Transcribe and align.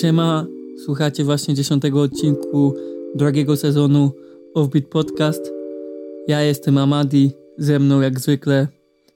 Siema, 0.00 0.46
słuchacie 0.84 1.24
właśnie 1.24 1.54
dziesiątego 1.54 2.00
odcinku 2.00 2.74
drugiego 3.14 3.56
sezonu 3.56 4.12
Offbeat 4.54 4.84
Podcast. 4.84 5.52
Ja 6.28 6.42
jestem 6.42 6.78
Amadi, 6.78 7.30
ze 7.58 7.78
mną 7.78 8.00
jak 8.00 8.20
zwykle 8.20 8.68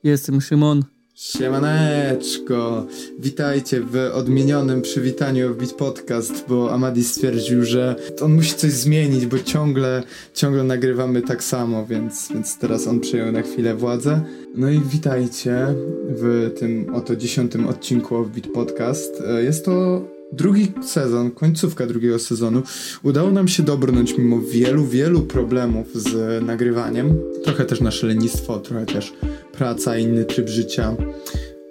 jestem 0.02 0.40
Szymon. 0.40 0.84
Siemaneczko! 1.14 2.86
Witajcie 3.18 3.80
w 3.80 4.10
odmienionym 4.14 4.82
przywitaniu 4.82 5.50
Offbeat 5.50 5.72
Podcast, 5.72 6.44
bo 6.48 6.72
Amadi 6.72 7.04
stwierdził, 7.04 7.64
że 7.64 7.96
on 8.20 8.34
musi 8.34 8.54
coś 8.54 8.72
zmienić, 8.72 9.26
bo 9.26 9.38
ciągle, 9.38 10.02
ciągle 10.34 10.64
nagrywamy 10.64 11.22
tak 11.22 11.44
samo, 11.44 11.86
więc, 11.86 12.28
więc 12.32 12.58
teraz 12.58 12.86
on 12.86 13.00
przejął 13.00 13.32
na 13.32 13.42
chwilę 13.42 13.74
władzę. 13.74 14.20
No 14.54 14.70
i 14.70 14.80
witajcie 14.80 15.66
w 16.08 16.50
tym 16.58 16.94
oto 16.94 17.16
dziesiątym 17.16 17.68
odcinku 17.68 18.16
Offbeat 18.16 18.46
Podcast. 18.54 19.22
Jest 19.42 19.64
to 19.64 20.02
drugi 20.32 20.72
sezon, 20.82 21.30
końcówka 21.30 21.86
drugiego 21.86 22.18
sezonu, 22.18 22.62
udało 23.02 23.30
nam 23.30 23.48
się 23.48 23.62
dobrnąć 23.62 24.18
mimo 24.18 24.40
wielu, 24.40 24.86
wielu 24.86 25.22
problemów 25.22 25.94
z 25.94 26.42
nagrywaniem. 26.44 27.18
Trochę 27.44 27.64
też 27.64 27.80
nasze 27.80 28.06
lenistwo, 28.06 28.58
trochę 28.58 28.86
też 28.86 29.12
praca, 29.52 29.98
inny 29.98 30.24
tryb 30.24 30.48
życia 30.48 30.96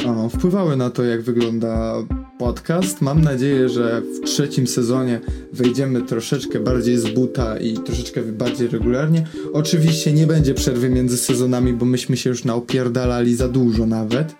o, 0.05 0.30
wpływały 0.30 0.77
na 0.77 0.89
to, 0.89 1.03
jak 1.03 1.21
wygląda 1.21 1.95
podcast. 2.39 3.02
Mam 3.02 3.21
nadzieję, 3.21 3.70
że 3.70 4.02
w 4.02 4.25
trzecim 4.25 4.67
sezonie 4.67 5.22
wejdziemy 5.53 6.02
troszeczkę 6.02 6.59
bardziej 6.59 6.97
z 6.97 7.09
buta 7.09 7.58
i 7.58 7.73
troszeczkę 7.73 8.22
bardziej 8.22 8.67
regularnie. 8.67 9.27
Oczywiście 9.53 10.13
nie 10.13 10.27
będzie 10.27 10.53
przerwy 10.53 10.89
między 10.89 11.17
sezonami, 11.17 11.73
bo 11.73 11.85
myśmy 11.85 12.17
się 12.17 12.30
już 12.30 12.44
naopierdalali 12.44 13.35
za 13.35 13.47
dużo 13.47 13.85
nawet 13.85 14.35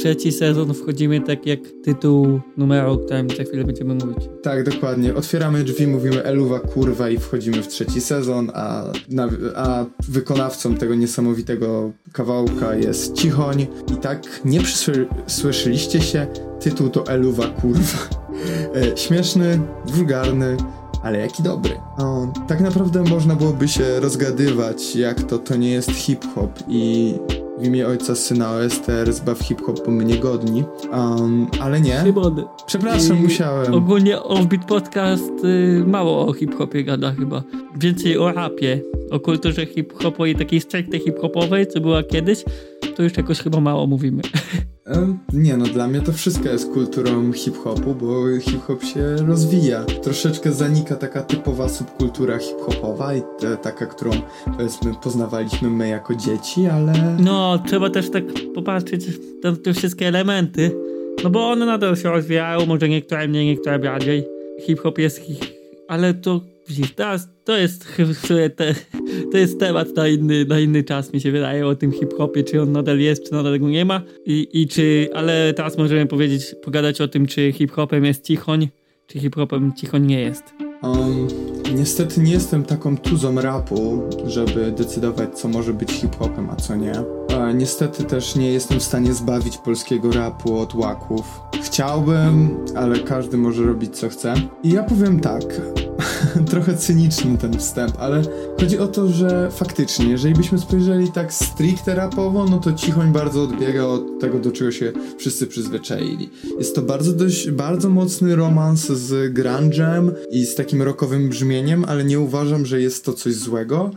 trzeci 0.00 0.32
sezon 0.32 0.74
wchodzimy 0.74 1.20
tak 1.20 1.46
jak 1.46 1.60
tytuł 1.84 2.40
numeru, 2.56 2.92
o 2.92 2.98
którym 2.98 3.30
za 3.30 3.44
chwilę 3.44 3.64
będziemy 3.64 3.94
mówić. 3.94 4.28
Tak, 4.42 4.64
dokładnie. 4.70 5.14
Otwieramy 5.14 5.64
drzwi, 5.64 5.86
mówimy 5.86 6.24
eluwa 6.24 6.60
kurwa 6.60 7.10
i 7.10 7.18
wchodzimy 7.18 7.62
w 7.62 7.68
trzeci 7.68 8.00
sezon, 8.00 8.50
a, 8.54 8.84
a 9.54 9.84
wykonawcą 10.08 10.74
tego 10.74 10.94
niesamowitego 10.94 11.92
kawałka 12.12 12.74
jest 12.74 13.14
Cichoń. 13.14 13.66
I 13.92 13.96
tak 13.96 14.40
nie 14.44 14.60
przysłyszeliście 14.60 16.00
się, 16.00 16.26
tytuł 16.60 16.88
to 16.88 17.06
eluwa 17.06 17.46
kurwa. 17.46 18.20
E, 18.74 18.96
śmieszny, 18.96 19.60
wulgarny, 19.86 20.56
ale 21.02 21.18
jaki 21.18 21.42
dobry. 21.42 21.80
O, 21.98 22.26
tak 22.48 22.60
naprawdę 22.60 23.02
można 23.02 23.36
byłoby 23.36 23.68
się 23.68 24.00
rozgadywać, 24.00 24.96
jak 24.96 25.22
to 25.22 25.38
to 25.38 25.56
nie 25.56 25.70
jest 25.70 25.90
hip-hop 25.90 26.58
i 26.68 27.14
w 27.58 27.64
imię 27.64 27.86
Ojca, 27.86 28.14
Syna, 28.14 28.50
OSTR, 28.50 29.12
zbaw 29.12 29.38
hip-hop, 29.38 29.86
bo 29.86 29.90
my 29.90 30.04
niegodni. 30.04 30.64
Um, 30.92 31.46
ale 31.60 31.80
nie. 31.80 32.00
Szybody. 32.04 32.44
Przepraszam, 32.66 33.18
I 33.18 33.20
musiałem. 33.20 33.74
Ogólnie 33.74 34.22
Offbeat 34.22 34.64
Podcast 34.64 35.44
y, 35.44 35.84
mało 35.86 36.26
o 36.26 36.32
hip-hopie 36.32 36.84
gada 36.84 37.12
chyba. 37.12 37.42
Więcej 37.76 38.18
o 38.18 38.32
rapie, 38.32 38.80
o 39.10 39.20
kulturze 39.20 39.66
hip-hopowej, 39.66 40.36
takiej 40.36 40.60
stricte 40.60 40.98
hip-hopowej, 40.98 41.66
co 41.66 41.80
była 41.80 42.02
kiedyś, 42.02 42.44
to 43.00 43.04
już 43.04 43.16
jakoś 43.16 43.38
chyba 43.38 43.60
mało 43.60 43.86
mówimy. 43.86 44.22
Nie 45.32 45.56
no, 45.56 45.64
dla 45.64 45.88
mnie 45.88 46.00
to 46.00 46.12
wszystko 46.12 46.48
jest 46.48 46.72
kulturą 46.72 47.32
hip-hopu, 47.32 47.94
bo 47.94 48.38
hip-hop 48.40 48.84
się 48.84 49.16
rozwija. 49.26 49.84
Troszeczkę 49.84 50.52
zanika 50.52 50.96
taka 50.96 51.22
typowa 51.22 51.68
subkultura 51.68 52.38
hip-hopowa 52.38 53.14
i 53.14 53.22
te, 53.38 53.56
taka, 53.56 53.86
którą 53.86 54.10
powiedzmy 54.56 54.94
poznawaliśmy 55.02 55.70
my 55.70 55.88
jako 55.88 56.14
dzieci, 56.14 56.66
ale... 56.66 57.16
No, 57.20 57.62
trzeba 57.66 57.90
też 57.90 58.10
tak 58.10 58.24
popatrzeć 58.54 59.06
na 59.44 59.56
te 59.56 59.74
wszystkie 59.74 60.08
elementy, 60.08 60.76
no 61.24 61.30
bo 61.30 61.50
one 61.50 61.66
nadal 61.66 61.96
się 61.96 62.10
rozwijają, 62.10 62.66
może 62.66 62.88
niektóre 62.88 63.28
mniej, 63.28 63.46
niektóre 63.46 63.78
bardziej. 63.78 64.24
Hip-hop 64.66 64.98
jest... 64.98 65.20
Ale 65.88 66.14
to 66.14 66.40
Widzisz, 66.70 66.94
teraz 66.94 67.28
to 67.50 67.56
jest 67.56 67.86
to 69.32 69.38
jest 69.38 69.60
temat 69.60 69.96
na 69.96 70.08
inny, 70.08 70.44
na 70.44 70.60
inny 70.60 70.84
czas, 70.84 71.12
mi 71.12 71.20
się 71.20 71.32
wydaje, 71.32 71.66
o 71.66 71.74
tym 71.74 71.92
hip-hopie, 71.92 72.44
czy 72.44 72.62
on 72.62 72.72
nadal 72.72 72.98
jest, 72.98 73.26
czy 73.26 73.32
nadal 73.32 73.58
go 73.60 73.68
nie 73.68 73.84
ma. 73.84 74.02
I, 74.26 74.48
i 74.52 74.68
czy, 74.68 75.08
ale 75.14 75.54
teraz 75.54 75.78
możemy 75.78 76.06
powiedzieć, 76.06 76.54
pogadać 76.62 77.00
o 77.00 77.08
tym, 77.08 77.26
czy 77.26 77.52
hip-hopem 77.52 78.04
jest 78.04 78.24
cichoń, 78.24 78.68
czy 79.06 79.18
hip-hopem 79.20 79.72
cichoń 79.76 80.06
nie 80.06 80.20
jest. 80.20 80.44
Um, 80.82 81.59
niestety 81.74 82.20
nie 82.20 82.32
jestem 82.32 82.64
taką 82.64 82.96
tuzą 82.96 83.40
rapu, 83.40 84.02
żeby 84.24 84.72
decydować, 84.72 85.38
co 85.38 85.48
może 85.48 85.74
być 85.74 85.90
hip-hopem, 85.90 86.50
a 86.50 86.56
co 86.56 86.76
nie. 86.76 86.92
Niestety 87.54 88.04
też 88.04 88.36
nie 88.36 88.52
jestem 88.52 88.80
w 88.80 88.82
stanie 88.82 89.14
zbawić 89.14 89.58
polskiego 89.58 90.12
rapu 90.12 90.58
od 90.58 90.74
łaków. 90.74 91.40
Chciałbym, 91.62 92.56
ale 92.76 92.98
każdy 92.98 93.36
może 93.36 93.64
robić 93.64 93.96
co 93.96 94.08
chce. 94.08 94.34
I 94.62 94.70
ja 94.70 94.82
powiem 94.82 95.20
tak. 95.20 95.44
trochę 96.50 96.76
cyniczny 96.76 97.38
ten 97.38 97.58
wstęp, 97.58 97.94
ale 97.98 98.22
chodzi 98.60 98.78
o 98.78 98.88
to, 98.88 99.08
że 99.08 99.50
faktycznie, 99.50 100.06
jeżeli 100.08 100.34
byśmy 100.34 100.58
spojrzeli 100.58 101.12
tak 101.12 101.32
stricte 101.32 101.94
rapowo, 101.94 102.46
no 102.50 102.58
to 102.58 102.72
Cichoń 102.72 103.12
bardzo 103.12 103.42
odbiega 103.42 103.84
od 103.84 104.20
tego, 104.20 104.38
do 104.38 104.52
czego 104.52 104.72
się 104.72 104.92
wszyscy 105.18 105.46
przyzwyczaili. 105.46 106.30
Jest 106.58 106.74
to 106.74 106.82
bardzo 106.82 107.12
dość, 107.12 107.50
bardzo 107.50 107.90
mocny 107.90 108.36
romans 108.36 108.86
z 108.86 109.34
grunge'em 109.34 110.10
i 110.30 110.46
z 110.46 110.54
takim 110.54 110.82
rockowym 110.82 111.28
brzmieniem, 111.28 111.59
ale 111.88 112.04
nie 112.04 112.20
uważam, 112.20 112.66
że 112.66 112.80
jest 112.80 113.04
to 113.04 113.12
coś 113.12 113.34
złego, 113.34 113.90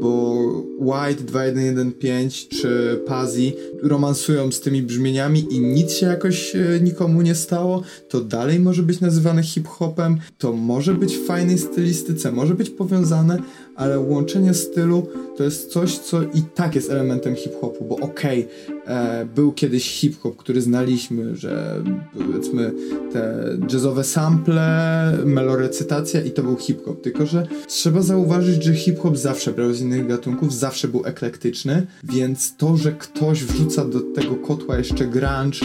bo 0.00 0.36
White 0.78 1.24
2115 1.24 2.48
czy 2.48 3.00
Pazzi 3.06 3.54
romansują 3.82 4.52
z 4.52 4.60
tymi 4.60 4.82
brzmieniami 4.82 5.46
i 5.50 5.60
nic 5.60 5.92
się 5.92 6.06
jakoś 6.06 6.56
e, 6.56 6.80
nikomu 6.82 7.22
nie 7.22 7.34
stało, 7.34 7.82
to 8.08 8.20
dalej 8.20 8.60
może 8.60 8.82
być 8.82 9.00
nazywane 9.00 9.42
hip-hopem, 9.42 10.18
to 10.38 10.52
może 10.52 10.94
być 10.94 11.16
w 11.16 11.26
fajnej 11.26 11.58
stylistyce, 11.58 12.32
może 12.32 12.54
być 12.54 12.70
powiązane, 12.70 13.38
ale 13.76 14.00
łączenie 14.00 14.54
stylu 14.54 15.06
to 15.40 15.44
jest 15.44 15.72
coś, 15.72 15.98
co 15.98 16.22
i 16.22 16.42
tak 16.54 16.74
jest 16.74 16.90
elementem 16.90 17.36
hip-hopu, 17.36 17.84
bo 17.84 17.96
okej, 17.96 18.48
okay, 18.68 18.94
e, 18.94 19.26
był 19.34 19.52
kiedyś 19.52 19.90
hip-hop, 19.90 20.36
który 20.36 20.60
znaliśmy, 20.60 21.36
że 21.36 21.82
powiedzmy 22.18 22.72
te 23.12 23.44
jazzowe 23.72 24.04
sample, 24.04 25.18
melorecytacja 25.24 26.20
i 26.20 26.30
to 26.30 26.42
był 26.42 26.56
hip-hop, 26.56 27.02
tylko 27.02 27.26
że 27.26 27.46
trzeba 27.68 28.02
zauważyć, 28.02 28.64
że 28.64 28.74
hip-hop 28.74 29.16
zawsze 29.16 29.52
brał 29.52 29.72
z 29.72 29.80
innych 29.80 30.06
gatunków, 30.06 30.54
zawsze 30.54 30.88
był 30.88 31.02
eklektyczny, 31.04 31.86
więc 32.04 32.56
to, 32.56 32.76
że 32.76 32.92
ktoś 32.92 33.44
wrzuca 33.44 33.84
do 33.84 34.00
tego 34.00 34.36
kotła 34.36 34.78
jeszcze 34.78 35.06
grunge 35.06 35.60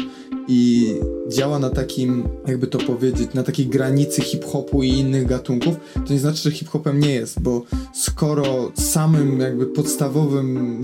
i 0.47 0.93
działa 1.29 1.59
na 1.59 1.69
takim, 1.69 2.23
jakby 2.47 2.67
to 2.67 2.77
powiedzieć, 2.77 3.33
na 3.33 3.43
takiej 3.43 3.67
granicy 3.67 4.21
hip-hopu 4.21 4.83
i 4.83 4.89
innych 4.89 5.25
gatunków, 5.25 5.75
to 5.93 6.13
nie 6.13 6.19
znaczy, 6.19 6.37
że 6.37 6.51
hip-hopem 6.51 6.99
nie 6.99 7.13
jest, 7.13 7.39
bo 7.39 7.63
skoro 7.93 8.71
samym 8.75 9.39
jakby 9.39 9.64
podstawowym 9.65 10.81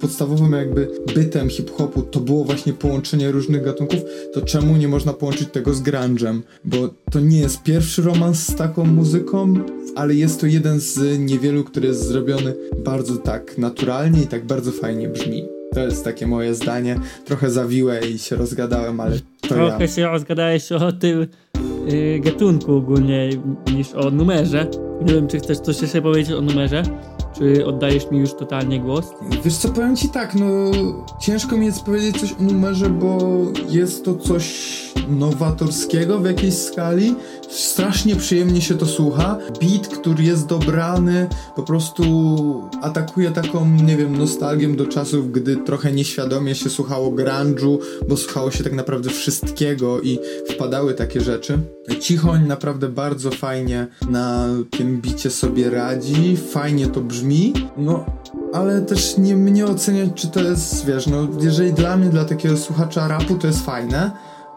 podstawowym 0.00 0.52
jakby 0.52 0.88
bytem 1.14 1.48
hip-hopu 1.48 2.02
to 2.02 2.20
było 2.20 2.44
właśnie 2.44 2.72
połączenie 2.72 3.32
różnych 3.32 3.64
gatunków, 3.64 4.00
to 4.34 4.40
czemu 4.40 4.76
nie 4.76 4.88
można 4.88 5.12
połączyć 5.12 5.48
tego 5.52 5.74
z 5.74 5.82
grunge'em? 5.82 6.40
Bo 6.64 6.76
to 7.10 7.20
nie 7.20 7.38
jest 7.38 7.62
pierwszy 7.62 8.02
romans 8.02 8.46
z 8.46 8.54
taką 8.54 8.84
muzyką, 8.84 9.54
ale 9.94 10.14
jest 10.14 10.40
to 10.40 10.46
jeden 10.46 10.80
z 10.80 11.18
niewielu, 11.18 11.64
który 11.64 11.88
jest 11.88 12.08
zrobiony 12.08 12.54
bardzo 12.84 13.16
tak 13.16 13.58
naturalnie 13.58 14.22
i 14.22 14.26
tak 14.26 14.46
bardzo 14.46 14.72
fajnie 14.72 15.08
brzmi. 15.08 15.44
To 15.74 15.80
jest 15.80 16.04
takie 16.04 16.26
moje 16.26 16.54
zdanie. 16.54 17.00
Trochę 17.24 17.50
zawiłe 17.50 18.00
i 18.08 18.18
się 18.18 18.36
rozgadałem, 18.36 19.00
ale 19.00 19.16
to 19.40 19.48
Trochę 19.48 19.84
ja. 19.84 19.88
się 19.88 20.06
rozgadałeś 20.06 20.72
o 20.72 20.92
tym 20.92 21.26
yy, 21.86 22.20
gatunku 22.20 22.76
ogólnie 22.76 23.30
niż 23.74 23.92
o 23.94 24.10
numerze. 24.10 24.66
Nie 25.06 25.14
wiem, 25.14 25.28
czy 25.28 25.38
chcesz 25.38 25.58
coś 25.58 25.82
jeszcze 25.82 26.02
powiedzieć 26.02 26.32
o 26.32 26.40
numerze? 26.40 26.82
Czy 27.38 27.66
oddajesz 27.66 28.10
mi 28.10 28.18
już 28.18 28.34
totalnie 28.34 28.80
głos? 28.80 29.14
Wiesz 29.44 29.56
co, 29.56 29.68
powiem 29.68 29.96
ci 29.96 30.08
tak, 30.08 30.34
no 30.34 30.70
ciężko 31.18 31.56
mi 31.56 31.66
jest 31.66 31.84
powiedzieć 31.84 32.20
coś 32.20 32.32
o 32.32 32.42
numerze, 32.42 32.90
bo 32.90 33.18
jest 33.68 34.04
to 34.04 34.14
coś 34.14 34.76
nowatorskiego 35.08 36.18
w 36.18 36.26
jakiejś 36.26 36.54
skali. 36.54 37.14
Strasznie 37.48 38.16
przyjemnie 38.16 38.60
się 38.60 38.74
to 38.74 38.86
słucha. 38.86 39.38
Beat, 39.60 39.88
który 39.88 40.24
jest 40.24 40.46
dobrany, 40.46 41.28
po 41.56 41.62
prostu 41.62 42.02
atakuje 42.82 43.30
taką, 43.30 43.68
nie 43.70 43.96
wiem, 43.96 44.18
nostalgią 44.18 44.76
do 44.76 44.86
czasów, 44.86 45.32
gdy 45.32 45.56
trochę 45.56 45.92
nieświadomie 45.92 46.54
się 46.54 46.70
słuchało 46.70 47.10
grunge'u, 47.10 47.78
bo 48.08 48.16
słuchało 48.16 48.50
się 48.50 48.64
tak 48.64 48.72
naprawdę 48.72 49.10
wszystkiego 49.10 50.00
i 50.00 50.18
wpadały 50.48 50.94
takie 50.94 51.20
rzeczy. 51.20 51.58
Cichoń 52.00 52.46
naprawdę 52.46 52.88
bardzo 52.88 53.30
fajnie 53.30 53.86
na 54.10 54.48
tym 54.70 55.00
bicie 55.00 55.30
sobie 55.30 55.70
radzi, 55.70 56.36
fajnie 56.36 56.86
to 56.86 57.00
brzmi, 57.00 57.52
no 57.76 58.04
ale 58.52 58.82
też 58.82 59.18
nie 59.18 59.36
mnie 59.36 59.66
oceniać, 59.66 60.10
czy 60.14 60.28
to 60.28 60.40
jest, 60.40 60.86
wiesz, 60.86 61.06
no 61.06 61.28
jeżeli 61.40 61.72
dla 61.72 61.96
mnie, 61.96 62.10
dla 62.10 62.24
takiego 62.24 62.56
słuchacza 62.56 63.08
rapu 63.08 63.34
to 63.34 63.46
jest 63.46 63.64
fajne, 63.64 64.10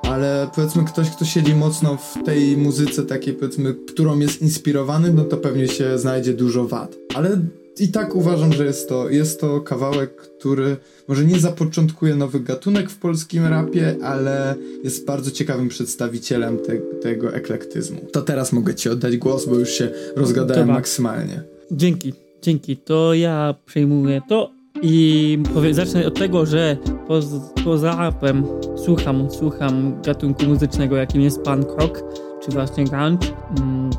ale 0.09 0.47
powiedzmy 0.55 0.83
ktoś, 0.83 1.09
kto 1.09 1.25
siedzi 1.25 1.55
mocno 1.55 1.97
w 1.97 2.23
tej 2.25 2.57
muzyce 2.57 3.03
takiej 3.03 3.33
powiedzmy, 3.33 3.73
którą 3.73 4.19
jest 4.19 4.41
inspirowany, 4.41 5.13
no 5.13 5.23
to 5.23 5.37
pewnie 5.37 5.67
się 5.67 5.97
znajdzie 5.97 6.33
dużo 6.33 6.67
wad. 6.67 6.95
Ale 7.15 7.41
i 7.79 7.87
tak 7.87 8.15
uważam, 8.15 8.53
że 8.53 8.65
jest 8.65 8.89
to, 8.89 9.09
jest 9.09 9.41
to 9.41 9.61
kawałek, 9.61 10.15
który 10.15 10.77
może 11.07 11.25
nie 11.25 11.39
zapoczątkuje 11.39 12.15
nowy 12.15 12.39
gatunek 12.39 12.89
w 12.89 12.97
polskim 12.97 13.45
rapie, 13.45 13.95
ale 14.03 14.55
jest 14.83 15.05
bardzo 15.05 15.31
ciekawym 15.31 15.69
przedstawicielem 15.69 16.57
te, 16.57 16.77
tego 16.77 17.33
eklektyzmu. 17.33 18.01
To 18.11 18.21
teraz 18.21 18.53
mogę 18.53 18.75
ci 18.75 18.89
oddać 18.89 19.17
głos, 19.17 19.45
bo 19.45 19.55
już 19.55 19.69
się 19.69 19.89
rozgadałem 20.15 20.61
Dobra. 20.61 20.73
maksymalnie. 20.73 21.43
Dzięki, 21.71 22.13
dzięki. 22.41 22.77
To 22.77 23.13
ja 23.13 23.55
przejmuję 23.65 24.21
to 24.29 24.58
i 24.81 25.43
powiem, 25.53 25.73
zacznę 25.73 26.07
od 26.07 26.19
tego, 26.19 26.45
że 26.45 26.77
poza, 27.07 27.39
poza 27.65 27.95
rapem 27.95 28.43
słucham, 28.75 29.31
słucham 29.31 30.01
gatunku 30.01 30.45
muzycznego, 30.45 30.95
jakim 30.95 31.21
jest 31.21 31.41
punk 31.41 31.67
rock, 31.81 32.03
czy 32.41 32.51
właśnie 32.51 32.83
grunge. 32.83 33.27
Mm, 33.59 33.89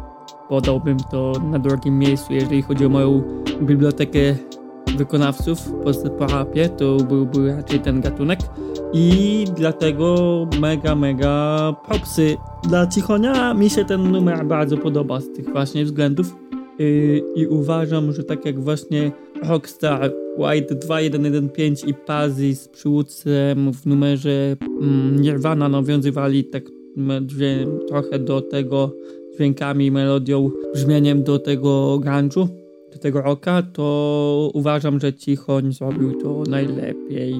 podałbym 0.49 0.97
to 1.11 1.33
na 1.51 1.59
drugim 1.59 1.99
miejscu, 1.99 2.33
jeżeli 2.33 2.63
chodzi 2.63 2.87
o 2.87 2.89
moją 2.89 3.23
bibliotekę 3.63 4.19
wykonawców 4.97 5.73
po, 6.19 6.27
rapie, 6.27 6.69
to 6.69 6.97
byłby 6.97 7.57
raczej 7.57 7.81
ten 7.81 8.01
gatunek 8.01 8.39
i 8.93 9.45
dlatego 9.57 10.47
mega, 10.61 10.95
mega 10.95 11.73
propsy 11.89 12.37
dla 12.69 12.87
Cichonia. 12.87 13.55
Mi 13.55 13.71
się 13.71 13.85
ten 13.85 14.13
numer 14.13 14.47
bardzo 14.47 14.77
podoba 14.77 15.21
z 15.21 15.33
tych 15.33 15.49
właśnie 15.53 15.85
względów 15.85 16.37
yy, 16.79 17.23
i 17.35 17.47
uważam, 17.47 18.13
że 18.13 18.25
tak 18.25 18.45
jak 18.45 18.61
właśnie 18.61 19.13
Rockstar, 19.43 20.13
White 20.39 20.75
2115 20.75 21.87
i 21.87 21.95
Pazzi 21.95 22.55
z 22.55 22.69
przywódcem 22.69 23.73
w 23.73 23.87
numerze 23.87 24.57
mm, 24.81 25.21
Nirvana 25.21 25.69
nawiązywali 25.69 26.45
tak 26.45 26.65
trochę 27.89 28.19
do 28.19 28.41
tego 28.41 28.93
dźwiękami, 29.35 29.91
melodią, 29.91 30.51
brzmieniem 30.75 31.23
do 31.23 31.39
tego 31.39 32.01
grunge'u, 32.05 32.49
do 32.93 32.99
tego 32.99 33.23
rocka, 33.23 33.63
to 33.63 34.51
uważam, 34.55 35.01
że 35.01 35.15
Cichoń 35.15 35.73
zrobił 35.73 36.21
to 36.21 36.43
najlepiej 36.49 37.35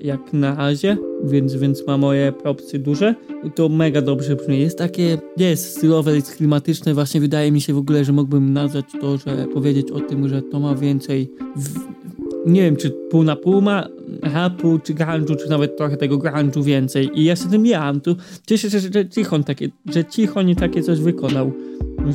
jak 0.00 0.32
na 0.32 0.54
razie, 0.54 0.96
więc, 1.24 1.54
więc 1.54 1.86
ma 1.86 1.98
moje 1.98 2.32
propsy 2.32 2.78
duże. 2.78 3.14
To 3.54 3.68
mega 3.68 4.02
dobrze 4.02 4.36
brzmi. 4.36 4.60
Jest 4.60 4.78
takie, 4.78 5.18
jest 5.36 5.76
stylowe, 5.76 6.14
jest 6.14 6.36
klimatyczne. 6.36 6.94
Właśnie 6.94 7.20
wydaje 7.20 7.52
mi 7.52 7.60
się 7.60 7.74
w 7.74 7.78
ogóle, 7.78 8.04
że 8.04 8.12
mógłbym 8.12 8.52
nazwać 8.52 8.84
to, 9.00 9.16
że 9.16 9.46
powiedzieć 9.54 9.90
o 9.90 10.00
tym, 10.00 10.28
że 10.28 10.42
to 10.42 10.60
ma 10.60 10.74
więcej 10.74 11.30
w, 11.56 11.97
nie 12.48 12.62
wiem, 12.62 12.76
czy 12.76 12.90
pół 12.90 13.22
na 13.22 13.36
pół 13.36 13.60
ma 13.60 13.88
rapu, 14.22 14.78
czy 14.84 14.94
grunge'u, 14.94 15.36
czy 15.36 15.50
nawet 15.50 15.76
trochę 15.76 15.96
tego 15.96 16.18
grunge'u 16.18 16.64
więcej. 16.64 17.10
I 17.14 17.24
ja 17.24 17.36
się 17.36 17.50
tym 17.50 17.66
jam. 17.66 18.00
Tu 18.00 18.16
cieszę 18.46 18.70
się, 18.70 18.78
że 18.80 19.08
Cichoń 19.08 19.44
takie, 19.44 19.68
że 19.86 20.04
Cichoń 20.04 20.54
takie 20.54 20.82
coś 20.82 21.00
wykonał. 21.00 21.52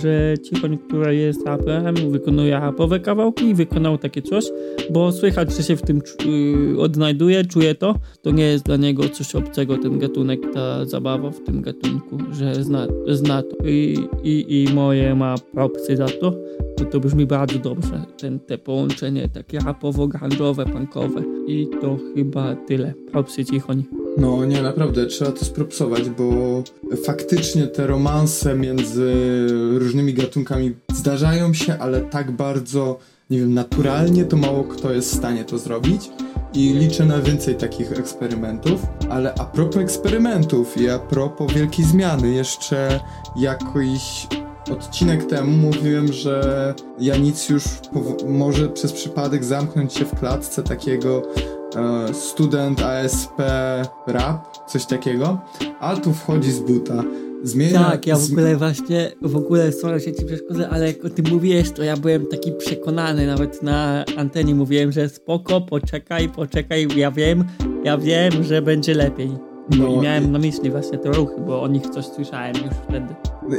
Że 0.02 0.34
Cichoń, 0.44 0.78
który 0.78 1.16
jest 1.16 1.46
raperem, 1.46 1.96
wykonuje 2.12 2.52
rapowe 2.52 3.00
kawałki 3.00 3.46
i 3.46 3.54
wykonał 3.54 3.98
takie 3.98 4.22
coś, 4.22 4.46
bo 4.90 5.12
słychać, 5.12 5.56
że 5.56 5.64
się 5.64 5.76
w 5.76 5.82
tym 5.82 6.02
yy, 6.26 6.82
odnajduje, 6.82 7.46
czuje 7.46 7.76
to. 7.76 7.96
To 8.22 8.32
nie 8.32 8.44
jest 8.44 8.66
dla 8.66 8.78
niego 8.78 9.10
coś 9.10 9.36
obcego, 9.36 9.78
ten 9.78 10.00
gatunek, 10.00 10.40
ta 10.54 10.86
zabawa 10.86 11.32
w 11.32 11.44
tym 11.44 11.62
gatunku, 11.62 12.18
że 12.32 12.64
zna, 12.64 12.88
zna 13.08 13.42
to. 13.42 13.68
I, 13.68 14.08
i, 14.24 14.64
i 14.64 14.74
moje 14.74 15.16
ma 15.16 15.36
propsy 15.54 15.98
za 15.98 16.06
to 16.06 16.34
to, 16.78 16.86
to 16.86 17.00
brzmi 17.00 17.26
bardzo 17.26 17.60
dobrze, 17.60 18.02
ten, 18.18 18.40
te 18.40 18.58
połączenie 18.58 19.30
takie 19.30 19.60
rapowo-grunge'owe, 19.60 20.72
punkowe 20.72 21.24
i 21.48 21.68
to 21.82 21.98
chyba 22.16 22.56
tyle. 22.56 22.94
Propsy 23.12 23.46
Cichoń. 23.46 24.03
No 24.18 24.46
nie, 24.46 24.62
naprawdę, 24.62 25.06
trzeba 25.06 25.32
to 25.32 25.46
spropsować, 25.46 26.10
bo 26.10 26.24
faktycznie 27.06 27.68
te 27.68 27.88
romanse 27.88 28.56
między 28.56 29.14
różnymi 29.78 30.14
gatunkami 30.14 30.76
zdarzają 30.94 31.54
się, 31.54 31.78
ale 31.80 32.02
tak 32.02 32.32
bardzo, 32.32 33.00
nie 33.30 33.40
wiem, 33.40 33.54
naturalnie 33.54 34.26
to 34.26 34.38
mało 34.38 34.64
kto 34.64 34.94
jest 34.94 35.12
w 35.12 35.18
stanie 35.18 35.44
to 35.46 35.58
zrobić 35.58 36.10
i 36.54 36.74
liczę 36.74 37.06
na 37.06 37.22
więcej 37.22 37.56
takich 37.56 37.92
eksperymentów. 37.92 38.82
Ale 39.10 39.34
a 39.34 39.46
propos 39.46 39.78
eksperymentów 39.82 40.78
i 40.78 40.90
a 40.90 41.00
propos 41.00 41.54
wielkiej 41.54 41.86
zmiany, 41.86 42.34
jeszcze 42.34 43.00
jakiś 43.36 44.28
odcinek 44.72 45.26
temu 45.26 45.52
mówiłem, 45.52 46.14
że 46.14 46.74
Janicjusz 47.00 47.66
może 48.28 48.70
przez 48.70 48.92
przypadek 48.92 49.44
zamknąć 49.44 49.94
się 49.94 50.06
w 50.06 50.20
klatce 50.20 50.64
takiego 50.64 51.22
student 52.14 52.82
ASP 52.82 53.38
rap, 54.08 54.68
coś 54.68 54.86
takiego, 54.86 55.38
a 55.80 55.96
tu 55.96 56.14
wchodzi 56.14 56.52
z 56.52 56.60
buta. 56.60 57.04
Zmienia, 57.44 57.84
tak, 57.84 58.08
ja 58.08 58.18
w 58.18 58.32
ogóle 58.32 58.56
właśnie, 58.56 59.12
w 59.22 59.36
ogóle 59.36 59.72
sorry, 59.72 60.00
się 60.00 60.14
ci 60.14 60.26
przeszkodzę, 60.26 60.70
ale 60.70 60.88
jak 60.88 61.06
o 61.06 61.10
tym 61.10 61.26
mówiłeś, 61.32 61.72
to 61.72 61.84
ja 61.84 61.98
byłem 61.98 62.28
taki 62.28 62.52
przekonany, 62.52 63.28
nawet 63.28 63.64
na 63.64 64.06
antenie 64.18 64.56
mówiłem, 64.56 64.92
że 64.92 65.10
spoko, 65.10 65.62
poczekaj, 65.62 66.30
poczekaj, 66.30 66.88
ja 66.96 67.12
wiem, 67.12 67.44
ja 67.84 67.98
wiem, 67.98 68.44
że 68.44 68.62
będzie 68.62 68.94
lepiej. 68.94 69.53
No, 69.70 69.88
I 69.88 70.00
miałem 70.00 70.32
na 70.32 70.40
myśli 70.40 70.72
właśnie 70.72 70.98
te 70.98 71.12
ruchy, 71.12 71.36
bo 71.48 71.62
o 71.62 71.68
nich 71.68 71.90
coś 71.90 72.06
słyszałem 72.06 72.56
już 72.56 72.74
wtedy. 72.88 73.16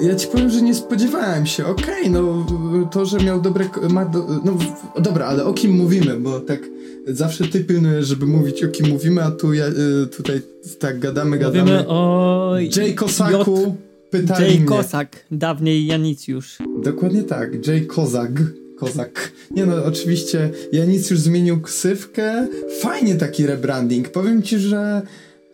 Ja 0.08 0.14
ci 0.14 0.26
powiem, 0.26 0.50
że 0.50 0.62
nie 0.62 0.74
spodziewałem 0.74 1.46
się. 1.46 1.66
Okej, 1.66 2.00
okay, 2.00 2.10
no 2.10 2.46
to, 2.90 3.06
że 3.06 3.18
miał 3.18 3.40
dobre... 3.40 3.64
Ma 3.90 4.04
do, 4.04 4.26
no 4.44 4.56
dobra, 5.02 5.26
ale 5.26 5.44
o 5.44 5.52
kim 5.52 5.72
mówimy, 5.72 6.20
bo 6.20 6.40
tak 6.40 6.60
zawsze 7.06 7.44
ty 7.44 7.64
pilnujesz, 7.64 8.06
żeby 8.06 8.26
mówić 8.26 8.64
o 8.64 8.68
kim 8.68 8.88
mówimy, 8.88 9.22
a 9.22 9.30
tu 9.30 9.52
ja, 9.52 9.66
y, 9.66 10.06
tutaj 10.06 10.42
tak 10.78 10.98
gadamy, 10.98 11.38
gadamy. 11.38 11.72
Mówimy 11.72 11.88
o... 11.88 12.54
Jay 12.76 12.94
Kosaku 12.94 13.76
pytali 14.10 14.44
Jay 14.44 14.56
mnie. 14.56 14.66
Kosak, 14.66 15.24
dawniej 15.30 15.86
Janicjusz. 15.86 16.58
Dokładnie 16.82 17.22
tak, 17.22 17.66
Jay 17.66 17.86
Kozak. 17.86 18.30
Kozak. 18.78 19.32
Nie 19.50 19.66
no, 19.66 19.84
oczywiście 19.84 20.50
Janicjusz 20.72 21.18
zmienił 21.18 21.60
ksywkę. 21.60 22.48
Fajnie 22.80 23.14
taki 23.14 23.46
rebranding. 23.46 24.08
Powiem 24.08 24.42
ci, 24.42 24.58
że... 24.58 25.02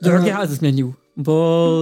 Drugi 0.03 0.31
raz 0.31 0.51
zmienił 0.51 0.93
bo 1.17 1.79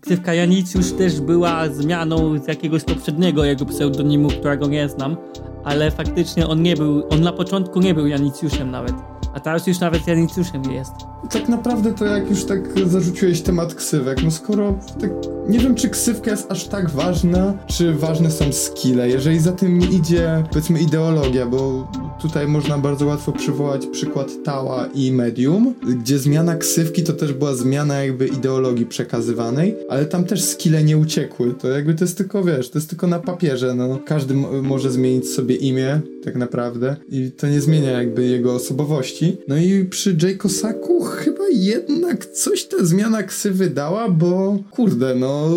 ksywka 0.00 0.34
Janicjusz 0.34 0.92
też 0.92 1.20
była 1.20 1.68
zmianą 1.68 2.38
z 2.38 2.48
jakiegoś 2.48 2.84
poprzedniego 2.84 3.44
jego 3.44 3.66
pseudonimu, 3.66 4.28
którego 4.28 4.66
nie 4.66 4.88
znam, 4.88 5.16
ale 5.64 5.90
faktycznie 5.90 6.46
on 6.46 6.62
nie 6.62 6.76
był, 6.76 7.08
on 7.10 7.20
na 7.20 7.32
początku 7.32 7.80
nie 7.80 7.94
był 7.94 8.06
Janicjuszem 8.06 8.70
nawet, 8.70 8.94
a 9.34 9.40
teraz 9.40 9.66
już 9.66 9.80
nawet 9.80 10.06
Janicjuszem 10.06 10.72
jest. 10.72 11.09
Tak 11.30 11.48
naprawdę 11.48 11.92
to 11.92 12.04
jak 12.04 12.30
już 12.30 12.44
tak 12.44 12.60
zarzuciłeś 12.86 13.40
temat 13.40 13.74
ksywek, 13.74 14.22
no 14.24 14.30
skoro 14.30 14.78
tak, 15.00 15.10
nie 15.48 15.58
wiem 15.58 15.74
czy 15.74 15.88
ksywka 15.88 16.30
jest 16.30 16.52
aż 16.52 16.68
tak 16.68 16.90
ważna, 16.90 17.54
czy 17.66 17.94
ważne 17.94 18.30
są 18.30 18.52
skille, 18.52 19.08
jeżeli 19.08 19.40
za 19.40 19.52
tym 19.52 19.78
nie 19.78 19.86
idzie 19.86 20.44
powiedzmy 20.50 20.80
ideologia, 20.80 21.46
bo 21.46 21.88
Tutaj 22.22 22.48
można 22.48 22.78
bardzo 22.78 23.06
łatwo 23.06 23.32
przywołać 23.32 23.86
przykład 23.86 24.28
Tała 24.44 24.86
i 24.94 25.12
Medium, 25.12 25.74
gdzie 26.02 26.18
zmiana 26.18 26.56
ksywki 26.56 27.02
to 27.02 27.12
też 27.12 27.32
była 27.32 27.54
zmiana 27.54 28.04
jakby 28.04 28.26
ideologii 28.26 28.86
przekazywanej, 28.86 29.76
ale 29.88 30.06
tam 30.06 30.24
też 30.24 30.44
skille 30.44 30.84
nie 30.84 30.98
uciekły. 30.98 31.54
To 31.54 31.68
jakby 31.68 31.94
to 31.94 32.04
jest 32.04 32.16
tylko, 32.16 32.44
wiesz, 32.44 32.70
to 32.70 32.78
jest 32.78 32.90
tylko 32.90 33.06
na 33.06 33.18
papierze, 33.18 33.74
no. 33.74 33.98
Każdy 34.06 34.34
może 34.62 34.90
zmienić 34.90 35.28
sobie 35.28 35.54
imię, 35.54 36.00
tak 36.24 36.36
naprawdę, 36.36 36.96
i 37.08 37.30
to 37.30 37.48
nie 37.48 37.60
zmienia 37.60 37.90
jakby 37.90 38.26
jego 38.26 38.54
osobowości. 38.54 39.36
No 39.48 39.56
i 39.56 39.84
przy 39.84 40.16
Jay 40.22 40.36
Kosaku 40.36 41.04
chyba 41.10 41.44
jednak 41.52 42.26
coś 42.26 42.64
ta 42.64 42.84
zmiana 42.84 43.22
ksywy 43.22 43.70
dała, 43.70 44.08
bo 44.08 44.58
kurde, 44.70 45.14
no 45.14 45.50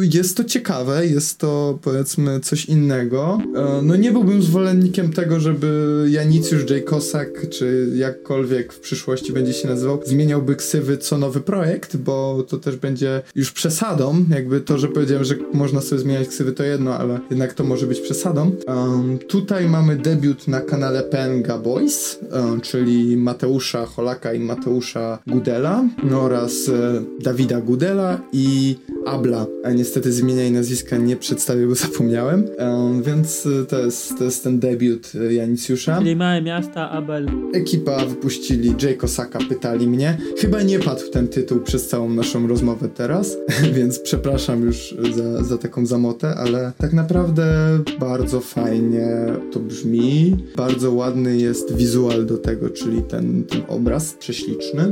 jest 0.00 0.36
to 0.36 0.44
ciekawe, 0.44 1.06
jest 1.06 1.38
to 1.38 1.78
powiedzmy 1.82 2.40
coś 2.40 2.64
innego. 2.64 3.38
E, 3.56 3.82
no 3.82 3.96
nie 3.96 4.12
byłbym 4.12 4.42
zwolennikiem 4.42 5.12
tego, 5.12 5.40
żeby 5.40 6.06
Janicjusz 6.10 6.70
J. 6.70 6.84
Kosak, 6.84 7.48
czy 7.50 7.92
jakkolwiek 7.96 8.72
w 8.72 8.80
przyszłości 8.80 9.32
będzie 9.32 9.52
się 9.52 9.68
nazywał, 9.68 10.00
zmieniałby 10.04 10.56
ksywy 10.56 10.98
co 10.98 11.18
nowy 11.18 11.40
projekt, 11.40 11.96
bo 11.96 12.44
to 12.48 12.58
też 12.58 12.76
będzie 12.76 13.22
już 13.34 13.52
przesadą. 13.52 14.24
Jakby 14.30 14.60
to, 14.60 14.78
że 14.78 14.88
powiedziałem, 14.88 15.24
że 15.24 15.34
można 15.52 15.80
sobie 15.80 16.00
zmieniać 16.00 16.28
ksywy 16.28 16.52
to 16.52 16.62
jedno, 16.62 16.98
ale 16.98 17.20
jednak 17.30 17.54
to 17.54 17.64
może 17.64 17.86
być 17.86 18.00
przesadą. 18.00 18.50
Um, 18.66 19.18
tutaj 19.18 19.68
mamy 19.68 19.96
debiut 19.96 20.48
na 20.48 20.60
kanale 20.60 21.02
Penga 21.02 21.58
Boys, 21.58 22.18
um, 22.32 22.60
czyli 22.60 23.16
Mateusza 23.16 23.86
Holaka 23.86 24.32
i 24.32 24.40
Mateusza 24.40 24.95
Gudela 25.26 25.84
no 26.02 26.20
oraz 26.20 26.68
e, 26.68 27.02
Dawida 27.20 27.60
Gudela 27.60 28.20
i 28.32 28.76
Abla. 29.06 29.46
A 29.64 29.72
niestety 29.72 30.12
z 30.12 30.20
imienia 30.20 30.46
i 30.46 30.50
nazwiska 30.50 30.96
nie 30.96 31.16
przedstawię, 31.16 31.66
bo 31.66 31.74
zapomniałem. 31.74 32.48
Um, 32.58 33.02
więc 33.02 33.46
e, 33.46 33.66
to 33.66 33.78
jest, 33.78 34.18
to 34.18 34.24
jest 34.24 34.44
ten 34.44 34.58
debiut 34.58 35.12
e, 35.14 35.34
Janicjusza. 35.34 35.98
Czyli 35.98 36.16
małe 36.16 36.42
miasta, 36.42 36.90
Abel. 36.90 37.30
Ekipa 37.54 38.06
wypuścili 38.06 38.74
Jay 38.82 38.96
Kosaka, 38.96 39.38
pytali 39.48 39.86
mnie. 39.86 40.18
Chyba 40.38 40.62
nie 40.62 40.78
padł 40.78 41.10
ten 41.12 41.28
tytuł 41.28 41.60
przez 41.60 41.88
całą 41.88 42.08
naszą 42.08 42.46
rozmowę 42.46 42.88
teraz, 42.88 43.36
więc 43.76 43.98
przepraszam 43.98 44.62
już 44.62 44.94
za, 45.14 45.44
za 45.44 45.58
taką 45.58 45.86
zamotę, 45.86 46.34
ale 46.34 46.72
tak 46.78 46.92
naprawdę 46.92 47.78
bardzo 48.00 48.40
fajnie 48.40 49.06
to 49.52 49.60
brzmi. 49.60 50.36
Bardzo 50.56 50.92
ładny 50.92 51.36
jest 51.36 51.76
wizual 51.76 52.26
do 52.26 52.38
tego, 52.38 52.70
czyli 52.70 53.02
ten, 53.02 53.44
ten 53.44 53.62
obraz 53.68 54.14
prześliczny. 54.14 54.90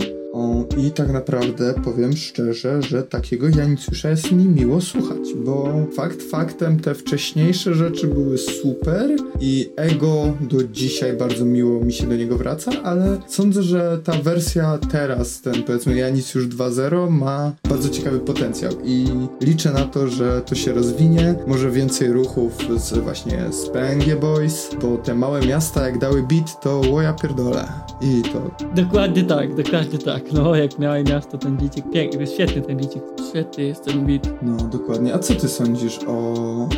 I 0.77 0.91
tak 0.91 1.13
naprawdę 1.13 1.75
powiem 1.85 2.17
szczerze, 2.17 2.83
że 2.83 3.03
takiego 3.03 3.49
Janicjusza 3.49 4.11
jest 4.11 4.33
mi 4.33 4.45
miło 4.45 4.81
słuchać, 4.81 5.35
bo 5.45 5.87
fakt 5.97 6.23
faktem 6.23 6.81
te 6.81 6.95
wcześniejsze 6.95 7.75
rzeczy 7.75 8.07
były 8.07 8.39
super 8.39 9.11
i 9.41 9.71
ego 9.77 10.33
do 10.41 10.65
dzisiaj 10.65 11.17
bardzo 11.17 11.45
miło 11.45 11.81
mi 11.81 11.93
się 11.93 12.07
do 12.07 12.17
niego 12.17 12.39
wraca, 12.39 12.71
ale 12.85 13.19
sądzę, 13.27 13.63
że 13.63 13.99
ta 14.05 14.13
wersja 14.13 14.79
teraz, 14.93 15.41
ten 15.41 15.63
powiedzmy 15.63 15.97
Janicjusz 15.97 16.49
2.0 16.49 17.11
ma 17.11 17.53
bardzo 17.69 17.89
ciekawy 17.89 18.19
potencjał 18.19 18.73
i 18.85 19.07
liczę 19.41 19.73
na 19.73 19.85
to, 19.85 20.09
że 20.09 20.43
to 20.47 20.55
się 20.55 20.73
rozwinie, 20.73 21.35
może 21.47 21.71
więcej 21.71 22.13
ruchów 22.13 22.53
z 22.77 22.99
właśnie 22.99 23.53
z 23.53 23.69
PNG 23.69 24.21
Boys, 24.21 24.71
bo 24.83 24.97
te 24.97 25.15
małe 25.15 25.41
miasta 25.41 25.87
jak 25.87 25.99
dały 25.99 26.23
beat, 26.23 26.61
to 26.61 26.83
łoja 26.91 27.13
pierdolę 27.13 27.69
i 28.01 28.23
to... 28.23 28.67
Dokładnie 28.83 29.25
tak, 29.25 29.55
dokładnie 29.55 29.99
tak. 29.99 30.24
No, 30.35 30.55
jak 30.55 30.79
miałe 30.79 31.05
miasto, 31.05 31.39
ten 31.39 31.57
bicik, 31.57 31.85
piękny, 31.93 32.27
świetny 32.27 32.63
ten 32.63 32.77
bicik. 32.77 33.03
Świetny 33.31 33.65
jest 33.65 33.85
ten 33.85 34.07
bit. 34.07 34.31
No, 34.43 34.57
dokładnie. 34.57 35.15
A 35.15 35.19
co 35.19 35.35
ty 35.35 35.49
sądzisz 35.49 35.99
o, 36.09 36.33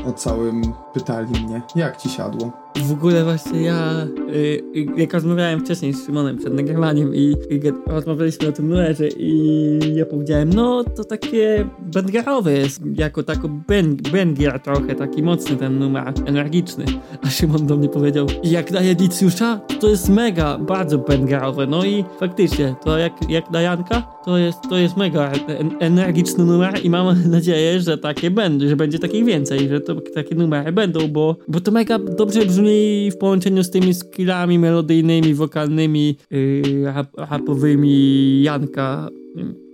o 0.08 0.12
całym 0.12 0.62
pytali 0.94 1.44
mnie? 1.44 1.62
Jak 1.76 1.96
ci 1.96 2.08
siadło? 2.08 2.52
W 2.84 2.92
ogóle 2.92 3.24
właśnie 3.24 3.62
ja, 3.62 4.06
y, 4.34 4.62
jak 4.96 5.12
rozmawiałem 5.12 5.60
wcześniej 5.60 5.92
z 5.94 6.06
Szymonem 6.06 6.38
przed 6.38 6.54
nagrywaniem 6.54 7.14
i, 7.14 7.36
i 7.50 7.60
rozmawialiśmy 7.86 8.48
o 8.48 8.52
tym 8.52 8.68
numerze 8.68 9.08
i 9.08 9.78
ja 9.94 10.06
powiedziałem, 10.06 10.52
no 10.52 10.84
to 10.84 11.04
takie 11.04 11.68
bengarowe 11.78 12.52
jest, 12.52 12.80
jako 12.94 13.22
tako 13.22 13.48
ben, 13.68 13.96
bengier 14.12 14.60
trochę, 14.60 14.94
taki 14.94 15.22
mocny 15.22 15.56
ten 15.56 15.78
numer, 15.78 16.12
energiczny. 16.26 16.84
A 17.22 17.30
Szymon 17.30 17.66
do 17.66 17.76
mnie 17.76 17.88
powiedział, 17.88 18.26
jak 18.42 18.70
na 18.70 18.80
Edicjusza, 18.80 19.60
to 19.80 19.88
jest 19.88 20.08
mega, 20.08 20.58
bardzo 20.58 20.98
bengarowe. 20.98 21.66
No 21.66 21.84
i 21.84 22.04
faktycznie, 22.20 22.74
to 22.84 22.98
jak, 22.98 23.12
jak 23.30 23.35
na 23.50 23.62
Janka, 23.62 24.02
to 24.24 24.38
jest, 24.38 24.58
to 24.70 24.76
jest 24.76 24.96
mega 24.96 25.32
energiczny 25.80 26.44
numer 26.44 26.84
i 26.84 26.90
mam 26.90 27.16
nadzieję, 27.30 27.80
że 27.80 27.98
takie 27.98 28.30
będą, 28.30 28.68
że 28.68 28.76
będzie 28.76 28.98
takich 28.98 29.24
więcej, 29.24 29.68
że 29.68 29.80
to 29.80 29.94
takie 29.94 30.34
numery 30.34 30.72
będą, 30.72 31.08
bo, 31.08 31.36
bo 31.48 31.60
to 31.60 31.70
mega 31.70 31.98
dobrze 31.98 32.46
brzmi 32.46 33.10
w 33.10 33.16
połączeniu 33.16 33.64
z 33.64 33.70
tymi 33.70 33.94
skillami 33.94 34.58
melodyjnymi, 34.58 35.34
wokalnymi, 35.34 36.16
yy, 36.30 36.84
rap, 36.84 37.08
rapowymi 37.16 38.42
Janka 38.42 39.08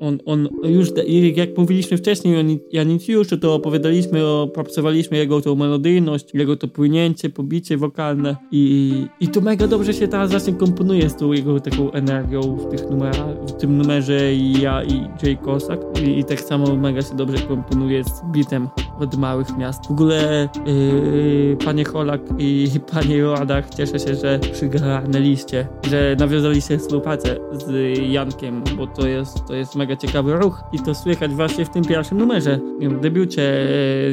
on, 0.01 0.19
on 0.27 0.49
już, 0.65 0.89
jak 1.37 1.59
mówiliśmy 1.59 1.97
wcześniej 1.97 2.37
o 2.37 2.59
Janicjuszu, 2.73 3.39
to 3.39 3.55
opowiadaliśmy, 3.55 4.25
o, 4.25 4.49
popsowaliśmy 4.55 5.17
jego 5.17 5.41
tą 5.41 5.55
melodyjność, 5.55 6.35
jego 6.35 6.57
to 6.57 6.69
płynięcie, 6.69 7.31
pobicie 7.31 7.77
wokalne 7.77 8.37
i, 8.53 8.93
i 9.21 9.29
to 9.29 9.41
mega 9.41 9.67
dobrze 9.67 9.95
się 9.95 10.09
teraz 10.09 10.31
właśnie 10.31 10.53
komponuje 10.53 11.11
z 11.11 11.17
tą 11.17 11.33
jego 11.33 11.61
taką 11.61 11.93
energią 11.93 12.57
w, 12.57 12.71
tych 12.71 12.91
numerach, 12.91 13.45
w 13.49 13.53
tym 13.53 13.79
numerze 13.79 14.35
i 14.35 14.61
ja 14.61 14.85
i 14.85 15.09
Jay 15.23 15.37
Kosak 15.37 15.81
I, 16.05 16.19
i 16.19 16.25
tak 16.25 16.41
samo 16.41 16.77
mega 16.77 17.03
się 17.03 17.17
dobrze 17.17 17.39
komponuje 17.39 18.05
z 18.05 18.23
bitem 18.33 18.69
od 18.99 19.19
małych 19.19 19.57
miast. 19.59 19.87
W 19.87 19.91
ogóle 19.91 20.49
yy, 20.67 21.57
panie 21.65 21.85
Holak 21.85 22.21
i 22.39 22.69
panie 22.93 23.17
Joadach 23.17 23.71
cieszę 23.71 23.99
się, 23.99 24.15
że 24.15 24.39
przygarnęliście, 24.53 25.67
że 25.91 26.17
nawiązaliście 26.19 26.79
współpracę 26.79 27.37
z 27.53 27.99
Jankiem, 28.13 28.65
bo 28.77 28.87
to 28.87 29.07
jest, 29.07 29.52
to 29.53 29.57
jest 29.57 29.77
mega 29.77 29.97
ciekawy 29.97 30.37
ruch 30.37 30.63
i 30.73 30.79
to 30.79 30.95
słychać 30.95 31.31
właśnie 31.31 31.65
w 31.65 31.71
tym 31.71 31.85
pierwszym 31.85 32.19
numerze, 32.19 32.59
w 32.81 33.01
debiucie 33.01 33.43
e, 33.43 34.13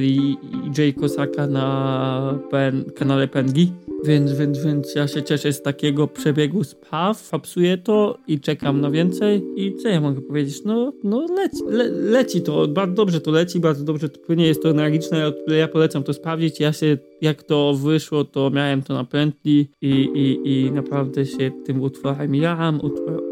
Jay 0.77 0.93
Kosaka 0.93 1.48
na 1.48 2.39
kanale 2.96 3.27
Pengi. 3.27 3.72
Więc, 4.03 4.31
więc, 4.31 4.63
więc 4.65 4.96
ja 4.96 5.08
się 5.08 5.24
cieszę 5.24 5.53
z 5.53 5.62
takiego 5.62 6.08
przebiegu 6.08 6.63
spraw, 6.63 7.22
fapsuję 7.22 7.77
to 7.77 8.17
i 8.27 8.39
czekam 8.39 8.81
na 8.81 8.91
więcej. 8.91 9.43
I 9.55 9.75
co 9.75 9.88
ja 9.88 10.01
mogę 10.01 10.22
powiedzieć? 10.22 10.63
No, 10.65 10.93
no 11.03 11.25
leci, 11.36 11.63
le, 11.67 11.89
leci 11.89 12.41
to, 12.41 12.67
bardzo 12.67 12.93
dobrze 12.93 13.22
to 13.22 13.31
leci, 13.31 13.60
bardzo 13.60 13.84
dobrze 13.84 14.10
to 14.10 14.19
płynie, 14.19 14.48
jest 14.48 14.63
to 14.63 14.69
energiczne, 14.69 15.31
ja 15.48 15.67
polecam 15.67 16.03
to 16.03 16.13
sprawdzić. 16.13 16.60
Ja 16.60 16.74
się, 16.74 16.98
jak 17.22 17.44
to 17.44 17.74
wyszło, 17.74 18.26
to 18.26 18.50
miałem 18.50 18.82
to 18.82 18.94
na 18.94 19.04
pętli 19.04 19.70
i, 19.82 19.90
i, 19.90 20.50
i 20.52 20.72
naprawdę 20.72 21.26
się 21.26 21.52
tym 21.66 21.82
utworem 21.82 22.36
jaram, 22.36 22.80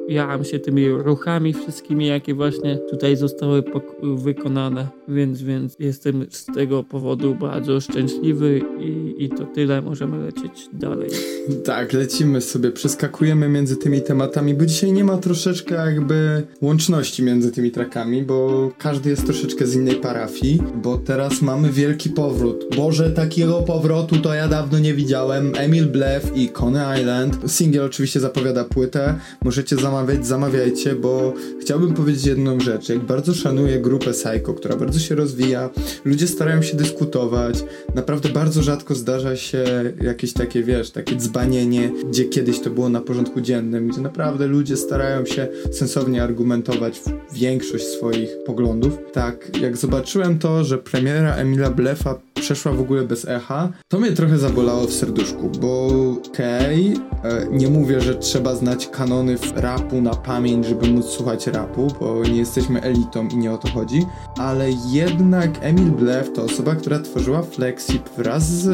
jaram 0.10 0.44
się 0.44 0.60
tymi 0.60 0.90
ruchami 0.90 1.54
wszystkimi, 1.54 2.08
jakie 2.08 2.34
właśnie 2.34 2.78
tutaj 2.90 3.16
zostały 3.16 3.64
wykonane, 4.04 4.88
więc, 5.08 5.42
więc 5.42 5.76
jestem 5.80 6.26
z 6.30 6.46
tego 6.46 6.84
powodu 6.84 7.36
bardzo 7.36 7.82
szczęśliwy 7.82 8.62
i, 8.80 9.24
i 9.24 9.30
to 9.30 9.46
tyle, 9.46 9.82
możemy 9.82 10.18
lecieć 10.18 10.70
dalej. 10.74 11.10
Tak, 11.64 11.94
lecimy 11.94 12.42
sobie, 12.42 12.72
przeskakujemy 12.72 13.50
między 13.50 13.78
tymi 13.78 14.02
tematami, 14.02 14.54
bo 14.54 14.66
dzisiaj 14.66 14.92
nie 14.92 15.04
ma 15.04 15.18
troszeczkę 15.18 15.76
jakby 15.76 16.44
łączności 16.62 17.24
między 17.24 17.52
tymi 17.52 17.72
trackami, 17.72 18.24
bo 18.24 18.70
każdy 18.78 19.10
jest 19.10 19.26
troszeczkę 19.26 19.68
z 19.68 19.76
innej 19.76 19.96
parafii, 19.96 20.60
bo 20.84 20.98
teraz 20.98 21.42
mamy 21.42 21.72
wielki 21.72 22.10
powrót. 22.10 22.66
Boże, 22.76 23.12
takiego 23.12 23.54
powrotu 23.62 23.77
to 24.24 24.34
ja 24.34 24.48
dawno 24.48 24.80
nie 24.80 24.94
widziałem. 24.94 25.54
Emil 25.58 25.86
Blew 25.86 26.38
i 26.38 26.50
Coney 26.50 27.00
Island. 27.02 27.52
Single 27.52 27.86
oczywiście 27.86 28.20
zapowiada 28.20 28.64
płytę. 28.64 29.16
Możecie 29.44 29.76
zamawiać, 29.76 30.28
zamawiajcie, 30.28 30.96
bo 30.96 31.34
chciałbym 31.62 31.94
powiedzieć 31.94 32.26
jedną 32.26 32.60
rzecz. 32.60 32.90
Jak 32.90 33.00
bardzo 33.00 33.34
szanuję 33.34 33.80
grupę 33.80 34.12
Psycho, 34.12 34.54
która 34.54 34.76
bardzo 34.76 35.00
się 35.00 35.16
rozwija, 35.16 35.70
ludzie 36.06 36.28
starają 36.28 36.62
się 36.62 36.78
dyskutować. 36.78 37.64
Naprawdę 37.96 38.30
bardzo 38.30 38.64
rzadko 38.64 38.96
zdarza 38.96 39.36
się 39.36 39.64
jakieś 40.02 40.34
takie 40.34 40.48
takie, 40.48 40.64
wiesz, 40.64 40.92
takie 40.92 41.16
dzbanienie, 41.16 41.92
gdzie 42.10 42.26
kiedyś 42.26 42.60
to 42.60 42.70
było 42.70 42.90
na 42.90 43.02
porządku 43.02 43.42
dziennym, 43.42 43.88
gdzie 43.88 44.02
naprawdę 44.02 44.48
ludzie 44.48 44.78
starają 44.78 45.26
się 45.26 45.48
sensownie 45.72 46.24
argumentować 46.24 47.02
większość 47.34 47.84
swoich 47.86 48.30
poglądów. 48.46 48.98
Tak, 49.14 49.62
jak 49.62 49.78
zobaczyłem 49.78 50.40
to, 50.40 50.64
że 50.64 50.78
premiera 50.78 51.36
Emila 51.36 51.70
Blefa 51.70 52.20
przeszła 52.34 52.72
w 52.72 52.80
ogóle 52.80 53.04
bez 53.04 53.26
echa, 53.26 53.67
to 53.88 54.00
mnie 54.00 54.12
trochę 54.12 54.38
zabolało 54.38 54.88
w 54.88 54.94
serduszku, 54.94 55.50
bo 55.62 55.88
okej, 56.32 56.94
okay, 57.20 57.48
nie 57.52 57.68
mówię, 57.68 58.02
że 58.02 58.16
trzeba 58.16 58.56
znać 58.56 58.88
kanony 58.88 59.38
rapu 59.56 60.02
na 60.02 60.14
pamięć, 60.14 60.66
żeby 60.66 60.88
móc 60.88 61.06
słuchać 61.06 61.48
rapu, 61.48 61.88
bo 62.00 62.24
nie 62.24 62.38
jesteśmy 62.38 62.82
elitą 62.82 63.28
i 63.28 63.38
nie 63.38 63.52
o 63.52 63.58
to 63.58 63.68
chodzi, 63.68 64.06
ale 64.38 64.70
jednak 64.88 65.52
Emil 65.62 65.92
Blef 65.92 66.34
to 66.34 66.44
osoba, 66.44 66.76
która 66.76 67.00
tworzyła 67.00 67.42
Flexip 67.42 68.10
wraz 68.18 68.44
z 68.44 68.70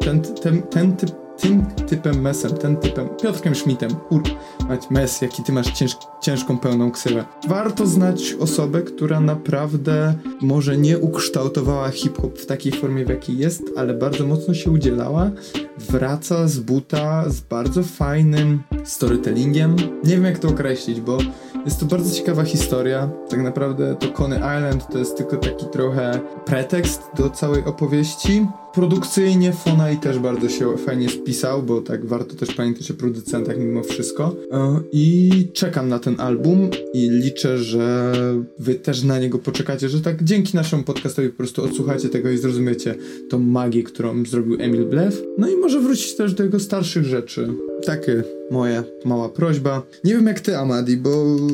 ten, 0.00 0.20
ten, 0.20 0.62
ten 0.62 0.96
typ 0.96 1.27
tym 1.40 1.66
typem 1.66 2.20
mesem, 2.20 2.52
ten 2.52 2.76
typem 2.76 3.08
Piotrkiem 3.22 3.54
Schmidtem, 3.54 3.90
kur... 3.90 4.22
Mać 4.68 4.90
mes, 4.90 5.20
jaki 5.20 5.42
ty 5.42 5.52
masz 5.52 5.72
cięż, 5.72 5.96
ciężką, 6.20 6.58
pełną 6.58 6.90
ksywę. 6.90 7.24
Warto 7.48 7.86
znać 7.86 8.34
osobę, 8.40 8.82
która 8.82 9.20
naprawdę 9.20 10.14
może 10.40 10.78
nie 10.78 10.98
ukształtowała 10.98 11.90
hip-hop 11.90 12.38
w 12.38 12.46
takiej 12.46 12.72
formie, 12.72 13.04
w 13.04 13.08
jakiej 13.08 13.38
jest, 13.38 13.62
ale 13.76 13.94
bardzo 13.94 14.26
mocno 14.26 14.54
się 14.54 14.70
udzielała. 14.70 15.30
Wraca 15.78 16.48
z 16.48 16.58
buta 16.58 17.30
z 17.30 17.40
bardzo 17.40 17.82
fajnym 17.82 18.62
storytellingiem. 18.84 19.76
Nie 20.04 20.14
wiem 20.14 20.24
jak 20.24 20.38
to 20.38 20.48
określić, 20.48 21.00
bo 21.00 21.18
jest 21.64 21.80
to 21.80 21.86
bardzo 21.86 22.14
ciekawa 22.14 22.44
historia. 22.44 23.10
Tak 23.28 23.40
naprawdę 23.40 23.96
to 23.96 24.08
Coney 24.08 24.38
Island 24.38 24.86
to 24.92 24.98
jest 24.98 25.16
tylko 25.16 25.36
taki 25.36 25.66
trochę 25.66 26.20
pretekst 26.46 27.02
do 27.16 27.30
całej 27.30 27.64
opowieści. 27.64 28.46
Produkcyjnie 28.78 29.52
Fonai 29.52 29.96
też 29.96 30.18
bardzo 30.18 30.48
się 30.48 30.76
fajnie 30.76 31.08
spisał, 31.08 31.62
bo 31.62 31.80
tak 31.80 32.06
warto 32.06 32.34
też 32.34 32.54
pamiętać 32.54 32.90
o 32.90 32.94
producentach 32.94 33.58
mimo 33.58 33.82
wszystko. 33.82 34.36
E, 34.52 34.80
I 34.92 35.30
czekam 35.52 35.88
na 35.88 35.98
ten 35.98 36.20
album 36.20 36.70
i 36.94 37.10
liczę, 37.10 37.58
że 37.58 38.12
wy 38.58 38.74
też 38.74 39.02
na 39.02 39.18
niego 39.18 39.38
poczekacie, 39.38 39.88
że 39.88 40.00
tak 40.00 40.24
dzięki 40.24 40.56
naszemu 40.56 40.82
podcastowi 40.82 41.28
po 41.28 41.36
prostu 41.36 41.64
odsłuchacie 41.64 42.08
tego 42.08 42.30
i 42.30 42.38
zrozumiecie 42.38 42.94
tą 43.30 43.38
magię, 43.38 43.82
którą 43.82 44.24
zrobił 44.24 44.56
Emil 44.60 44.84
Blew. 44.84 45.22
No 45.38 45.48
i 45.48 45.56
może 45.56 45.80
wrócić 45.80 46.16
też 46.16 46.34
do 46.34 46.44
jego 46.44 46.60
starszych 46.60 47.04
rzeczy. 47.04 47.48
Takie 47.88 48.22
moja 48.50 48.82
mała 49.04 49.28
prośba. 49.28 49.82
Nie 50.04 50.14
wiem 50.14 50.26
jak 50.26 50.40
ty, 50.40 50.56
Amadi, 50.56 50.96
bo 50.96 51.10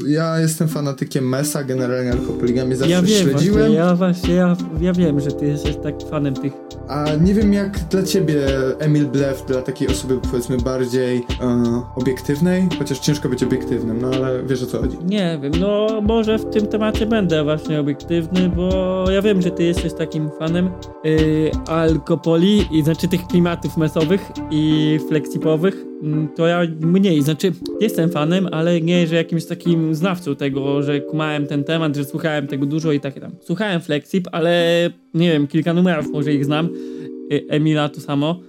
ja 0.09 0.41
jestem 0.41 0.69
fanatykiem 0.69 1.29
Mesa, 1.29 1.65
generalnie 1.65 2.13
alkopoligami 2.13 2.77
zawsze 2.77 2.93
ja 2.93 3.03
wiem, 3.03 3.23
śledziłem. 3.23 3.59
Właśnie, 3.59 3.75
ja 3.75 3.95
właśnie, 3.95 4.35
ja, 4.35 4.57
ja 4.81 4.93
wiem, 4.93 5.21
że 5.21 5.31
ty 5.31 5.47
jesteś 5.47 5.77
tak 5.83 5.95
fanem 6.11 6.35
tych... 6.35 6.53
A 6.89 7.07
nie 7.21 7.35
wiem 7.35 7.53
jak 7.53 7.79
dla 7.91 8.03
ciebie 8.03 8.47
Emil 8.79 9.07
Blew, 9.07 9.47
dla 9.47 9.63
takiej 9.63 9.89
osoby 9.89 10.19
powiedzmy 10.31 10.57
bardziej 10.57 11.17
e, 11.17 11.83
obiektywnej, 11.97 12.69
chociaż 12.79 12.99
ciężko 12.99 13.29
być 13.29 13.43
obiektywnym, 13.43 14.01
no 14.01 14.09
ale 14.09 14.43
wiesz 14.43 14.63
o 14.63 14.67
co 14.67 14.81
chodzi. 14.81 14.97
Nie 15.05 15.39
wiem, 15.43 15.53
no 15.61 16.01
może 16.03 16.39
w 16.39 16.51
tym 16.51 16.67
temacie 16.67 17.07
będę 17.07 17.45
właśnie 17.45 17.81
obiektywny, 17.81 18.49
bo 18.49 19.05
ja 19.11 19.23
wiem, 19.23 19.43
że 19.43 19.51
ty 19.51 19.63
jesteś 19.63 19.93
takim 19.93 20.31
fanem 20.39 20.71
yy, 21.05 21.51
alkopoli, 21.67 22.67
i 22.71 22.83
znaczy 22.83 23.09
tych 23.09 23.27
klimatów 23.27 23.77
mesowych 23.77 24.31
i 24.51 25.01
flexipowych, 25.09 25.94
to 26.37 26.47
ja 26.47 26.61
mniej, 26.81 27.23
znaczy 27.23 27.53
jestem 27.81 28.11
fanem, 28.11 28.49
ale 28.53 28.81
nie, 28.81 29.07
że 29.07 29.17
jakimś 29.17 29.45
takim 29.45 29.95
znawcą 29.95 30.37
tego, 30.37 30.83
że 30.83 31.01
kumałem 31.01 31.47
ten 31.47 31.65
temat, 31.65 31.97
że 31.97 32.05
słuchałem 32.05 32.47
tego 32.47 32.67
dużo 32.67 32.93
i 32.93 33.01
takie 33.01 33.21
tam. 33.21 33.33
Słuchałem 33.41 33.81
Flexip, 33.81 34.29
ale 34.33 34.91
nie 35.15 35.33
wiem, 35.33 35.47
kilka 35.47 35.75
numerów 35.75 36.11
może 36.13 36.35
ich 36.35 36.45
znam. 36.45 36.69
Y, 37.33 37.45
Emila 37.49 37.89
to 37.89 38.01
samo. 38.01 38.41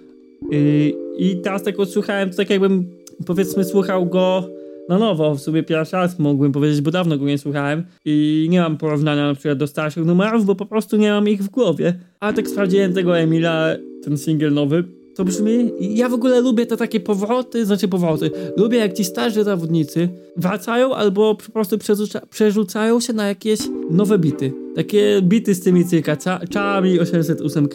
Y, 0.54 0.94
I 1.18 1.42
teraz 1.44 1.64
tak 1.64 1.80
odsłuchałem, 1.80 2.30
to 2.30 2.38
tak 2.38 2.50
jakbym 2.50 2.90
powiedzmy 3.26 3.64
słuchał 3.64 4.06
go 4.06 4.50
na 4.90 4.98
nowo, 4.98 5.36
w 5.36 5.42
sumie 5.42 5.64
pierwszy 5.64 5.96
raz 5.96 6.20
mógłbym 6.20 6.52
powiedzieć, 6.52 6.82
bo 6.82 6.92
dawno 6.92 7.18
go 7.18 7.26
nie 7.26 7.38
słuchałem 7.38 7.84
i 8.06 8.48
nie 8.50 8.60
mam 8.60 8.78
porównania 8.78 9.28
na 9.28 9.34
przykład 9.34 9.58
do 9.58 9.68
starszych 9.68 10.06
numerów, 10.06 10.46
bo 10.46 10.56
po 10.56 10.66
prostu 10.66 10.98
nie 10.98 11.12
mam 11.12 11.30
ich 11.30 11.44
w 11.44 11.50
głowie. 11.50 11.94
A 12.20 12.34
tak 12.34 12.48
sprawdziłem 12.48 12.94
tego 12.94 13.18
Emila, 13.18 13.68
ten 14.04 14.18
singiel 14.18 14.54
nowy, 14.54 14.84
to 15.15 15.25
brzmi. 15.25 15.72
Ja 15.79 16.10
w 16.10 16.13
ogóle 16.13 16.41
lubię 16.41 16.65
te 16.65 16.77
takie 16.77 17.00
powroty, 17.00 17.65
znaczy 17.65 17.88
powroty. 17.88 18.31
Lubię 18.57 18.77
jak 18.77 18.93
ci 18.93 19.03
starzy 19.05 19.43
zawodnicy 19.43 20.10
wracają 20.38 20.95
albo 20.95 21.36
po 21.36 21.51
prostu 21.51 21.77
przerzucają 22.29 23.00
się 23.00 23.13
na 23.13 23.27
jakieś 23.27 23.60
nowe 23.89 24.19
bity. 24.19 24.53
Takie 24.75 25.22
bity 25.22 25.55
z 25.55 25.62
tymi 25.62 25.86
cykaczami, 25.86 27.00
808, 27.00 27.67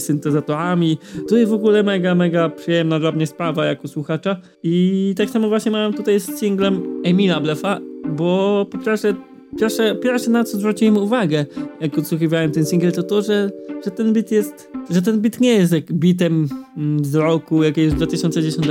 syntezatorami. 0.00 0.98
To 1.28 1.36
jest 1.36 1.50
w 1.50 1.54
ogóle 1.54 1.82
mega, 1.82 2.14
mega 2.14 2.48
przyjemna 2.48 3.00
dla 3.00 3.12
mnie 3.12 3.26
sprawa 3.26 3.64
jako 3.64 3.88
słuchacza. 3.88 4.36
I 4.62 5.14
tak 5.16 5.30
samo 5.30 5.48
właśnie 5.48 5.72
mam 5.72 5.94
tutaj 5.94 6.20
z 6.20 6.38
singlem 6.38 6.82
Emila 7.04 7.40
Blefa, 7.40 7.80
bo 8.16 8.66
po 8.70 8.78
pierwsze 8.78 9.14
Pierwsze, 9.60 9.94
pierwsze 9.94 10.30
na 10.30 10.44
co 10.44 10.58
zwróciłem 10.58 10.96
uwagę, 10.96 11.46
jak 11.80 11.98
odsłuchiwałem 11.98 12.50
ten 12.50 12.66
single, 12.66 12.92
to 12.92 13.02
to, 13.02 13.22
że, 13.22 13.50
że 13.84 13.90
ten 13.90 14.12
beat 14.12 14.30
jest, 14.30 14.70
że 14.90 15.02
ten 15.02 15.20
beat 15.20 15.40
nie 15.40 15.52
jest 15.52 15.72
jak 15.72 15.92
beatem 15.92 16.48
mm, 16.76 17.04
z 17.04 17.14
roku 17.14 17.62
jakiegoś 17.62 17.94
2010, 17.94 18.66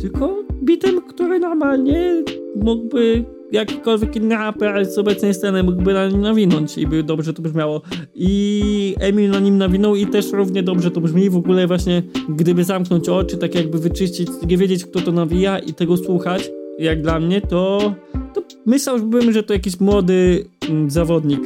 tylko 0.00 0.44
beatem, 0.62 1.00
który 1.08 1.38
normalnie 1.38 2.24
mógłby 2.56 3.24
jakikolwiek 3.52 4.16
inny 4.16 4.34
raper 4.34 4.86
z 4.86 4.98
obecnej 4.98 5.34
sceny 5.34 5.62
mógłby 5.62 5.94
na 5.94 6.08
nim 6.08 6.20
nawinąć 6.20 6.78
i 6.78 6.86
by 6.86 7.02
dobrze 7.02 7.32
to 7.32 7.42
brzmiało. 7.42 7.82
I 8.14 8.94
Emil 9.00 9.30
na 9.30 9.40
nim 9.40 9.58
nawinął 9.58 9.96
i 9.96 10.06
też 10.06 10.32
równie 10.32 10.62
dobrze 10.62 10.90
to 10.90 11.00
brzmi. 11.00 11.30
W 11.30 11.36
ogóle 11.36 11.66
właśnie, 11.66 12.02
gdyby 12.28 12.64
zamknąć 12.64 13.08
oczy, 13.08 13.36
tak 13.36 13.54
jakby 13.54 13.78
wyczyścić, 13.78 14.28
nie 14.48 14.56
wiedzieć 14.56 14.84
kto 14.84 15.00
to 15.00 15.12
nawija 15.12 15.58
i 15.58 15.74
tego 15.74 15.96
słuchać, 15.96 16.50
jak 16.80 17.02
dla 17.02 17.20
mnie, 17.20 17.40
to, 17.40 17.94
to 18.34 18.42
myślałbym, 18.66 19.32
że 19.32 19.42
to 19.42 19.52
jakiś 19.52 19.80
młody 19.80 20.44
mm, 20.68 20.90
zawodnik, 20.90 21.40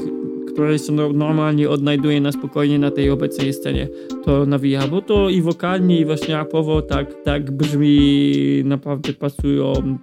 który 0.53 0.79
się 0.79 0.93
normalnie 0.93 1.71
odnajduje 1.71 2.21
na 2.21 2.33
spokojnie 2.33 2.79
na 2.79 2.91
tej 2.91 3.11
obecnej 3.11 3.53
scenie, 3.53 3.89
to 4.25 4.47
nawija, 4.47 4.89
bo 4.89 5.03
to 5.03 5.31
i 5.31 5.43
wokalnie, 5.43 6.01
i 6.01 6.05
właśnie 6.05 6.35
rapowo 6.35 6.83
tak, 6.83 7.23
tak 7.25 7.51
brzmi 7.51 8.63
naprawdę 8.65 9.13
pasują, 9.13 9.99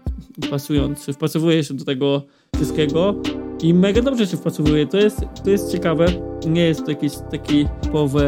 pasując, 0.50 1.06
wpasowuje 1.06 1.64
się 1.64 1.74
do 1.74 1.86
tego 1.86 2.22
wszystkiego 2.56 3.16
i 3.64 3.74
mega 3.74 4.02
dobrze 4.02 4.28
się 4.28 4.38
wpasowuje. 4.38 4.88
To 4.88 4.98
jest, 4.98 5.22
to 5.44 5.50
jest 5.50 5.72
ciekawe. 5.72 6.06
Nie 6.48 6.62
jest 6.62 6.86
to 6.86 6.92
jakiś 6.92 7.12
taki 7.32 7.66
typowe 7.82 8.24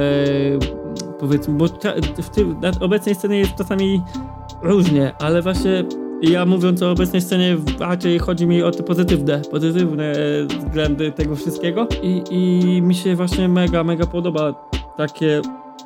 powiedzmy, 1.20 1.54
bo 1.54 1.68
w 2.24 2.30
tym, 2.36 2.60
na 2.62 2.72
obecnej 2.80 3.16
scenie 3.16 3.40
jest 3.40 3.56
czasami 3.58 4.02
różnie, 4.64 5.14
ale 5.20 5.42
właśnie 5.42 5.86
ja 6.22 6.46
mówiąc 6.46 6.82
o 6.82 6.92
obecnej 6.92 7.22
scenie, 7.22 7.58
raczej 7.80 8.20
chodzi 8.20 8.48
mi 8.48 8.64
o 8.64 8.72
te 8.72 8.84
pozytywne, 8.84 9.42
pozytywne 9.52 10.14
względy 10.60 11.12
tego 11.12 11.36
wszystkiego 11.36 11.88
i, 12.04 12.24
i 12.32 12.82
mi 12.82 12.96
się 12.96 13.16
właśnie 13.16 13.48
mega, 13.50 13.84
mega 13.84 14.06
podoba 14.06 14.70
takie, 14.98 15.42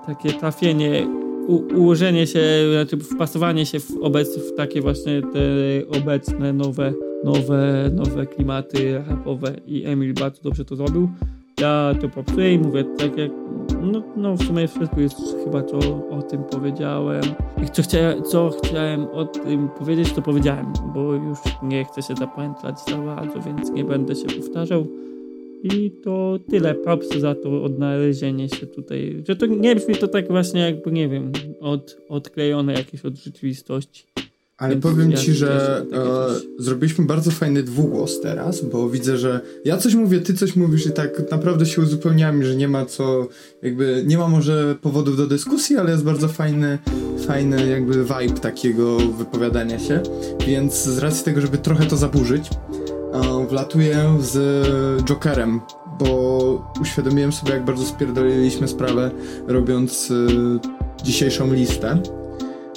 takie 0.06 0.34
trafienie, 0.34 1.08
u, 1.48 1.56
ułożenie 1.56 2.28
się, 2.28 2.42
znaczy 2.74 2.98
wpasowanie 2.98 3.66
się 3.66 3.80
w, 3.80 3.92
obec, 4.02 4.38
w 4.38 4.56
takie 4.56 4.82
właśnie 4.82 5.22
te 5.22 6.00
obecne, 6.00 6.54
nowe, 6.54 6.94
nowe, 7.24 7.90
nowe 7.94 8.26
klimaty 8.26 9.04
rapowe 9.08 9.54
i 9.66 9.86
Emil 9.86 10.14
bardzo 10.14 10.44
dobrze 10.44 10.66
to 10.66 10.76
zrobił. 10.76 11.10
Ja 11.62 11.94
to 12.02 12.10
popsuję 12.10 12.54
i 12.54 12.60
mówię 12.60 12.84
tak 12.84 13.18
jak 13.18 13.32
no, 13.82 14.04
no 14.16 14.36
w 14.36 14.44
sumie 14.44 14.68
wszystko 14.68 15.02
jest 15.02 15.18
chyba 15.44 15.64
co 15.64 15.78
o 16.10 16.22
tym 16.22 16.44
powiedziałem. 16.44 17.24
I 17.64 17.70
co, 17.70 17.82
chcia, 17.82 18.22
co 18.22 18.50
chciałem 18.50 19.08
o 19.08 19.26
tym 19.26 19.70
powiedzieć, 19.70 20.14
to 20.14 20.22
powiedziałem, 20.22 20.74
bo 20.94 21.14
już 21.14 21.40
nie 21.64 21.86
chcę 21.86 22.02
się 22.02 22.16
zapamiętać 22.16 22.76
za 22.88 22.98
bardzo, 22.98 23.42
więc 23.42 23.72
nie 23.72 23.84
będę 23.84 24.16
się 24.16 24.26
powtarzał. 24.26 24.88
I 25.64 25.92
to 26.04 26.40
tyle. 26.50 26.76
Propsy 26.76 27.20
za 27.20 27.36
to 27.36 27.64
odnalezienie 27.64 28.50
się 28.50 28.68
tutaj. 28.68 29.24
Że 29.28 29.36
to 29.36 29.46
nie 29.46 29.76
brzmi 29.76 29.96
to 29.96 30.08
tak 30.08 30.28
właśnie 30.28 30.62
jakby, 30.62 30.92
nie 30.92 31.10
wiem, 31.10 31.32
od, 31.60 31.98
odklejone 32.10 32.74
jakieś 32.74 33.06
od 33.06 33.16
rzeczywistości. 33.16 34.06
Ale 34.58 34.74
Więc 34.74 34.84
powiem 34.84 35.12
ja 35.12 35.18
ci, 35.18 35.34
że 35.34 35.86
e, 35.94 36.64
zrobiliśmy 36.64 37.06
bardzo 37.06 37.32
fajny 37.32 37.64
dwugłos 37.64 38.22
teraz, 38.22 38.62
bo 38.62 38.90
widzę, 38.90 39.18
że 39.18 39.42
ja 39.66 39.78
coś 39.78 39.96
mówię, 39.96 40.20
ty 40.20 40.34
coś 40.34 40.56
mówisz 40.56 40.86
i 40.86 40.92
tak 40.92 41.32
naprawdę 41.32 41.66
się 41.66 41.82
uzupełniamy, 41.82 42.46
że 42.46 42.56
nie 42.56 42.68
ma 42.68 42.86
co, 42.86 43.28
jakby 43.62 44.04
nie 44.08 44.18
ma 44.18 44.28
może 44.28 44.76
powodów 44.82 45.18
do 45.18 45.28
dyskusji, 45.28 45.78
ale 45.78 45.92
jest 45.92 46.04
bardzo 46.04 46.28
fajny, 46.28 46.78
fajny 47.28 47.70
jakby 47.70 47.94
vibe 47.94 48.40
takiego 48.42 48.98
wypowiadania 48.98 49.80
się. 49.80 50.02
Więc 50.48 50.84
z 50.84 50.98
racji 50.98 51.26
tego, 51.26 51.42
żeby 51.42 51.58
trochę 51.58 51.86
to 51.86 51.98
zaburzyć, 51.98 52.50
e, 53.14 53.48
wlatuję 53.50 54.18
z 54.22 54.68
Jokerem, 55.04 55.62
bo 56.00 56.74
uświadomiłem 56.82 57.32
sobie, 57.32 57.54
jak 57.54 57.66
bardzo 57.66 57.86
spierdoliliśmy 57.86 58.68
sprawę, 58.68 59.12
robiąc 59.48 60.12
e, 60.12 61.04
dzisiejszą 61.04 61.54
listę 61.54 62.02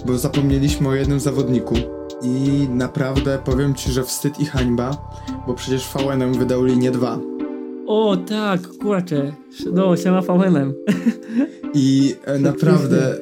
bo 0.06 0.18
zapomnieliśmy 0.18 0.88
o 0.88 0.94
jednym 0.94 1.20
zawodniku. 1.20 1.74
I 2.22 2.68
naprawdę 2.70 3.38
powiem 3.44 3.74
ci, 3.74 3.92
że 3.92 4.04
wstyd 4.04 4.40
i 4.40 4.46
hańba, 4.46 4.90
bo 5.46 5.54
przecież 5.54 5.88
VNM 5.88 6.34
wydał 6.34 6.64
linię 6.64 6.90
2. 6.90 7.18
O 7.86 8.16
tak, 8.16 8.60
kurczę. 8.80 9.32
No, 9.72 9.96
siema 9.96 10.22
VNM. 10.22 10.74
I 11.74 12.14
e, 12.24 12.38
naprawdę 12.38 12.98
e, 12.98 13.20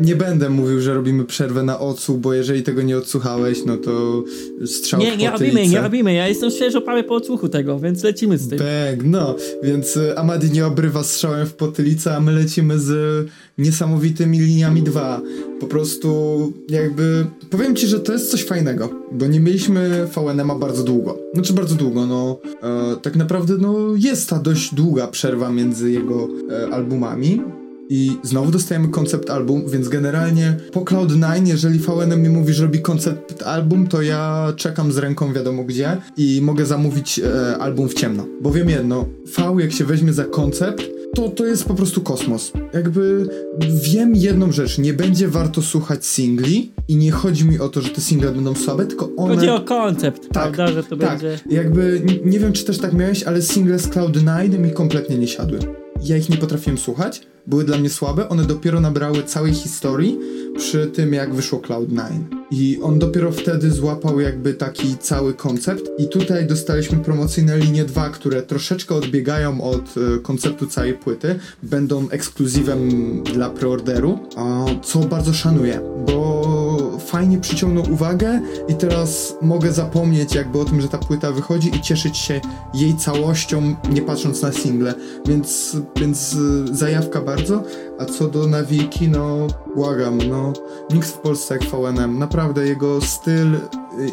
nie 0.00 0.16
będę 0.16 0.50
mówił, 0.50 0.80
że 0.80 0.94
robimy 0.94 1.24
przerwę 1.24 1.62
na 1.62 1.80
odsłuch, 1.80 2.18
bo 2.18 2.34
jeżeli 2.34 2.62
tego 2.62 2.82
nie 2.82 2.98
odsłuchałeś, 2.98 3.64
no 3.66 3.76
to 3.76 4.24
strzał 4.66 5.00
Nie, 5.00 5.16
nie 5.16 5.30
robimy, 5.30 5.68
nie 5.68 5.80
robimy. 5.80 6.14
Ja 6.14 6.28
jestem 6.28 6.50
świeżo 6.50 6.80
prawie 6.80 7.04
po 7.04 7.14
odsłuchu 7.14 7.48
tego, 7.48 7.78
więc 7.78 8.02
lecimy 8.02 8.38
z 8.38 8.48
tym. 8.48 8.58
Tak, 8.58 9.04
no. 9.04 9.36
Więc 9.62 9.96
e, 9.96 10.18
Amadi 10.18 10.50
nie 10.50 10.66
obrywa 10.66 11.04
strzałem 11.04 11.46
w 11.46 11.54
potylicę, 11.54 12.16
a 12.16 12.20
my 12.20 12.32
lecimy 12.32 12.78
z 12.78 13.28
niesamowitymi 13.58 14.38
liniami 14.38 14.82
2. 14.82 15.20
Po 15.60 15.66
prostu 15.66 16.52
jakby... 16.68 17.26
Powiem 17.50 17.76
ci, 17.76 17.86
że 17.86 18.00
to 18.00 18.12
jest 18.12 18.30
coś 18.30 18.44
fajnego, 18.44 18.90
bo 19.12 19.26
nie 19.26 19.40
mieliśmy 19.40 20.06
VNM-a 20.06 20.54
bardzo 20.54 20.82
długo. 20.82 21.18
Znaczy 21.34 21.52
bardzo 21.52 21.74
długo, 21.74 22.06
no. 22.06 22.38
E, 22.62 22.96
tak 22.96 23.16
naprawdę, 23.16 23.54
no 23.60 23.76
jest 23.96 24.28
ta 24.28 24.38
dość 24.38 24.74
długa 24.74 25.06
przerwa 25.06 25.50
między 25.52 25.90
jego 25.90 26.28
e, 26.50 26.74
albumami. 26.74 27.42
I 27.88 28.16
znowu 28.22 28.50
dostajemy 28.50 28.88
koncept 28.88 29.30
album, 29.30 29.62
więc 29.68 29.88
generalnie 29.88 30.56
po 30.72 30.80
Cloud9, 30.80 31.46
jeżeli 31.46 31.78
VNM 31.78 32.22
mi 32.22 32.28
mówi, 32.28 32.52
że 32.52 32.62
robi 32.62 32.80
koncept 32.80 33.42
album, 33.42 33.86
to 33.86 34.02
ja 34.02 34.52
czekam 34.56 34.92
z 34.92 34.98
ręką 34.98 35.32
wiadomo 35.32 35.64
gdzie 35.64 35.96
i 36.16 36.40
mogę 36.42 36.66
zamówić 36.66 37.18
e, 37.18 37.58
album 37.58 37.88
w 37.88 37.94
ciemno. 37.94 38.26
Bo 38.42 38.50
wiem 38.50 38.70
jedno, 38.70 39.06
V 39.36 39.56
jak 39.58 39.72
się 39.72 39.84
weźmie 39.84 40.12
za 40.12 40.24
koncept, 40.24 40.82
to, 41.14 41.28
to 41.28 41.46
jest 41.46 41.64
po 41.64 41.74
prostu 41.74 42.00
kosmos. 42.00 42.52
Jakby 42.74 43.28
wiem 43.82 44.14
jedną 44.14 44.52
rzecz, 44.52 44.78
nie 44.78 44.94
będzie 44.94 45.28
warto 45.28 45.62
słuchać 45.62 46.06
singli 46.06 46.72
i 46.88 46.96
nie 46.96 47.10
chodzi 47.10 47.44
mi 47.44 47.58
o 47.58 47.68
to, 47.68 47.80
że 47.80 47.88
te 47.88 48.00
single 48.00 48.32
będą 48.32 48.54
słabe, 48.54 48.86
tylko 48.86 49.10
one... 49.16 49.34
Chodzi 49.34 49.48
o 49.48 49.60
koncept, 49.60 50.22
tak, 50.22 50.52
prawda, 50.52 50.68
że 50.68 50.84
to 50.84 50.96
tak. 50.96 51.10
będzie... 51.10 51.38
jakby, 51.50 52.02
nie, 52.04 52.30
nie 52.30 52.38
wiem 52.38 52.52
czy 52.52 52.64
też 52.64 52.78
tak 52.78 52.92
miałeś, 52.92 53.22
ale 53.22 53.42
single 53.42 53.78
z 53.78 53.88
Cloud9 53.88 54.58
mi 54.58 54.70
kompletnie 54.70 55.18
nie 55.18 55.28
siadły. 55.28 55.58
Ja 56.04 56.16
ich 56.16 56.28
nie 56.28 56.36
potrafiłem 56.36 56.78
słuchać, 56.78 57.22
były 57.46 57.64
dla 57.64 57.78
mnie 57.78 57.90
słabe, 57.90 58.28
one 58.28 58.44
dopiero 58.44 58.80
nabrały 58.80 59.22
całej 59.22 59.54
historii 59.54 60.18
przy 60.56 60.86
tym, 60.86 61.12
jak 61.12 61.34
wyszło 61.34 61.58
Cloud9. 61.58 62.00
I 62.50 62.78
on 62.82 62.98
dopiero 62.98 63.32
wtedy 63.32 63.70
złapał 63.70 64.20
jakby 64.20 64.54
taki 64.54 64.98
cały 64.98 65.34
koncept. 65.34 65.82
I 65.98 66.08
tutaj 66.08 66.46
dostaliśmy 66.46 66.98
promocyjne 66.98 67.58
linie 67.58 67.84
2, 67.84 68.10
które 68.10 68.42
troszeczkę 68.42 68.94
odbiegają 68.94 69.60
od 69.62 69.94
e, 69.96 70.18
konceptu 70.18 70.66
całej 70.66 70.94
płyty, 70.94 71.38
będą 71.62 72.08
ekskluzywem 72.10 72.90
dla 73.34 73.50
preorderu, 73.50 74.18
co 74.84 74.98
bardzo 74.98 75.32
szanuję, 75.32 75.80
bo 76.06 76.61
fajnie 76.98 77.38
przyciągnął 77.38 77.92
uwagę 77.92 78.40
i 78.68 78.74
teraz 78.74 79.34
mogę 79.42 79.72
zapomnieć 79.72 80.34
jakby 80.34 80.58
o 80.58 80.64
tym, 80.64 80.80
że 80.80 80.88
ta 80.88 80.98
płyta 80.98 81.32
wychodzi 81.32 81.76
i 81.76 81.80
cieszyć 81.80 82.16
się 82.16 82.40
jej 82.74 82.96
całością, 82.96 83.74
nie 83.90 84.02
patrząc 84.02 84.42
na 84.42 84.52
single. 84.52 84.94
Więc, 85.26 85.76
więc 85.96 86.36
e, 86.70 86.76
zajawka 86.76 87.20
bardzo. 87.20 87.62
A 87.98 88.04
co 88.04 88.28
do 88.28 88.46
nawiki, 88.46 89.08
no 89.08 89.46
błagam, 89.74 90.18
no 90.28 90.52
nikt 90.94 91.08
w 91.08 91.18
Polsce 91.18 91.54
jak 91.54 91.64
VNM. 91.64 92.18
Naprawdę 92.18 92.66
jego 92.66 93.00
styl 93.00 93.56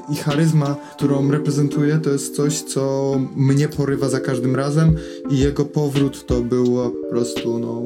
i 0.09 0.15
charyzma, 0.15 0.75
którą 0.95 1.31
reprezentuje, 1.31 1.97
to 1.97 2.09
jest 2.09 2.35
coś, 2.35 2.61
co 2.61 3.13
mnie 3.35 3.67
porywa 3.67 4.09
za 4.09 4.19
każdym 4.19 4.55
razem 4.55 4.95
i 5.29 5.37
jego 5.37 5.65
powrót 5.65 6.25
to 6.25 6.41
było 6.41 6.89
po 6.89 7.09
prostu, 7.09 7.59
no 7.59 7.81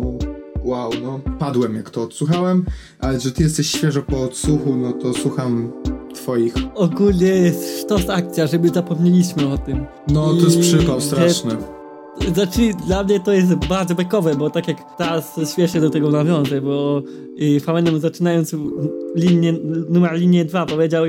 wow, 0.63 0.91
no 1.03 1.19
padłem 1.39 1.75
jak 1.75 1.89
to 1.89 2.01
odsłuchałem, 2.01 2.65
ale 2.99 3.19
że 3.19 3.31
ty 3.31 3.43
jesteś 3.43 3.71
świeżo 3.71 4.01
po 4.01 4.23
odsłuchu, 4.23 4.75
no 4.75 4.93
to 4.93 5.13
słucham 5.13 5.71
twoich. 6.13 6.53
Ogólnie 6.75 7.27
jest 7.27 7.81
sztos 7.81 8.09
akcja, 8.09 8.47
żeby 8.47 8.69
zapomnieliśmy 8.69 9.47
o 9.47 9.57
tym. 9.57 9.85
No 10.07 10.33
to 10.33 10.45
jest 10.45 10.59
przypał 10.59 11.01
straszny. 11.01 11.57
Znaczy, 12.33 12.61
dla 12.87 13.03
mnie 13.03 13.19
to 13.19 13.33
jest 13.33 13.55
bardzo 13.55 13.95
bekowe, 13.95 14.35
bo 14.35 14.49
tak 14.49 14.67
jak 14.67 14.97
teraz 14.97 15.39
śmiesznie 15.55 15.81
do 15.81 15.89
tego 15.89 16.09
nawiązę, 16.11 16.61
bo 16.61 17.01
y, 17.41 17.59
VNM 17.59 17.99
zaczynając 17.99 18.55
linię, 19.15 19.53
numer 19.89 20.13
linię 20.13 20.45
2 20.45 20.65
powiedział 20.65 21.03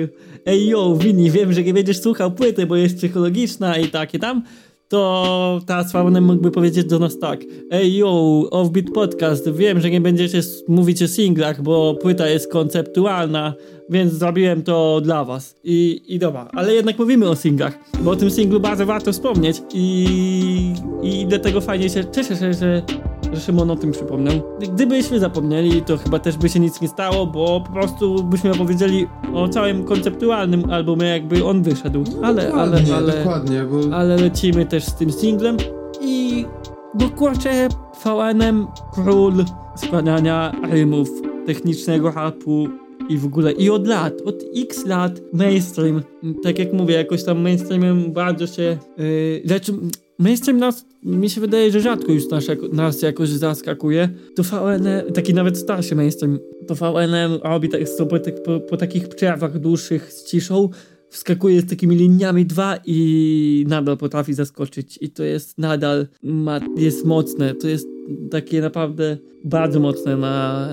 Ej 0.47 0.67
yo, 0.67 0.97
Wini, 0.97 1.31
wiem, 1.31 1.53
że 1.53 1.63
nie 1.63 1.75
będziesz 1.75 2.01
słuchał 2.01 2.31
płyty, 2.31 2.67
bo 2.67 2.77
jest 2.77 2.97
psychologiczna 2.97 3.79
i 3.79 3.89
takie 3.89 4.19
tam, 4.19 4.43
to 4.95 5.61
teraz 5.67 5.93
VNM 5.93 6.25
mógłby 6.25 6.51
powiedzieć 6.51 6.85
do 6.85 6.99
nas 6.99 7.19
tak. 7.19 7.41
Ej 7.71 7.97
yo, 7.97 8.43
Offbeat 8.51 8.91
Podcast, 8.95 9.51
wiem, 9.51 9.81
że 9.81 9.91
nie 9.91 10.01
będziecie 10.01 10.41
mówić 10.69 11.03
o 11.03 11.09
singlach, 11.09 11.63
bo 11.63 11.95
płyta 11.95 12.29
jest 12.29 12.53
konceptualna, 12.53 13.55
więc 13.91 14.13
zrobiłem 14.13 14.63
to 14.63 15.01
dla 15.01 15.25
was. 15.25 15.57
I, 15.65 16.03
i 16.09 16.19
dobra, 16.19 16.49
ale 16.53 16.75
jednak 16.75 16.99
mówimy 16.99 17.29
o 17.29 17.37
singlach, 17.37 17.79
bo 18.01 18.11
o 18.11 18.17
tym 18.17 18.31
singlu 18.31 18.61
bardzo 18.61 18.87
warto 18.87 19.13
wspomnieć 19.13 19.63
i, 19.75 20.75
i 21.03 21.27
dlatego 21.27 21.61
fajnie 21.61 21.89
się 21.89 22.05
cieszę 22.13 22.37
się, 22.37 22.55
że, 22.55 22.83
że 23.33 23.41
Szymon 23.41 23.71
o 23.71 23.77
tym 23.77 23.93
przypomniał. 23.93 24.35
Gdybyśmy 24.75 25.21
zapomnieli, 25.21 25.83
to 25.83 25.97
chyba 25.97 26.19
też 26.19 26.37
by 26.37 26.49
się 26.49 26.61
nic 26.61 26.81
nie 26.81 26.89
stało, 26.89 27.27
bo 27.27 27.61
po 27.67 27.73
prostu 27.73 28.25
byśmy 28.25 28.53
opowiedzieli 28.53 29.07
o 29.35 29.49
całym 29.49 29.85
konceptualnym 29.85 30.71
albumie, 30.71 31.07
jakby 31.07 31.45
on 31.45 31.63
wyszedł. 31.63 32.05
Ale, 32.23 32.53
ale, 32.53 32.81
ale, 32.97 33.13
dokładnie, 33.13 33.63
bo... 33.63 33.97
ale 33.97 34.17
lecimy 34.17 34.67
też 34.67 34.85
z 34.85 34.95
tym 34.95 35.13
singlem 35.13 35.57
i 36.01 36.45
bo 36.95 37.09
kurczę, 37.09 37.69
VNM 38.05 38.67
król 38.93 39.45
składania 39.77 40.53
rymów 40.71 41.09
technicznego 41.47 42.13
harpu 42.13 42.69
i 43.09 43.19
w 43.19 43.25
ogóle 43.25 43.53
i 43.53 43.71
od 43.71 43.87
lat, 43.87 44.21
od 44.25 44.45
x 44.57 44.87
lat 44.87 45.21
mainstream, 45.33 46.03
tak 46.43 46.59
jak 46.59 46.73
mówię, 46.73 46.95
jakoś 46.95 47.25
tam 47.25 47.41
mainstreamem 47.41 48.13
bardzo 48.13 48.47
się, 48.47 48.79
yy, 48.99 49.43
lecz 49.45 49.71
mainstream 50.19 50.59
nas, 50.59 50.85
mi 51.03 51.31
się 51.31 51.41
wydaje, 51.41 51.71
że 51.71 51.81
rzadko 51.81 52.13
już 52.13 52.29
nas, 52.29 52.45
nas 52.73 53.03
jakoś 53.03 53.29
zaskakuje, 53.29 54.09
to 54.37 54.43
VNM, 54.43 55.13
taki 55.15 55.35
nawet 55.35 55.59
starszy 55.59 55.95
mainstream, 55.95 56.39
to 56.67 56.75
VNM 56.75 57.39
robi 57.43 57.69
tak, 57.69 57.81
po, 57.99 58.21
po, 58.45 58.61
po 58.61 58.77
takich 58.77 59.09
przerwach 59.09 59.59
dłuższych 59.59 60.13
z 60.13 60.25
ciszą, 60.25 60.69
wskakuje 61.15 61.61
z 61.61 61.67
takimi 61.67 61.97
liniami 61.97 62.47
dwa 62.47 62.79
i 62.87 63.65
nadal 63.69 63.97
potrafi 63.97 64.35
zaskoczyć. 64.35 64.99
I 65.01 65.11
to 65.11 65.23
jest 65.25 65.59
nadal, 65.59 66.07
ma, 66.23 66.61
jest 66.77 67.05
mocne, 67.05 67.55
to 67.55 67.69
jest 67.69 67.94
takie 68.31 68.61
naprawdę 68.61 69.17
bardzo 69.45 69.81
mocne 69.81 70.17
na, 70.17 70.69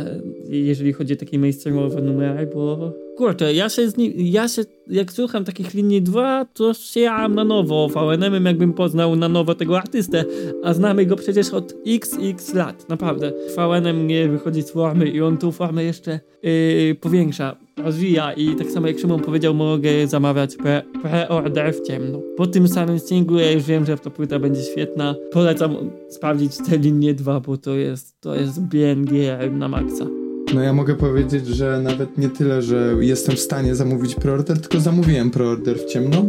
jeżeli 0.49 0.93
chodzi 0.93 1.13
o 1.13 1.17
takie 1.17 1.39
mainstreamowe 1.39 2.01
numery, 2.01 2.47
bo 2.53 2.93
kurczę, 3.17 3.53
ja 3.53 3.69
się, 3.69 3.89
z 3.89 3.97
nim, 3.97 4.13
ja 4.15 4.47
się 4.47 4.61
jak 4.87 5.11
słucham 5.11 5.45
takich 5.45 5.73
linii 5.73 6.01
2, 6.01 6.45
to 6.45 6.73
się 6.73 7.11
na 7.29 7.43
nowo 7.43 7.87
VNM, 7.87 8.45
jakbym 8.45 8.73
poznał 8.73 9.15
na 9.15 9.29
nowo 9.29 9.55
tego 9.55 9.77
artystę, 9.77 10.25
a 10.63 10.73
znamy 10.73 11.05
go 11.05 11.15
przecież 11.15 11.49
od 11.49 11.73
xx 11.87 12.53
lat, 12.53 12.89
naprawdę. 12.89 13.33
VNM 13.57 14.07
nie 14.07 14.29
wychodzi 14.29 14.61
z 14.61 14.71
formy 14.71 15.09
i 15.09 15.21
on 15.21 15.37
tą 15.37 15.51
formę 15.51 15.83
jeszcze 15.83 16.19
yy, 16.43 16.95
powiększa, 16.95 17.57
rozwija 17.77 18.33
i 18.33 18.55
tak 18.55 18.67
samo 18.67 18.87
jak 18.87 18.99
Szymon 18.99 19.19
powiedział, 19.19 19.53
mogę 19.53 20.07
zamawiać 20.07 20.55
pre-order 21.03 21.53
pre 21.53 21.73
w 21.73 21.81
ciemno. 21.81 22.21
Po 22.37 22.47
tym 22.47 22.67
samym 22.67 22.99
singlu 22.99 23.39
ja 23.39 23.51
już 23.51 23.63
wiem, 23.63 23.85
że 23.85 23.97
ta 23.97 24.09
płyta 24.09 24.39
będzie 24.39 24.61
świetna. 24.61 25.15
Polecam 25.31 25.75
sprawdzić 26.09 26.57
te 26.57 26.77
linie 26.77 27.13
2, 27.13 27.39
bo 27.39 27.57
to 27.57 27.75
jest, 27.75 28.21
to 28.21 28.35
jest 28.35 28.61
BNG 28.61 29.11
na 29.51 29.67
maksa. 29.67 30.05
No 30.53 30.61
ja 30.61 30.73
mogę 30.73 30.95
powiedzieć, 30.95 31.47
że 31.47 31.81
nawet 31.83 32.17
nie 32.17 32.29
tyle, 32.29 32.61
że 32.61 32.95
jestem 32.99 33.35
w 33.35 33.39
stanie 33.39 33.75
zamówić 33.75 34.15
preorder, 34.15 34.61
tylko 34.61 34.79
zamówiłem 34.79 35.31
preorder 35.31 35.77
w 35.77 35.85
ciemno. 35.85 36.25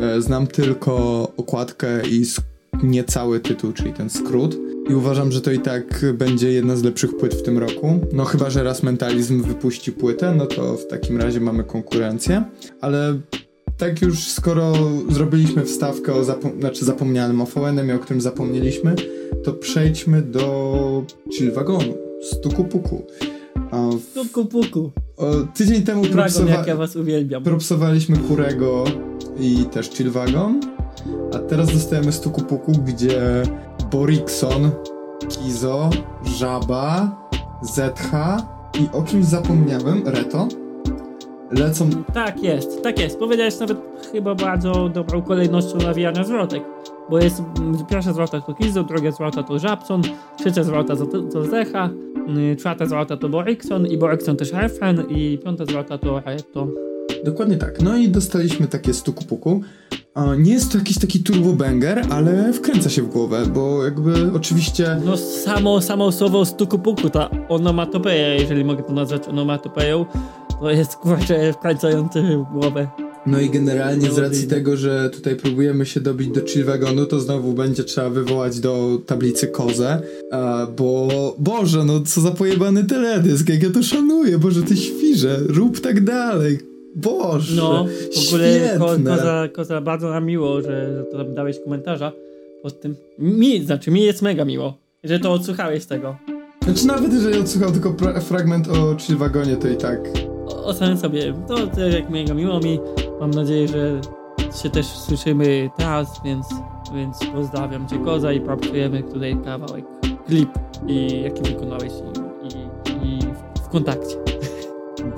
E, 0.00 0.22
znam 0.22 0.46
tylko 0.46 1.22
okładkę 1.36 2.08
i 2.10 2.24
niecały 2.82 3.40
tytuł, 3.40 3.72
czyli 3.72 3.92
ten 3.92 4.10
skrót. 4.10 4.56
I 4.90 4.94
uważam, 4.94 5.32
że 5.32 5.40
to 5.40 5.52
i 5.52 5.58
tak 5.58 6.06
będzie 6.14 6.52
jedna 6.52 6.76
z 6.76 6.82
lepszych 6.82 7.16
płyt 7.16 7.34
w 7.34 7.42
tym 7.42 7.58
roku. 7.58 8.00
No 8.12 8.24
chyba, 8.24 8.50
że 8.50 8.62
raz 8.62 8.82
Mentalizm 8.82 9.42
wypuści 9.42 9.92
płytę, 9.92 10.34
no 10.34 10.46
to 10.46 10.76
w 10.76 10.86
takim 10.86 11.16
razie 11.16 11.40
mamy 11.40 11.64
konkurencję. 11.64 12.44
Ale 12.80 13.18
tak 13.78 14.02
już 14.02 14.28
skoro 14.28 14.72
zrobiliśmy 15.08 15.64
wstawkę 15.64 16.14
o 16.14 16.24
zapom 16.24 16.60
znaczy 16.60 16.84
zapomnianym 16.84 17.40
o 17.40 17.46
VN-em, 17.46 17.96
o 17.96 17.98
którym 17.98 18.20
zapomnieliśmy, 18.20 18.94
to 19.44 19.52
przejdźmy 19.52 20.22
do 20.22 21.04
chill 21.36 21.52
wagonu, 21.52 21.94
stuku 22.22 22.64
puku. 22.64 23.06
Stuku 24.10 24.44
puku. 24.44 24.90
O, 25.16 25.34
tydzień 25.54 25.82
temu 25.82 26.02
propsowa 26.02 26.50
jak 26.50 26.66
ja 26.66 26.76
was 26.76 26.96
uwielbiam. 26.96 27.42
propsowaliśmy 27.42 28.16
Kurego 28.16 28.84
i 29.40 29.64
też 29.64 29.90
chill 29.90 30.10
wagon, 30.10 30.60
a 31.34 31.38
teraz 31.38 31.72
dostajemy 31.72 32.12
stuku 32.12 32.40
puku, 32.40 32.72
gdzie 32.72 33.42
Borikson, 33.90 34.70
Kizo, 35.28 35.90
Żaba, 36.24 37.16
ZH 37.62 38.12
i 38.80 38.88
o 38.92 39.02
kimś 39.02 39.24
zapomniałem, 39.24 40.02
Reto 40.04 40.48
lecą... 41.50 41.90
Tak 42.14 42.42
jest, 42.42 42.82
tak 42.82 42.98
jest. 42.98 43.18
Powiedziałeś 43.18 43.60
nawet 43.60 43.78
chyba 44.12 44.34
bardzo 44.34 44.88
dobrą 44.88 45.22
kolejnością 45.22 45.78
nawijania 45.78 46.24
zwrotek. 46.24 46.62
Bo 47.10 47.18
jest 47.18 47.42
pierwsza 47.90 48.12
zwrota 48.12 48.40
to 48.40 48.54
Kizo, 48.54 48.84
druga 48.84 49.10
zwrota 49.10 49.42
to 49.42 49.58
Żabson, 49.58 50.02
trzecia 50.38 50.64
zwrota 50.64 50.96
to, 50.96 51.06
to 51.06 51.44
Zecha, 51.44 51.90
y, 52.52 52.56
czwarta 52.56 52.86
zwrota 52.86 53.16
to 53.16 53.28
Borikson 53.28 53.86
i 53.86 53.98
Borikson 53.98 54.36
też 54.36 54.52
refren 54.52 55.02
i 55.08 55.38
piąta 55.44 55.64
zwrota 55.64 55.98
to 55.98 56.20
Reto. 56.20 56.89
Dokładnie 57.24 57.56
tak. 57.56 57.80
No 57.82 57.96
i 57.96 58.08
dostaliśmy 58.08 58.66
takie 58.66 58.94
stuku 58.94 59.24
puku. 59.24 59.60
Nie 60.38 60.52
jest 60.52 60.72
to 60.72 60.78
jakiś 60.78 60.98
taki 60.98 61.22
turbo 61.22 61.52
banger, 61.52 62.06
ale 62.10 62.52
wkręca 62.52 62.90
się 62.90 63.02
w 63.02 63.08
głowę, 63.08 63.42
bo 63.54 63.84
jakby 63.84 64.12
oczywiście... 64.34 65.00
No 65.04 65.16
samo, 65.16 65.80
samo 65.80 66.12
słowo 66.12 66.44
stuku 66.44 66.78
puku, 66.78 67.10
ta 67.10 67.30
onomatopeja, 67.48 68.34
jeżeli 68.34 68.64
mogę 68.64 68.82
to 68.82 68.92
nazwać 68.92 69.28
onomatopeją, 69.28 70.06
to 70.60 70.70
jest 70.70 70.96
kurczę 70.96 71.52
wkręcające 71.52 72.22
w 72.22 72.52
głowę. 72.52 72.88
No 73.26 73.40
i 73.40 73.50
generalnie 73.50 74.10
z 74.10 74.18
racji 74.18 74.48
tego, 74.48 74.76
że 74.76 75.10
tutaj 75.10 75.36
próbujemy 75.36 75.86
się 75.86 76.00
dobić 76.00 76.28
do 76.28 76.40
chill 76.46 76.64
wagonu, 76.64 77.06
to 77.06 77.20
znowu 77.20 77.52
będzie 77.52 77.84
trzeba 77.84 78.10
wywołać 78.10 78.60
do 78.60 78.98
tablicy 79.06 79.46
kozę, 79.46 80.02
bo 80.76 81.08
Boże, 81.38 81.84
no 81.84 82.00
co 82.00 82.20
za 82.20 82.30
pojebany 82.30 82.84
teledysk, 82.84 83.48
jak 83.48 83.62
ja 83.62 83.70
to 83.70 83.82
szanuję, 83.82 84.38
Boże, 84.38 84.62
ty 84.62 84.76
świrze, 84.76 85.40
rób 85.48 85.80
tak 85.80 86.04
dalej, 86.04 86.58
Boże, 86.96 87.56
No, 87.56 87.86
w 88.14 88.28
ogóle 88.28 88.78
ko, 88.78 88.86
koza, 89.10 89.48
koza 89.52 89.80
bardzo 89.80 90.10
nam 90.10 90.26
miło, 90.26 90.62
że, 90.62 90.96
że 90.96 91.04
to 91.04 91.24
dałeś 91.24 91.56
komentarza 91.64 92.12
pod 92.62 92.80
tym. 92.80 92.96
Mi, 93.18 93.64
znaczy 93.64 93.90
mi 93.90 94.02
jest 94.02 94.22
mega 94.22 94.44
miło, 94.44 94.74
że 95.04 95.18
to 95.18 95.32
odsłuchałeś 95.32 95.86
tego. 95.86 96.16
Znaczy 96.64 96.86
nawet 96.86 97.12
jeżeli 97.12 97.38
odsłuchał 97.38 97.72
tylko 97.72 97.94
fragment 98.20 98.68
o 98.68 98.96
chill 98.98 99.16
wagonie, 99.16 99.56
to 99.56 99.68
i 99.68 99.76
tak 99.76 100.00
ocenię 100.64 100.96
sobie. 100.96 101.34
To, 101.48 101.66
to 101.66 101.80
jak 101.80 102.10
mega 102.10 102.34
miło 102.34 102.60
mi. 102.60 102.80
Mam 103.20 103.30
nadzieję, 103.30 103.68
że 103.68 104.00
się 104.62 104.70
też 104.70 104.86
słyszymy 104.86 105.70
teraz, 105.76 106.08
więc, 106.24 106.46
więc 106.94 107.16
pozdrawiam 107.34 107.88
Cię 107.88 107.98
Koza 108.04 108.32
i 108.32 108.40
pracujemy 108.40 109.02
tutaj 109.02 109.36
kawałek 109.44 109.84
klip, 110.26 110.48
i, 110.86 111.22
jaki 111.22 111.42
wykonałeś 111.42 111.92
i, 111.92 112.46
i, 112.46 113.18
i 113.18 113.20
w 113.64 113.68
kontakcie. 113.68 114.16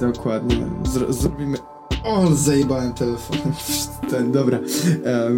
Dokładnie. 0.03 0.67
Zro 0.93 1.13
zrobimy... 1.13 1.59
O, 2.05 2.35
zajebałem 2.35 2.93
telefon. 2.93 3.39
Ten, 4.11 4.33
dobra. 4.33 4.61
E, 5.05 5.31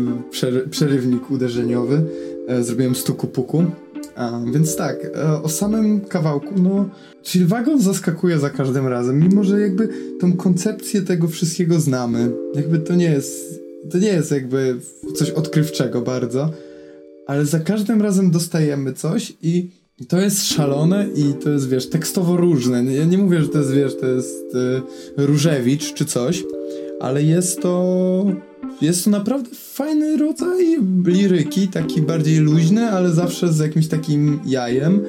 przerywnik 0.71 1.31
uderzeniowy. 1.31 2.03
E, 2.49 2.63
zrobiłem 2.65 2.95
stuku 2.95 3.27
puku. 3.27 3.65
A, 4.17 4.41
więc 4.53 4.77
tak, 4.77 5.05
e, 5.05 5.43
o 5.43 5.49
samym 5.49 6.01
kawałku, 6.01 6.55
no, 6.57 6.89
Chillwagon 7.25 7.81
zaskakuje 7.81 8.39
za 8.39 8.51
każdym 8.51 8.87
razem, 8.87 9.21
mimo 9.21 9.45
że 9.45 9.61
jakby 9.61 9.89
tą 10.21 10.33
koncepcję 10.37 11.03
tego 11.03 11.29
wszystkiego 11.29 11.81
znamy. 11.81 12.33
Jakby 12.55 12.79
to 12.79 12.95
nie 12.95 13.11
jest, 13.11 13.61
to 13.91 13.99
nie 13.99 14.09
jest 14.09 14.31
jakby 14.31 14.77
coś 15.17 15.31
odkrywczego 15.31 16.01
bardzo, 16.01 16.51
ale 17.27 17.47
za 17.47 17.61
każdym 17.61 18.03
razem 18.03 18.31
dostajemy 18.31 18.93
coś 18.93 19.33
i 19.43 19.71
to 20.09 20.21
jest 20.21 20.47
szalone 20.47 21.07
i 21.17 21.35
to 21.45 21.51
jest, 21.51 21.69
wiesz, 21.69 21.91
tekstowo 21.91 22.37
różne. 22.37 22.85
Ja 22.85 23.05
nie 23.05 23.19
mówię, 23.19 23.43
że 23.43 23.49
to 23.49 23.59
jest, 23.59 23.75
wiesz, 23.75 23.97
to 24.01 24.07
jest 24.07 24.55
y, 24.55 25.27
Różewicz 25.27 25.95
czy 25.95 26.05
coś, 26.05 26.45
ale 27.01 27.23
jest 27.23 27.61
to 27.61 28.27
jest 28.81 29.05
to 29.05 29.11
naprawdę 29.11 29.51
fajny 29.55 30.17
rodzaj 30.17 30.79
liryki, 31.07 31.69
taki 31.69 32.03
bardziej 32.03 32.39
luźny, 32.39 32.91
ale 32.91 33.11
zawsze 33.11 33.53
z 33.53 33.59
jakimś 33.59 33.89
takim 33.89 34.41
jajem. 34.47 35.01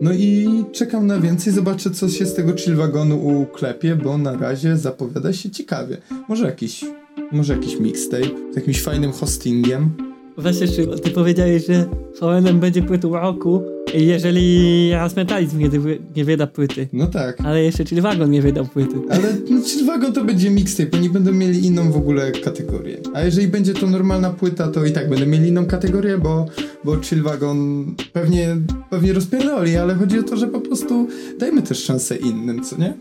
No 0.00 0.12
i 0.12 0.48
czekam 0.72 1.06
na 1.06 1.20
więcej, 1.20 1.52
zobaczę 1.52 1.90
co 1.90 2.08
się 2.08 2.26
z 2.26 2.34
tego 2.34 2.56
chill 2.56 2.74
wagonu 2.74 3.40
uklepie, 3.40 3.96
bo 3.96 4.18
na 4.18 4.36
razie 4.36 4.76
zapowiada 4.76 5.32
się 5.32 5.50
ciekawie. 5.50 5.96
Może 6.28 6.46
jakiś, 6.46 6.84
może 7.32 7.52
jakiś 7.52 7.80
mixtape 7.80 8.52
z 8.52 8.56
jakimś 8.56 8.82
fajnym 8.82 9.12
hostingiem. 9.12 9.90
Właśnie, 10.38 10.66
ty 11.02 11.10
powiedziałeś, 11.10 11.66
że 11.66 11.86
VNM 12.20 12.60
będzie 12.60 12.82
płytą 12.82 13.12
roku, 13.12 13.62
jeżeli 13.94 14.90
raz 14.92 15.16
metalizm 15.16 15.58
nie, 15.58 15.70
nie 16.16 16.24
wyda 16.24 16.46
płyty. 16.46 16.88
No 16.92 17.06
tak. 17.06 17.40
Ale 17.40 17.62
jeszcze 17.62 17.84
Chill 17.84 18.02
Wagon 18.02 18.30
nie 18.30 18.42
wydał 18.42 18.64
płyty. 18.66 18.94
Ale 19.10 19.36
no, 19.50 19.62
Chill 19.62 19.86
Wagon 19.86 20.12
to 20.12 20.24
będzie 20.24 20.50
mixtape, 20.50 20.98
oni 20.98 21.10
będą 21.10 21.32
mieli 21.32 21.66
inną 21.66 21.92
w 21.92 21.96
ogóle 21.96 22.32
kategorię. 22.32 22.98
A 23.14 23.22
jeżeli 23.22 23.48
będzie 23.48 23.74
to 23.74 23.86
normalna 23.86 24.30
płyta, 24.30 24.68
to 24.68 24.84
i 24.84 24.92
tak 24.92 25.08
będą 25.10 25.26
mieli 25.26 25.48
inną 25.48 25.66
kategorię, 25.66 26.18
bo, 26.18 26.46
bo 26.84 27.00
Chill 27.02 27.22
Wagon 27.22 27.86
pewnie, 28.12 28.56
pewnie 28.90 29.12
rozpierdoli, 29.12 29.76
ale 29.76 29.94
chodzi 29.94 30.18
o 30.18 30.22
to, 30.22 30.36
że 30.36 30.46
po 30.46 30.60
prostu 30.60 31.08
dajmy 31.38 31.62
też 31.62 31.84
szansę 31.84 32.16
innym, 32.16 32.64
co 32.64 32.76
nie? 32.78 32.94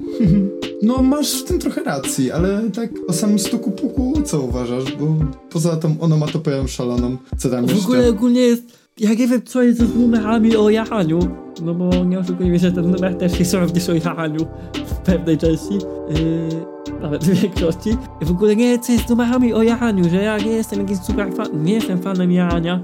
No 0.82 1.02
masz 1.02 1.42
w 1.42 1.44
tym 1.44 1.60
trochę 1.60 1.84
racji, 1.84 2.32
ale 2.32 2.62
tak 2.76 2.90
o 3.08 3.14
samym 3.14 3.40
stuku 3.40 3.72
puku 3.72 4.22
co 4.26 4.42
uważasz? 4.42 4.96
Bo 5.00 5.16
poza 5.50 5.76
tą 5.76 6.00
onomatopeją 6.00 6.68
szaloną, 6.68 7.18
co 7.38 7.50
tam 7.50 7.66
W 7.66 7.70
jeszcze? 7.70 7.84
ogóle 7.86 8.10
ogólnie 8.10 8.42
jest... 8.42 8.85
Ja 9.00 9.14
nie 9.14 9.28
wiem, 9.28 9.42
co 9.46 9.64
jest 9.64 9.80
z 9.80 9.96
numerami 9.96 10.58
o 10.58 10.70
jachaniu. 10.70 11.20
No 11.62 11.74
bo 11.74 12.06
nie 12.06 12.20
oszukujmy 12.20 12.60
się, 12.60 12.72
ten 12.72 12.92
numer 12.92 13.18
też 13.18 13.40
jest 13.40 13.54
również 13.54 13.90
o 13.90 13.94
jachaniu 13.94 14.40
w 14.86 14.96
pewnej 14.96 15.38
części. 15.38 15.74
Yy, 15.74 17.00
nawet 17.02 17.24
w 17.24 17.42
większości. 17.42 17.98
W 18.22 18.32
ogóle 18.32 18.56
nie 18.56 18.72
wiem, 18.72 18.80
co 18.80 18.92
jest 18.92 19.06
z 19.06 19.10
numerami 19.10 19.54
o 19.54 19.64
jachaniu, 19.64 20.10
że 20.10 20.16
ja 20.16 20.38
nie 20.38 20.52
jestem 20.52 20.80
jakimś 20.80 21.00
super. 21.00 21.30
Nie 21.54 21.74
jestem 21.74 22.02
fanem 22.02 22.32
jachania. 22.32 22.80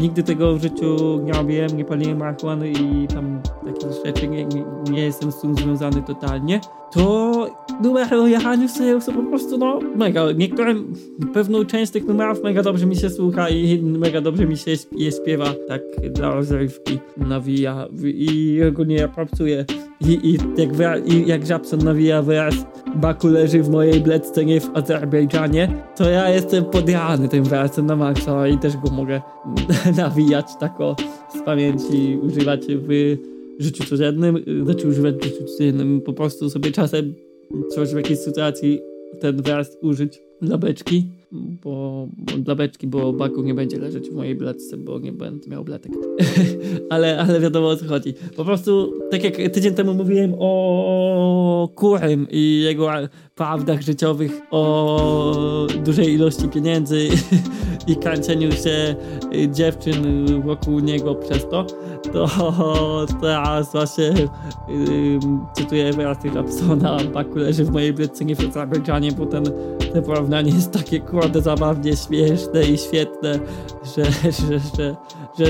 Nigdy 0.00 0.22
tego 0.22 0.56
w 0.56 0.62
życiu 0.62 1.20
nie 1.24 1.32
robiłem, 1.32 1.76
nie 1.76 1.84
paliłem 1.84 2.18
marihuany 2.18 2.70
i 2.70 3.08
tam 3.08 3.40
takich 3.64 4.04
rzeczy 4.04 4.28
nie, 4.28 4.44
nie, 4.44 4.64
nie 4.90 5.00
jestem 5.00 5.32
z 5.32 5.40
tym 5.40 5.56
związany 5.56 6.02
totalnie. 6.02 6.60
To 6.92 7.46
numery 7.82 8.20
o 8.20 8.26
jechaniu 8.26 8.68
sobie 8.68 9.00
są 9.00 9.12
po 9.12 9.22
prostu 9.22 9.58
no 9.58 9.80
mega. 9.96 10.32
Niektórym, 10.32 10.94
pewną 11.34 11.64
część 11.64 11.92
tych 11.92 12.04
numerów 12.04 12.42
mega 12.42 12.62
dobrze 12.62 12.86
mi 12.86 12.96
się 12.96 13.10
słucha 13.10 13.48
i 13.48 13.82
mega 13.82 14.20
dobrze 14.20 14.46
mi 14.46 14.56
się 14.56 14.70
je 14.92 15.12
śpiewa 15.12 15.54
tak 15.68 15.82
dla 16.10 16.30
rozrywki 16.30 16.98
nawija 17.16 17.88
i 18.04 18.60
ogólnie 18.68 18.96
ja 18.96 19.08
pracuję 19.08 19.64
i, 20.00 20.30
i 20.30 20.38
jak, 20.56 20.70
i 21.06 21.26
jak 21.26 21.46
Żabson 21.46 21.80
nawija 21.84 22.22
wyraz 22.22 22.54
Baku 22.94 23.28
leży 23.28 23.62
w 23.62 23.68
mojej 23.68 24.00
bledce 24.00 24.44
nie 24.44 24.60
w 24.60 24.76
Azerbejdżanie, 24.76 25.68
to 25.96 26.10
ja 26.10 26.30
jestem 26.30 26.64
podjany 26.64 27.28
tym 27.28 27.44
wyrazem 27.44 27.86
na 27.86 27.96
maksa 27.96 28.48
i 28.48 28.58
też 28.58 28.76
go 28.76 28.90
mogę 28.90 29.20
nawijać 29.96 30.46
tak 30.60 30.80
o 30.80 30.96
z 31.28 31.42
pamięci, 31.42 32.18
używać 32.22 32.60
w 32.68 33.16
życiu 33.58 33.84
codziennym, 33.84 34.38
znaczy 34.64 34.88
używać 34.88 35.14
w 35.16 35.24
życiu 35.24 35.44
codziennym, 35.44 36.00
po 36.00 36.12
prostu 36.12 36.50
sobie 36.50 36.70
czasem 36.70 37.14
coś 37.68 37.88
w 37.88 37.96
jakiejś 37.96 38.18
sytuacji 38.18 38.80
ten 39.20 39.42
wyraz 39.42 39.78
użyć 39.82 40.22
dla 40.42 40.58
beczki, 40.58 41.04
bo, 41.32 42.08
bo 42.18 42.38
dla 42.38 42.54
beczki, 42.54 42.86
bo 42.86 43.12
Baku 43.12 43.42
nie 43.42 43.54
będzie 43.54 43.78
leżeć 43.78 44.08
w 44.08 44.14
mojej 44.14 44.34
bledce, 44.34 44.76
bo 44.76 44.98
nie 44.98 45.12
będę 45.12 45.50
miał 45.50 45.64
bletek. 45.64 45.92
ale, 46.90 47.18
ale 47.18 47.40
wiadomo 47.40 47.68
o 47.68 47.76
co 47.76 47.86
chodzi. 47.86 48.14
Po 48.36 48.44
prostu, 48.44 48.92
tak 49.10 49.24
jak 49.24 49.52
tydzień 49.52 49.74
temu 49.74 49.94
mówiłem 49.94 50.34
o 50.38 51.55
Kurym 51.68 52.26
i 52.30 52.60
jego 52.64 52.90
prawdach 53.34 53.82
życiowych, 53.82 54.40
o 54.50 55.66
dużej 55.84 56.12
ilości 56.12 56.48
pieniędzy 56.48 57.08
i 57.88 57.96
kręceniu 57.96 58.52
się 58.52 58.96
dziewczyn 59.48 60.26
wokół 60.42 60.80
niego 60.80 61.14
przez 61.14 61.48
to, 61.48 61.66
to 62.12 62.26
teraz 63.20 63.72
właśnie 63.72 64.14
cytuję 65.54 65.92
wyraz 65.92 66.18
Rapsona, 66.34 66.98
Baku 67.14 67.38
leży 67.38 67.64
w 67.64 67.70
mojej 67.70 67.94
nie 68.20 68.36
w 68.36 68.40
Azerbejdżanie, 68.40 69.12
bo 69.12 69.26
ten, 69.26 69.44
te 69.92 70.02
porównanie 70.02 70.52
jest 70.52 70.72
takie 70.72 71.00
kurde 71.00 71.42
zabawnie 71.42 71.96
śmieszne 71.96 72.64
i 72.64 72.78
świetne, 72.78 73.38
że, 73.96 74.04
że, 74.48 74.58
że, 74.76 74.96
że 75.38 75.46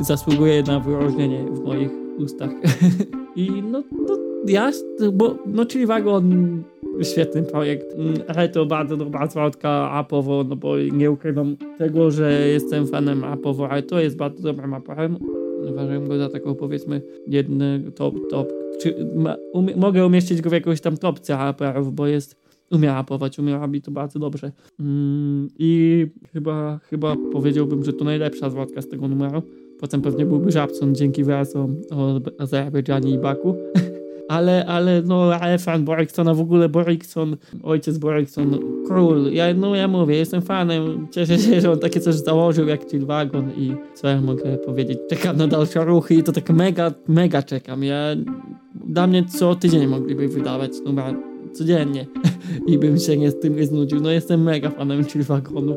zasługuje 0.00 0.62
na 0.62 0.80
wyróżnienie 0.80 1.44
w 1.44 1.64
moich 1.64 1.90
ustach. 2.18 2.50
I 3.36 3.62
no, 3.62 3.82
no 4.08 4.19
ja, 4.46 4.70
bo 5.12 5.38
no 5.46 5.64
czyli 5.66 5.86
wagon 5.86 6.62
świetny 7.02 7.42
projekt, 7.42 7.96
ale 8.28 8.48
to 8.48 8.66
bardzo 8.66 8.96
dobra 8.96 9.26
zwrotka 9.26 9.70
Apowo, 9.90 10.44
no 10.48 10.56
bo 10.56 10.78
nie 10.78 11.10
ukrywam 11.10 11.56
tego, 11.78 12.10
że 12.10 12.48
jestem 12.48 12.86
fanem 12.86 13.24
Apowo, 13.24 13.68
ale 13.68 13.82
to 13.82 14.00
jest 14.00 14.16
bardzo 14.16 14.42
dobrym 14.42 14.74
raperem. 14.74 15.16
Uważam 15.72 16.08
go 16.08 16.18
za 16.18 16.28
taką 16.28 16.54
powiedzmy 16.54 17.02
jedny 17.26 17.82
top, 17.94 18.14
top. 18.30 18.52
Czy, 18.80 19.06
ma, 19.14 19.36
umie, 19.52 19.76
mogę 19.76 20.06
umieścić 20.06 20.40
go 20.40 20.50
w 20.50 20.52
jakąś 20.52 20.80
tam 20.80 20.96
topce 20.96 21.36
raperów, 21.36 21.94
bo 21.94 22.06
jest 22.06 22.36
umie 22.70 22.88
rapować, 22.88 23.38
umie 23.38 23.58
robić 23.58 23.84
to 23.84 23.90
bardzo 23.90 24.18
dobrze. 24.18 24.52
Mm, 24.80 25.48
I 25.58 26.06
chyba, 26.32 26.78
chyba 26.78 27.16
powiedziałbym, 27.32 27.84
że 27.84 27.92
to 27.92 28.04
najlepsza 28.04 28.50
zwrotka 28.50 28.82
z 28.82 28.88
tego 28.88 29.08
numeru. 29.08 29.42
Potem 29.80 30.02
pewnie 30.02 30.26
byłby 30.26 30.50
Żabson 30.50 30.94
dzięki 30.94 31.24
wyrazom 31.24 31.76
o 31.90 32.20
Azerbejdżanie 32.38 33.10
i 33.12 33.18
Baku. 33.18 33.54
ale, 34.30 34.66
ale 34.66 35.02
no, 35.02 35.34
ale 35.34 35.58
fan 35.58 35.84
Boriksona, 35.84 36.34
w 36.34 36.40
ogóle 36.40 36.68
Borikson, 36.68 37.36
ojciec 37.62 37.98
Borikson, 37.98 38.58
król. 38.86 39.32
Ja, 39.32 39.54
no 39.54 39.74
ja 39.74 39.88
mówię, 39.88 40.16
jestem 40.16 40.42
fanem, 40.42 41.08
cieszę 41.10 41.38
się, 41.38 41.60
że 41.60 41.72
on 41.72 41.78
takie 41.78 42.00
coś 42.00 42.14
założył 42.14 42.68
jak 42.68 42.90
Chill 42.90 43.06
Wagon 43.06 43.50
i 43.56 43.74
co 43.94 44.08
ja 44.08 44.20
mogę 44.20 44.58
powiedzieć, 44.58 44.98
czekam 45.08 45.36
na 45.36 45.46
dalsze 45.46 45.84
ruchy 45.84 46.14
i 46.14 46.22
to 46.22 46.32
tak 46.32 46.50
mega, 46.50 46.92
mega 47.08 47.42
czekam. 47.42 47.84
Ja, 47.84 47.96
dla 48.74 49.06
mnie 49.06 49.24
co 49.24 49.54
tydzień 49.54 49.86
mogliby 49.86 50.28
wydawać 50.28 50.72
numer 50.84 51.14
codziennie 51.52 52.06
i 52.72 52.78
bym 52.78 52.98
się 52.98 53.16
nie 53.16 53.30
z 53.30 53.40
tym 53.40 53.56
nie 53.56 53.66
znudził. 53.66 54.00
No 54.00 54.10
jestem 54.10 54.42
mega 54.42 54.70
fanem 54.70 55.04
Chill 55.04 55.22
Wagonu. 55.22 55.76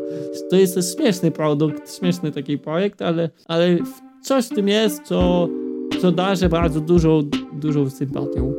To 0.50 0.56
jest 0.56 0.96
śmieszny 0.98 1.32
produkt, 1.32 1.98
śmieszny 1.98 2.32
taki 2.32 2.58
projekt, 2.58 3.02
ale, 3.02 3.30
ale 3.48 3.78
coś 4.22 4.46
w 4.46 4.50
tym 4.50 4.68
jest, 4.68 5.04
co, 5.04 5.50
co 6.02 6.12
darzy 6.12 6.50
bardzo 6.50 6.82
dużą, 6.82 7.24
dużą 7.54 7.90
sympatią. 7.90 8.54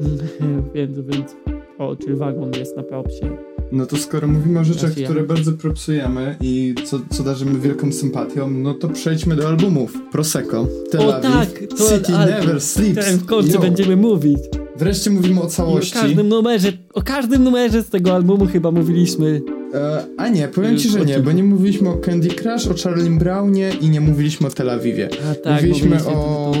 więc, 0.74 1.00
więc 1.00 1.36
o, 1.78 1.96
Chill 2.04 2.16
Wagon 2.16 2.50
jest 2.58 2.76
na 2.76 2.82
propsie. 2.82 3.36
No 3.72 3.86
to 3.86 3.96
skoro 3.96 4.28
mówimy 4.28 4.60
o 4.60 4.64
rzeczach, 4.64 4.92
które 4.92 5.22
bardzo 5.22 5.52
propsujemy 5.52 6.36
i 6.40 6.74
co, 6.84 7.00
co 7.10 7.22
darzymy 7.22 7.58
wielką 7.58 7.92
sympatią, 7.92 8.50
no 8.50 8.74
to 8.74 8.88
przejdźmy 8.88 9.36
do 9.36 9.48
albumów. 9.48 9.98
Prosecco, 10.12 10.66
Tel 10.90 11.00
o, 11.00 11.14
Aviv, 11.16 11.32
tak, 11.32 11.68
to 11.68 11.76
City 11.76 12.14
album, 12.14 12.40
Never 12.40 12.60
Sleeps. 12.60 13.08
w 13.08 13.26
końcu 13.26 13.52
Yo. 13.52 13.60
będziemy 13.60 13.96
mówić. 13.96 14.38
Wreszcie 14.76 15.10
mówimy 15.10 15.40
o 15.40 15.46
całości. 15.46 15.96
I 15.96 16.00
o 16.00 16.02
każdym 16.02 16.28
numerze, 16.28 16.72
o 16.94 17.02
każdym 17.02 17.44
numerze 17.44 17.82
z 17.82 17.88
tego 17.88 18.14
albumu 18.14 18.46
chyba 18.46 18.70
mówiliśmy. 18.70 19.40
E, 19.74 20.04
a 20.16 20.28
nie, 20.28 20.48
powiem 20.48 20.78
ci, 20.78 20.88
że 20.88 21.04
nie, 21.04 21.18
bo 21.18 21.32
nie 21.32 21.44
mówiliśmy 21.44 21.88
o 21.88 21.96
Candy 21.96 22.28
Crush, 22.28 22.66
o 22.66 22.74
Charlie 22.84 23.10
Brownie 23.10 23.70
i 23.80 23.88
nie 23.88 24.00
mówiliśmy 24.00 24.46
o 24.46 24.50
Tel 24.50 24.70
Avivie. 24.70 25.08
A 25.30 25.34
tak, 25.34 25.54
mówiliśmy 25.54 26.06
o. 26.06 26.52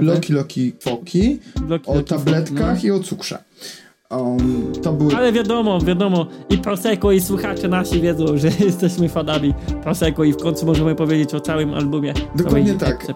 Loki 0.00 0.32
Loki 0.32 0.72
Foki, 0.80 1.38
o 1.86 2.02
tabletkach 2.02 2.82
no. 2.82 2.88
i 2.88 2.90
o 2.90 3.00
cukrze. 3.00 3.38
Um, 4.12 4.72
to 4.82 4.92
były 4.92 5.16
Ale 5.16 5.32
wiadomo, 5.32 5.80
wiadomo, 5.80 6.26
i 6.50 6.58
Prosecco, 6.58 7.12
i 7.12 7.20
słuchacze 7.20 7.68
nasi 7.68 8.00
wiedzą, 8.00 8.36
że 8.36 8.48
jesteśmy 8.66 9.08
fanami 9.08 9.54
Prosecco 9.82 10.24
i 10.24 10.32
w 10.32 10.36
końcu 10.36 10.66
możemy 10.66 10.94
powiedzieć 10.94 11.34
o 11.34 11.40
całym 11.40 11.74
albumie. 11.74 12.14
Dokładnie 12.34 12.74
tak. 12.74 13.10
epce, 13.10 13.14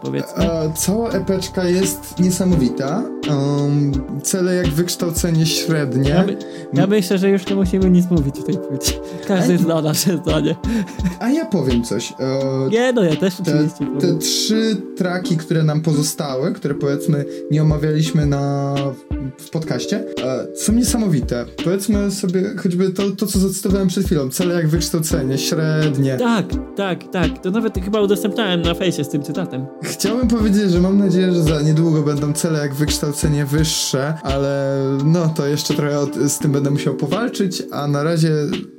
cała 0.74 1.11
epeczka 1.11 1.64
jest 1.64 2.20
niesamowita. 2.20 3.02
Um, 3.30 3.92
cele 4.22 4.54
jak 4.54 4.68
wykształcenie 4.68 5.46
średnie. 5.46 6.11
Ja, 6.11 6.24
my, 6.24 6.37
ja 6.72 6.87
myślę, 6.87 7.18
że 7.18 7.30
już 7.30 7.46
nie 7.46 7.56
musimy 7.56 7.90
nic 7.90 8.11
mówić 8.11 8.38
w 8.38 8.44
tej 8.44 8.59
płycie. 8.59 8.92
Każdy 9.26 9.52
Ej. 9.52 9.59
zna 9.59 9.82
nasze 9.82 10.16
zdanie. 10.16 10.56
A 11.20 11.30
ja 11.30 11.44
powiem 11.44 11.85
coś. 11.85 12.12
E, 12.12 12.68
Nie, 12.70 12.92
no 12.92 13.04
ja 13.04 13.16
też 13.16 13.35
te, 13.35 13.42
oczywiście 13.42 13.87
te 14.00 14.18
trzy 14.18 14.76
traki, 14.96 15.37
które 15.37 15.64
nam 15.64 15.80
pozostały, 15.80 16.52
które 16.52 16.74
powiedzmy 16.74 17.24
nie 17.50 17.62
omawialiśmy 17.62 18.26
na, 18.26 18.74
w 19.38 19.50
podcaście, 19.50 20.04
e, 20.24 20.46
są 20.56 20.72
niesamowite. 20.87 21.44
Powiedzmy 21.64 22.11
sobie 22.11 22.42
choćby 22.57 22.90
to, 22.90 23.11
to, 23.11 23.27
co 23.27 23.38
zacytowałem 23.38 23.88
przed 23.88 24.07
chwilą. 24.07 24.31
Cele 24.31 24.55
jak 24.55 24.68
wykształcenie, 24.68 25.38
średnie. 25.38 26.16
Tak, 26.16 26.46
tak, 26.77 27.11
tak. 27.12 27.42
To 27.42 27.51
nawet 27.51 27.79
chyba 27.85 28.01
udostępniałem 28.01 28.62
na 28.62 28.75
fejsie 28.75 29.05
z 29.05 29.09
tym 29.09 29.22
cytatem. 29.22 29.66
Chciałbym 29.83 30.29
powiedzieć, 30.29 30.70
że 30.70 30.81
mam 30.81 30.99
nadzieję, 30.99 31.33
że 31.33 31.42
za 31.42 31.62
niedługo 31.62 32.03
będą 32.03 32.33
cele 32.33 32.59
jak 32.59 32.75
wykształcenie 32.75 33.46
wyższe, 33.46 34.14
ale 34.22 34.83
no 35.05 35.29
to 35.29 35.46
jeszcze 35.46 35.75
trochę 35.75 35.99
od, 35.99 36.14
z 36.14 36.38
tym 36.38 36.53
będę 36.53 36.70
musiał 36.70 36.94
powalczyć, 36.94 37.62
a 37.70 37.88
na 37.88 38.03
razie 38.03 38.31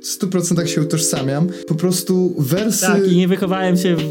w 0.02 0.06
100% 0.22 0.66
się 0.66 0.82
utożsamiam. 0.82 1.48
Po 1.66 1.74
prostu 1.74 2.34
wersy... 2.38 2.86
Tak, 2.86 3.06
i 3.06 3.16
nie 3.16 3.28
wychowałem 3.28 3.76
się 3.76 3.96
w, 3.96 4.02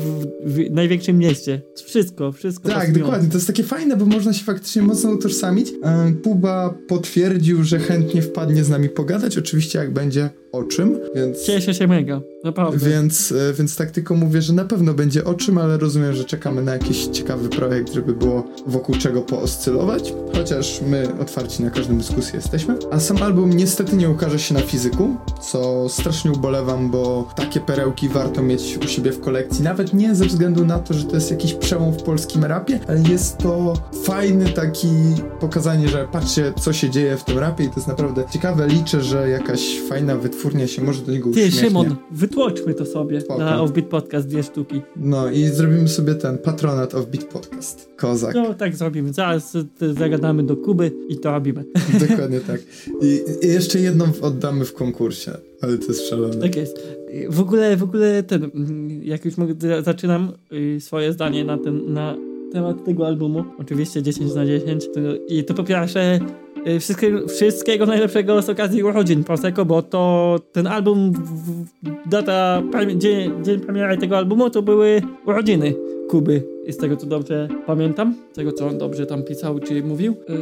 w 0.46 0.72
największym 0.72 1.18
mieście. 1.18 1.62
Wszystko, 1.86 2.32
wszystko. 2.32 2.70
Tak, 2.70 3.00
dokładnie. 3.00 3.30
To 3.30 3.38
jest 3.38 3.48
takie 3.48 3.64
fajne, 3.64 3.98
bo 3.98 4.06
można 4.06 4.34
się 4.34 4.44
faktycznie 4.44 4.82
mocno 4.82 5.12
utożsamić. 5.12 5.70
E, 5.84 6.12
Kuba 6.24 6.74
potwierdził, 6.88 7.64
że 7.64 7.80
chętnie 7.88 8.22
wpadnie 8.22 8.64
z 8.64 8.70
nami 8.70 8.90
pogadać. 8.90 9.38
Oczywiście, 9.38 9.80
jak 9.80 9.92
będzie 9.92 10.30
o 10.58 10.64
czym, 10.64 11.00
więc... 11.16 11.44
Cieszę 11.44 11.74
się 11.74 11.88
mega, 11.88 12.22
naprawdę. 12.44 12.90
Więc, 12.90 13.32
e, 13.32 13.54
więc 13.54 13.76
tak 13.76 13.92
tylko 13.92 14.16
mówię, 14.16 14.42
że 14.42 14.54
na 14.54 14.66
pewno 14.66 14.94
będzie 14.94 15.26
o 15.26 15.34
czym, 15.34 15.58
ale 15.58 15.78
rozumiem, 15.78 16.14
że 16.14 16.26
czekamy 16.26 16.62
na 16.62 16.74
jakiś 16.74 17.06
ciekawy 17.06 17.50
projekt, 17.50 17.94
żeby 17.94 18.14
było 18.14 18.44
wokół 18.68 18.96
czego 18.96 19.22
pooscylować, 19.22 20.14
chociaż 20.34 20.82
my 20.88 21.08
otwarci 21.20 21.64
na 21.64 21.70
każdą 21.70 21.98
dyskusję 21.98 22.36
jesteśmy. 22.36 22.76
A 22.92 23.00
sam 23.00 23.24
album 23.24 23.54
niestety 23.54 23.96
nie 23.96 24.10
ukaże 24.10 24.40
się 24.40 24.54
na 24.54 24.62
fizyku, 24.62 25.16
co 25.52 25.90
strasznie 25.90 26.32
ubolewam, 26.32 26.92
bo 26.92 27.30
takie 27.36 27.60
perełki 27.60 28.10
warto 28.10 28.44
mieć 28.44 28.80
u 28.86 28.88
siebie 28.88 29.12
w 29.12 29.20
kolekcji, 29.20 29.64
nawet 29.64 29.94
nie 29.94 30.16
ze 30.16 30.26
względu 30.26 30.66
na 30.66 30.80
to, 30.80 30.94
że 30.94 31.04
to 31.04 31.16
jest 31.16 31.32
jakiś 31.32 31.54
przełom 31.54 31.94
w 31.94 32.04
polskim 32.04 32.44
rapie, 32.44 32.80
ale 32.88 33.02
jest 33.02 33.38
to 33.38 33.74
fajny 34.04 34.50
taki 34.50 34.88
pokazanie, 35.40 35.88
że 35.88 36.08
patrzcie, 36.12 36.54
co 36.62 36.74
się 36.74 36.90
dzieje 36.90 37.18
w 37.18 37.24
tym 37.24 37.38
rapie 37.38 37.64
i 37.64 37.68
to 37.68 37.76
jest 37.76 37.88
naprawdę 37.88 38.24
ciekawe. 38.34 38.68
Liczę, 38.68 39.02
że 39.02 39.30
jakaś 39.30 39.80
fajna 39.90 40.16
wytwórnia 40.16 40.47
się 40.68 40.84
może 40.84 41.02
do 41.02 41.12
niego 41.12 41.24
Ty, 41.26 41.30
uśmiechnie. 41.30 41.60
Szymon, 41.60 41.96
wytłoczmy 42.12 42.74
to 42.74 42.86
sobie 42.86 43.22
Spoko. 43.22 43.40
na 43.40 43.62
Offbeat 43.62 43.88
Podcast, 43.88 44.28
dwie 44.28 44.44
sztuki. 44.44 44.82
No 44.96 45.32
i 45.32 45.44
zrobimy 45.46 45.88
sobie 45.88 46.16
ten 46.16 46.38
patronat 46.38 46.96
of 46.96 47.06
Beat 47.06 47.24
Podcast. 47.26 47.90
Kozak. 47.98 48.36
No, 48.36 48.54
tak 48.54 48.76
zrobimy. 48.76 49.14
Zaraz 49.14 49.58
zagadamy 49.98 50.44
do 50.44 50.58
Kuby 50.58 50.92
i 51.10 51.18
to 51.18 51.32
robimy. 51.32 51.64
Dokładnie 52.10 52.40
tak. 52.40 52.62
I, 53.02 53.22
I 53.42 53.48
jeszcze 53.48 53.80
jedną 53.80 54.06
oddamy 54.22 54.66
w 54.66 54.74
konkursie, 54.74 55.32
ale 55.62 55.78
to 55.78 55.88
jest 55.88 56.10
szalone. 56.10 56.36
Tak 56.36 56.56
jest. 56.56 56.88
W 57.30 57.40
ogóle, 57.40 57.78
w 57.78 57.84
ogóle 57.84 58.24
ten, 58.24 58.52
jak 59.04 59.26
już 59.26 59.38
mogę, 59.38 59.54
za- 59.60 59.82
zaczynam 59.82 60.32
y, 60.54 60.82
swoje 60.82 61.14
zdanie 61.14 61.46
na 61.46 61.58
ten, 61.58 61.94
na 61.94 62.16
temat 62.54 62.86
tego 62.86 63.08
albumu, 63.08 63.44
oczywiście 63.60 64.04
10 64.04 64.34
na 64.36 64.46
10, 64.46 64.86
to, 64.94 65.00
i 65.28 65.44
to 65.44 65.54
po 65.54 65.64
pierwsze 65.64 66.20
wszystkiego, 66.80 67.28
wszystkiego 67.28 67.86
najlepszego 67.86 68.42
z 68.42 68.50
okazji 68.50 68.84
urodzin 68.84 69.24
Prosecco, 69.24 69.66
bo 69.66 69.82
to 69.82 70.36
ten 70.52 70.68
album, 70.68 71.14
data, 72.06 72.64
dzień, 72.96 73.44
dzień 73.44 73.60
premiery 73.60 73.98
tego 73.98 74.18
albumu 74.18 74.50
to 74.50 74.62
były 74.62 75.02
urodziny 75.26 75.74
Kuby, 76.10 76.44
z 76.72 76.78
tego 76.78 76.98
co 76.98 77.08
dobrze 77.08 77.48
pamiętam, 77.66 78.16
z 78.32 78.36
tego 78.36 78.52
co 78.52 78.68
on 78.68 78.78
dobrze 78.78 79.06
tam 79.06 79.24
pisał 79.24 79.60
czy 79.60 79.84
mówił, 79.84 80.16
yy, 80.30 80.38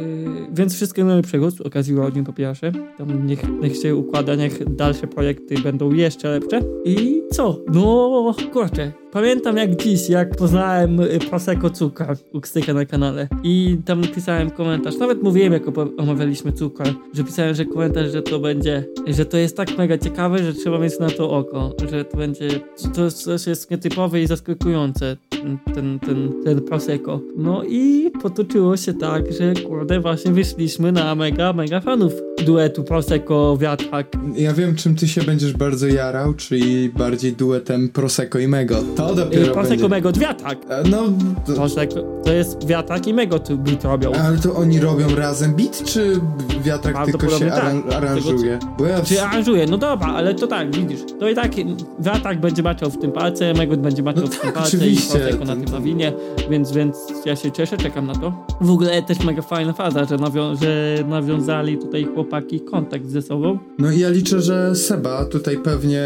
więc 0.52 0.74
wszystkiego 0.74 1.08
najlepszego 1.08 1.50
z 1.50 1.60
okazji 1.60 1.94
urodzin 1.94 2.24
po 2.24 2.32
pierwsze, 2.32 2.72
tam 2.98 3.26
niech, 3.26 3.42
niech 3.62 3.76
się 3.76 3.96
układa, 3.96 4.34
niech 4.34 4.74
dalsze 4.74 5.06
projekty 5.06 5.54
będą 5.58 5.92
jeszcze 5.92 6.30
lepsze. 6.30 6.60
I 6.84 7.22
co? 7.30 7.60
No 7.72 8.34
kurczę, 8.52 8.92
pamiętam 9.12 9.56
jak 9.56 9.76
dziś, 9.76 10.08
jak 10.08 10.36
poznałem 10.36 11.00
y, 11.00 11.18
Prosecco 11.30 11.70
Cukor 11.70 12.16
u 12.32 12.40
Kstyka 12.40 12.74
na 12.74 12.84
kanale. 12.84 13.28
I 13.42 13.78
tam 13.84 14.00
napisałem 14.00 14.50
komentarz, 14.50 14.98
nawet 14.98 15.22
mówiłem 15.22 15.52
jak 15.52 15.62
omawialiśmy 15.96 16.52
cukor, 16.52 16.86
że 17.14 17.24
pisałem, 17.24 17.54
że 17.54 17.64
komentarz, 17.64 18.12
że 18.12 18.22
to 18.22 18.38
będzie, 18.38 18.84
że 19.06 19.26
to 19.26 19.36
jest 19.36 19.56
tak 19.56 19.78
mega 19.78 19.98
ciekawe, 19.98 20.38
że 20.38 20.54
trzeba 20.54 20.78
mieć 20.78 20.98
na 20.98 21.10
to 21.10 21.30
oko, 21.30 21.72
że 21.90 22.04
to 22.04 22.16
będzie, 22.16 22.48
to 22.94 23.10
coś 23.10 23.46
jest 23.46 23.70
nietypowe 23.70 24.20
i 24.20 24.26
zaskakujące, 24.26 25.16
ten, 25.64 25.74
ten, 25.74 25.98
ten, 25.98 26.32
ten 26.44 26.60
Prosecco. 26.60 27.20
No 27.36 27.62
i 27.64 28.10
potoczyło 28.22 28.76
się 28.76 28.94
tak, 28.94 29.32
że 29.32 29.54
kurde 29.54 30.00
właśnie 30.00 30.32
wyszliśmy 30.32 30.92
na 30.92 31.14
mega, 31.14 31.52
mega 31.52 31.80
fanów 31.80 32.12
duetu 32.46 32.84
Prosecco 32.84 33.56
Wiatrak. 33.56 34.06
Ja 34.36 34.52
wiem, 34.54 34.74
czym 34.76 34.96
ty 34.96 35.08
się 35.08 35.22
będziesz 35.22 35.52
bardzo 35.52 35.86
jarał, 35.86 36.34
czyli 36.34 36.88
bardziej 36.88 37.32
duetem 37.32 37.88
Prosecco 37.88 38.38
i 38.38 38.48
Mego. 38.48 38.76
To 38.96 39.12
Y, 39.12 39.16
dopiero 39.16 39.52
Prosecco 39.52 39.88
będzie... 39.88 39.88
Mego 39.88 40.12
Wiatrak. 40.12 40.58
E, 40.68 40.82
No, 40.90 41.02
to, 41.46 41.52
Prosecco, 41.52 42.02
to 42.24 42.32
jest 42.32 42.66
Wiatrak 42.66 43.06
i 43.06 43.14
Mego 43.14 43.38
tu 43.38 43.58
beat 43.58 43.84
robią. 43.84 44.12
ale 44.12 44.38
to 44.38 44.54
oni 44.54 44.80
robią 44.80 45.16
razem 45.16 45.54
beat, 45.54 45.84
czy 45.84 46.20
wiatrak 46.64 47.04
tylko 47.04 47.28
się 47.28 47.38
Prawdopodobnie 47.38 47.52
aran 47.52 47.82
tak. 47.82 47.92
aranżuje? 47.94 48.58
Bo 48.78 48.86
ja... 48.86 49.00
Czy 49.02 49.22
aranżuje? 49.22 49.66
No 49.66 49.78
dobra, 49.78 50.06
ale 50.08 50.34
to 50.34 50.46
tak, 50.46 50.76
widzisz. 50.76 51.00
To 51.20 51.28
i 51.28 51.34
tak 51.34 51.52
Wiatrak 52.00 52.40
będzie 52.40 52.62
maczał 52.62 52.90
w 52.90 52.98
tym 52.98 53.12
palce, 53.12 53.54
Megot 53.54 53.80
będzie 53.80 54.02
maczał 54.02 54.22
No 54.22 54.28
w 54.28 54.30
tym 54.30 54.40
tak, 54.40 54.54
palce 54.54 54.76
oczywiście. 54.76 55.18
i 55.18 55.20
Prosecco 55.20 55.44
na 55.46 55.56
tym 55.56 55.64
nawinie, 55.64 56.12
więc, 56.50 56.72
więc 56.72 56.96
ja 57.24 57.36
się 57.36 57.52
cieszę, 57.52 57.76
czekam 57.76 58.06
na 58.06 58.14
to. 58.14 58.32
W 58.60 58.70
ogóle 58.70 59.02
też 59.02 59.20
mega 59.24 59.42
fajna 59.42 59.72
faza, 59.72 60.04
że, 60.04 60.16
nawią- 60.16 60.56
że 60.62 60.96
nawiązali 61.08 61.78
tutaj 61.78 62.04
chłopaki 62.14 62.60
kontakt 62.60 63.06
ze 63.10 63.22
sobą. 63.22 63.58
No 63.78 63.92
i 63.92 63.98
ja 64.00 64.08
liczę, 64.08 64.40
że 64.40 64.74
Seba 64.74 65.24
tutaj 65.24 65.56
pewnie 65.58 66.02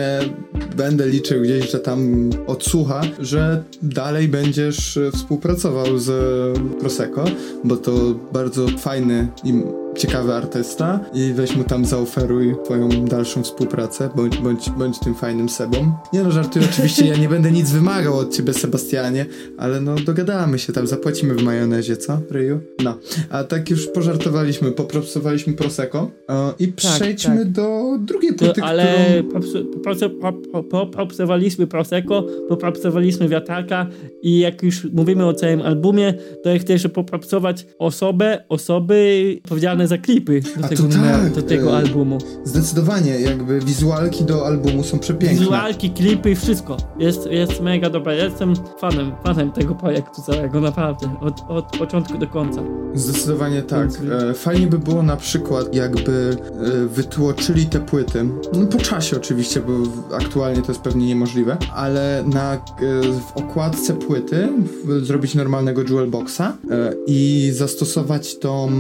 będę 0.77 1.09
liczył 1.09 1.43
gdzieś, 1.43 1.71
że 1.71 1.79
tam 1.79 2.31
odsłucha, 2.47 3.01
że 3.19 3.65
dalej 3.83 4.29
będziesz 4.29 4.97
e, 4.97 5.11
współpracował 5.11 5.99
z 5.99 6.11
Prosecco, 6.81 7.25
bo 7.65 7.77
to 7.77 7.93
bardzo 8.33 8.69
fajny 8.69 9.29
i 9.45 9.53
ciekawy 10.01 10.35
artysta 10.35 11.01
i 11.15 11.33
weź 11.33 11.57
mu 11.57 11.65
tam 11.65 11.85
zaoferuj 11.85 12.55
twoją 12.65 12.89
dalszą 12.89 13.43
współpracę, 13.43 14.11
bądź, 14.17 14.39
bądź, 14.39 14.71
bądź 14.71 14.99
tym 14.99 15.15
fajnym 15.15 15.49
Sebą. 15.49 15.93
Nie 16.13 16.23
no, 16.23 16.31
żartuję, 16.31 16.65
oczywiście 16.73 17.07
ja 17.07 17.17
nie 17.17 17.29
będę 17.29 17.51
nic 17.51 17.71
wymagał 17.71 18.19
od 18.19 18.37
ciebie, 18.37 18.53
Sebastianie, 18.53 19.27
ale 19.59 19.81
no 19.81 19.95
dogadamy 19.95 20.59
się 20.59 20.73
tam, 20.73 20.87
zapłacimy 20.87 21.35
w 21.35 21.43
majonezie, 21.43 21.97
co, 21.97 22.19
Ryju? 22.31 22.61
No, 22.85 22.99
a 23.31 23.45
tak 23.45 23.71
już 23.71 23.87
pożartowaliśmy, 23.87 24.73
popropsowaliśmy 24.73 25.53
Prosecco 25.53 26.11
e, 26.29 26.53
i 26.59 26.69
przejdźmy 26.69 27.37
tak. 27.37 27.53
do 27.53 27.99
drugiej 27.99 28.33
płyty, 28.33 28.63
ale 28.63 29.15
którą... 29.29 29.41
popsu- 29.41 29.65
poproce- 29.71 30.11
po- 30.21 30.33
po- 30.33 30.63
po- 30.63 30.87
popsowaliśmy 30.87 31.67
Prosecco, 31.67 32.27
popsowaliśmy 32.61 33.29
Wiatraka 33.29 33.87
i 34.23 34.39
jak 34.39 34.63
już 34.63 34.85
mówimy 34.85 35.27
o 35.27 35.35
całym 35.35 35.63
albumie, 35.63 36.15
to 36.43 36.51
ja 36.51 36.59
chcę 36.59 36.73
jeszcze 36.73 36.89
popopsować 36.89 37.67
osobę, 37.79 38.45
osoby 38.49 39.41
odpowiedzialne 39.45 39.90
za 39.91 39.99
klipy 39.99 40.41
do 40.57 40.69
tego, 40.69 40.83
to 40.83 40.89
tak, 40.95 41.33
do 41.35 41.43
tego 41.43 41.73
e, 41.73 41.77
albumu. 41.77 42.19
Zdecydowanie, 42.45 43.21
jakby 43.21 43.61
wizualki 43.61 44.25
do 44.25 44.47
albumu 44.47 44.85
są 44.85 44.99
przepiękne. 44.99 45.39
Wizualki, 45.39 45.91
klipy, 45.91 46.35
wszystko. 46.37 46.77
Jest, 46.99 47.27
jest 47.31 47.61
mega 47.61 47.91
dobre. 47.91 48.17
Ja 48.17 48.25
jestem 48.25 48.55
fanem, 48.81 49.13
fanem 49.25 49.53
tego 49.53 49.75
projektu 49.75 50.23
całego, 50.23 50.61
naprawdę. 50.61 51.17
Od, 51.21 51.41
od 51.49 51.77
początku 51.79 52.19
do 52.19 52.27
końca. 52.27 52.63
Zdecydowanie 52.95 53.63
tak. 53.63 53.81
Więc- 53.93 53.99
E, 54.31 54.35
Fajnie 54.35 54.67
by 54.67 54.79
było 54.79 55.03
na 55.03 55.17
przykład, 55.17 55.75
jakby 55.75 56.37
e, 56.85 56.87
wytłoczyli 56.87 57.67
te 57.67 57.81
płyty, 57.81 58.25
no 58.53 58.67
po 58.67 58.79
czasie 58.79 59.17
oczywiście, 59.17 59.61
bo 59.61 59.73
aktualnie 60.17 60.63
to 60.63 60.69
jest 60.73 60.81
pewnie 60.81 61.07
niemożliwe, 61.07 61.57
ale 61.75 62.25
na, 62.27 62.57
w 63.33 63.37
okładce 63.37 63.95
płyty 63.95 64.49
zrobić 65.03 65.35
normalnego 65.35 65.83
jewel 65.83 66.11
boxa 66.11 66.57
i 67.07 67.51
zastosować 67.55 68.39
tą, 68.39 68.71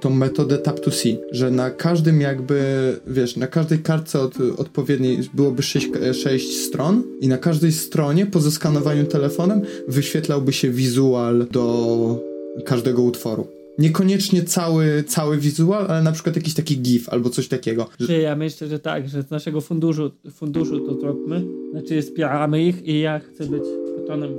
tą 0.00 0.10
metodę 0.10 0.43
tap 0.44 0.80
to 0.80 0.90
see, 0.90 1.18
że 1.32 1.50
na 1.50 1.70
każdym 1.70 2.20
jakby, 2.20 2.60
wiesz, 3.06 3.36
na 3.36 3.46
każdej 3.46 3.78
kartce 3.78 4.20
od, 4.20 4.34
odpowiedniej 4.56 5.18
byłoby 5.34 5.62
6, 5.62 5.88
sześć 6.12 6.56
stron 6.56 7.02
i 7.20 7.28
na 7.28 7.38
każdej 7.38 7.72
stronie 7.72 8.26
po 8.26 8.40
zeskanowaniu 8.40 9.04
telefonem 9.04 9.60
wyświetlałby 9.88 10.52
się 10.52 10.70
wizual 10.70 11.46
do 11.50 12.20
każdego 12.64 13.02
utworu. 13.02 13.46
Niekoniecznie 13.78 14.42
cały, 14.44 15.04
cały 15.06 15.38
wizual, 15.38 15.86
ale 15.88 16.02
na 16.02 16.12
przykład 16.12 16.36
jakiś 16.36 16.54
taki 16.54 16.78
gif 16.80 17.08
albo 17.08 17.30
coś 17.30 17.48
takiego. 17.48 17.88
Że- 18.00 18.18
ja 18.18 18.36
myślę, 18.36 18.68
że 18.68 18.78
tak, 18.78 19.08
że 19.08 19.22
z 19.22 19.30
naszego 19.30 19.60
funduszu, 19.60 20.10
funduszu 20.34 20.80
to 20.80 21.00
zróbmy. 21.00 21.44
Znaczy 21.72 22.02
wspieramy 22.02 22.64
ich 22.64 22.86
i 22.86 23.00
ja 23.00 23.18
chcę 23.18 23.44
być 23.46 23.62
patronem, 23.96 24.30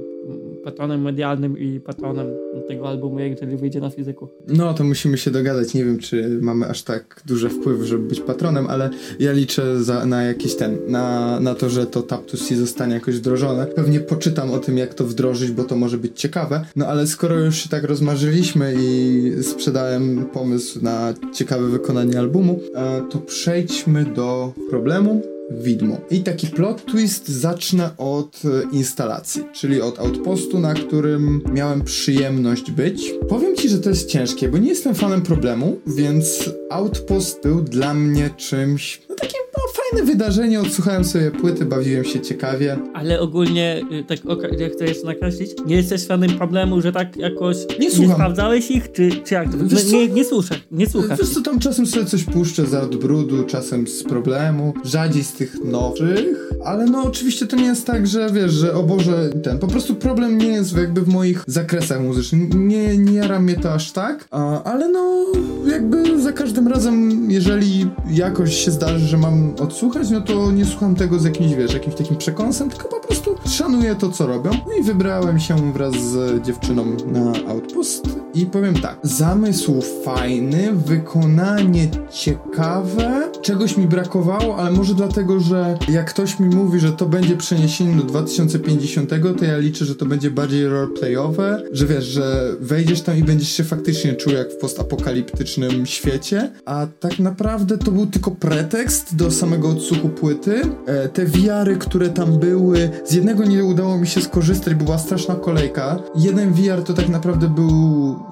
patronem 0.65 1.01
medialnym 1.01 1.57
i 1.57 1.79
patronem 1.79 2.27
tego 2.67 2.87
albumu, 2.87 3.19
jeżeli 3.19 3.57
wyjdzie 3.57 3.81
na 3.81 3.89
fizyku. 3.89 4.27
No, 4.47 4.73
to 4.73 4.83
musimy 4.83 5.17
się 5.17 5.31
dogadać. 5.31 5.73
Nie 5.73 5.85
wiem, 5.85 5.99
czy 5.99 6.39
mamy 6.41 6.67
aż 6.67 6.83
tak 6.83 7.21
duży 7.25 7.49
wpływ, 7.49 7.81
żeby 7.81 8.07
być 8.07 8.21
patronem, 8.21 8.67
ale 8.67 8.89
ja 9.19 9.31
liczę 9.31 9.83
za, 9.83 10.05
na 10.05 10.23
jakiś 10.23 10.55
ten, 10.55 10.77
na, 10.87 11.39
na 11.39 11.55
to, 11.55 11.69
że 11.69 11.85
to 11.85 12.01
Tap 12.01 12.25
to 12.25 12.37
zostanie 12.55 12.93
jakoś 12.93 13.15
wdrożone. 13.15 13.65
Pewnie 13.65 13.99
poczytam 13.99 14.51
o 14.51 14.59
tym, 14.59 14.77
jak 14.77 14.93
to 14.93 15.03
wdrożyć, 15.03 15.51
bo 15.51 15.63
to 15.63 15.75
może 15.75 15.97
być 15.97 16.19
ciekawe. 16.19 16.65
No, 16.75 16.87
ale 16.87 17.07
skoro 17.07 17.39
już 17.39 17.55
się 17.55 17.69
tak 17.69 17.83
rozmarzyliśmy 17.83 18.75
i 18.79 19.31
sprzedałem 19.43 20.25
pomysł 20.25 20.83
na 20.83 21.13
ciekawe 21.33 21.67
wykonanie 21.67 22.19
albumu, 22.19 22.59
e, 22.75 23.01
to 23.11 23.19
przejdźmy 23.19 24.05
do 24.05 24.53
problemu, 24.69 25.34
widmo. 25.51 25.97
I 26.11 26.19
taki 26.23 26.47
plot 26.47 26.85
twist 26.85 27.27
zacznę 27.29 27.89
od 27.97 28.41
e, 28.45 28.75
instalacji, 28.75 29.43
czyli 29.53 29.81
od 29.81 29.99
outpostu, 29.99 30.59
na 30.59 30.73
którym 30.73 31.41
miałem 31.53 31.81
przyjemność 31.83 32.71
być. 32.71 33.13
Powiem 33.29 33.55
ci, 33.55 33.69
że 33.69 33.77
to 33.77 33.89
jest 33.89 34.09
ciężkie, 34.09 34.49
bo 34.49 34.57
nie 34.57 34.69
jestem 34.69 34.95
fanem 34.95 35.21
problemu, 35.21 35.79
więc 35.87 36.49
outpost 36.69 37.43
był 37.43 37.61
dla 37.61 37.93
mnie 37.93 38.29
czymś, 38.37 39.01
no 39.09 39.15
takim 39.15 39.39
no, 39.57 39.63
fajne 39.73 40.11
wydarzenie, 40.11 40.61
odsłuchałem 40.61 41.03
sobie 41.05 41.31
płyty, 41.31 41.65
bawiłem 41.65 42.05
się 42.05 42.19
ciekawie. 42.19 42.77
Ale 42.93 43.19
ogólnie, 43.19 43.81
y, 43.91 44.03
tak 44.03 44.19
oka- 44.25 44.59
ja 44.61 44.69
chcę 44.69 44.85
jeszcze 44.85 45.05
nakreślić, 45.05 45.51
nie 45.65 45.75
jesteś 45.75 46.05
fanem 46.05 46.37
problemu, 46.37 46.81
że 46.81 46.91
tak 46.91 47.17
jakoś 47.17 47.57
Nie 47.79 47.91
słucham. 47.91 48.13
sprawdzałeś 48.15 48.71
ich, 48.71 48.91
czy, 48.91 49.09
czy 49.25 49.33
jak 49.33 49.51
to? 49.51 49.57
Wiesz 49.67 49.83
co? 49.83 49.91
nie, 49.95 50.07
nie 50.07 50.25
słuchasz, 50.25 50.63
nie 50.71 50.89
słuchasz. 50.89 51.19
Wiesz 51.19 51.29
co, 51.29 51.41
tam 51.41 51.59
czasem 51.59 51.85
sobie 51.87 52.05
coś 52.05 52.23
puszczę 52.23 52.65
za 52.65 52.81
odbrudu, 52.81 53.43
czasem 53.43 53.87
z 53.87 54.03
problemu, 54.03 54.73
rzadziej 54.83 55.23
z 55.23 55.33
tych 55.37 55.63
nowszych, 55.63 56.49
ale 56.65 56.85
no 56.85 57.03
oczywiście 57.03 57.47
to 57.47 57.55
nie 57.55 57.65
jest 57.65 57.85
tak, 57.85 58.07
że 58.07 58.29
wiesz, 58.33 58.51
że 58.51 58.73
o 58.73 58.83
Boże, 58.83 59.29
ten, 59.43 59.59
po 59.59 59.67
prostu 59.67 59.95
problem 59.95 60.37
nie 60.37 60.47
jest 60.47 60.77
jakby 60.77 61.01
w 61.01 61.07
moich 61.07 61.43
zakresach 61.47 62.01
muzycznych, 62.01 62.53
nie, 62.53 62.97
nie 62.97 63.13
jara 63.13 63.39
mnie 63.39 63.55
to 63.55 63.73
aż 63.73 63.91
tak, 63.91 64.27
a, 64.31 64.63
ale 64.63 64.87
no 64.89 65.25
jakby 65.67 66.21
za 66.21 66.31
każdym 66.31 66.67
razem, 66.67 67.31
jeżeli 67.31 67.87
jakoś 68.09 68.55
się 68.65 68.71
zdarzy, 68.71 69.07
że 69.07 69.17
mam 69.17 69.53
odsłuchać, 69.59 69.85
słuchać, 69.85 70.09
no 70.09 70.21
to 70.21 70.51
nie 70.51 70.65
słucham 70.65 70.95
tego 70.95 71.19
z 71.19 71.23
jakimś, 71.23 71.53
wiesz, 71.53 71.73
jakimś 71.73 71.95
takim 71.95 72.17
przekąsem, 72.17 72.69
tylko 72.69 72.87
po 72.87 72.99
prostu 73.07 73.35
szanuję 73.49 73.95
to, 73.95 74.09
co 74.09 74.27
robią. 74.27 74.51
No 74.67 74.73
i 74.79 74.83
wybrałem 74.83 75.39
się 75.39 75.73
wraz 75.73 75.93
z 75.95 76.43
dziewczyną 76.45 76.85
na 77.07 77.33
Outpost 77.47 78.03
i 78.33 78.45
powiem 78.45 78.73
tak, 78.73 78.97
zamysł 79.03 79.81
fajny, 80.03 80.71
wykonanie 80.73 81.87
ciekawe, 82.11 83.31
czegoś 83.41 83.77
mi 83.77 83.87
brakowało, 83.87 84.57
ale 84.57 84.71
może 84.71 84.93
dlatego, 84.93 85.24
że 85.39 85.77
jak 85.89 86.09
ktoś 86.09 86.39
mi 86.39 86.55
mówi, 86.55 86.79
że 86.79 86.91
to 86.91 87.05
będzie 87.05 87.37
przeniesienie 87.37 87.95
do 87.95 88.03
2050, 88.03 89.09
to 89.39 89.45
ja 89.45 89.57
liczę, 89.57 89.85
że 89.85 89.95
to 89.95 90.05
będzie 90.05 90.31
bardziej 90.31 90.67
roleplayowe, 90.67 91.63
że 91.71 91.85
wiesz, 91.85 92.05
że 92.05 92.55
wejdziesz 92.59 93.01
tam 93.01 93.17
i 93.17 93.23
będziesz 93.23 93.49
się 93.49 93.63
faktycznie 93.63 94.13
czuł 94.13 94.33
jak 94.33 94.51
w 94.51 94.57
postapokaliptycznym 94.57 95.85
świecie, 95.85 96.51
a 96.65 96.87
tak 96.99 97.19
naprawdę 97.19 97.77
to 97.77 97.91
był 97.91 98.05
tylko 98.05 98.31
pretekst 98.31 99.15
do 99.15 99.31
samego 99.31 99.69
odsłuchu 99.69 100.09
płyty. 100.09 100.61
E, 100.85 101.09
te 101.09 101.25
wiary, 101.25 101.77
które 101.77 102.09
tam 102.09 102.39
były, 102.39 102.89
z 103.05 103.13
jednego 103.13 103.45
nie 103.45 103.65
udało 103.65 103.97
mi 103.97 104.07
się 104.07 104.21
skorzystać, 104.21 104.75
była 104.75 104.97
straszna 104.97 105.35
kolejka. 105.35 105.99
Jeden 106.15 106.53
VR 106.53 106.83
to 106.83 106.93
tak 106.93 107.09
naprawdę 107.09 107.49
był 107.49 107.69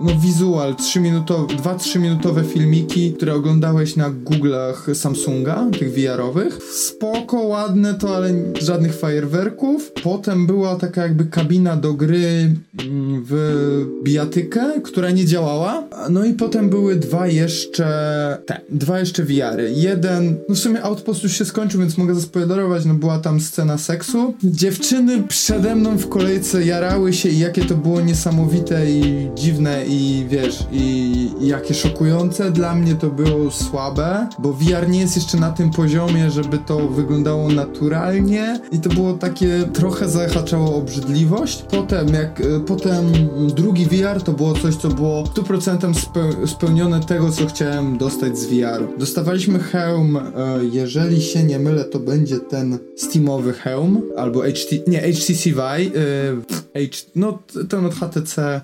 no 0.01 0.11
wizual, 0.19 0.73
2-3 0.73 1.99
minutowe 1.99 2.43
filmiki, 2.43 3.13
które 3.13 3.35
oglądałeś 3.35 3.95
na 3.95 4.09
Google'ach 4.09 4.95
Samsunga, 4.95 5.65
tych 5.79 5.93
VR-owych. 5.93 6.59
Spoko, 6.87 7.37
ładne 7.41 7.93
to, 7.93 8.15
ale 8.15 8.33
żadnych 8.61 8.95
fajerwerków. 8.95 9.91
Potem 10.03 10.47
była 10.47 10.75
taka 10.75 11.01
jakby 11.01 11.25
kabina 11.25 11.75
do 11.75 11.93
gry 11.93 12.55
mm, 12.79 13.23
w 13.25 13.35
bijatykę, 14.03 14.81
która 14.83 15.11
nie 15.11 15.25
działała. 15.25 15.83
No 16.09 16.25
i 16.25 16.33
potem 16.33 16.69
były 16.69 16.95
dwa 16.95 17.27
jeszcze 17.27 17.83
te, 18.45 18.61
dwa 18.69 18.99
jeszcze 18.99 19.23
VR-y. 19.23 19.71
Jeden, 19.75 20.37
no 20.49 20.55
w 20.55 20.59
sumie 20.59 20.83
Outpost 20.83 21.23
już 21.23 21.37
się 21.37 21.45
skończył, 21.45 21.79
więc 21.79 21.97
mogę 21.97 22.15
zaspoilerować, 22.15 22.85
no 22.85 22.93
była 22.93 23.19
tam 23.19 23.39
scena 23.41 23.77
seksu. 23.77 24.33
Dziewczyny 24.43 25.23
przede 25.27 25.75
mną 25.75 25.97
w 25.97 26.09
kolejce 26.09 26.65
jarały 26.65 27.13
się 27.13 27.29
i 27.29 27.39
jakie 27.39 27.65
to 27.65 27.75
było 27.75 28.01
niesamowite 28.01 28.91
i 28.91 29.29
dziwne 29.35 29.85
i 29.87 30.25
wiesz, 30.29 30.63
i, 30.71 31.29
i 31.41 31.47
jakie 31.47 31.73
szokujące. 31.73 32.51
Dla 32.51 32.75
mnie 32.75 32.95
to 32.95 33.09
było 33.09 33.51
słabe, 33.51 34.27
bo 34.39 34.53
VR 34.53 34.89
nie 34.89 34.99
jest 34.99 35.15
jeszcze 35.15 35.37
na 35.37 35.51
tym 35.51 35.71
poziomie, 35.71 36.31
żeby 36.31 36.57
to 36.57 36.72
wyglądało 36.79 37.49
naturalnie 37.49 38.59
i 38.71 38.79
to 38.79 38.89
było 38.89 39.13
takie, 39.13 39.69
trochę 39.73 40.09
zahaczało 40.09 40.75
obrzydliwość. 40.75 41.65
Potem, 41.71 42.13
jak, 42.13 42.41
e, 42.41 42.59
potem 42.67 43.05
drugi 43.55 43.85
VR 43.85 44.21
to 44.21 44.31
było 44.31 44.53
coś, 44.53 44.75
co 44.75 44.89
było 44.89 45.23
100% 45.23 45.93
speł 45.99 46.47
spełnione 46.47 46.99
tego, 46.99 47.31
co 47.31 47.45
chciałem 47.45 47.97
dostać 47.97 48.37
z 48.37 48.45
VR-u. 48.45 48.99
Dostawaliśmy 48.99 49.59
hełm, 49.59 50.17
e, 50.17 50.21
jeżeli 50.71 51.21
się 51.21 51.43
nie 51.43 51.59
mylę, 51.59 51.83
to 51.83 51.99
będzie 51.99 52.39
ten 52.39 52.77
Steamowy 52.97 53.53
hełm, 53.53 54.01
albo 54.17 54.41
HT, 54.41 54.87
nie, 54.87 55.01
HTC 55.01 55.49
Vive, 55.49 55.91
H, 56.73 57.05
no 57.15 57.43
ten 57.69 57.85
od 57.85 57.95
HTC 57.95 58.61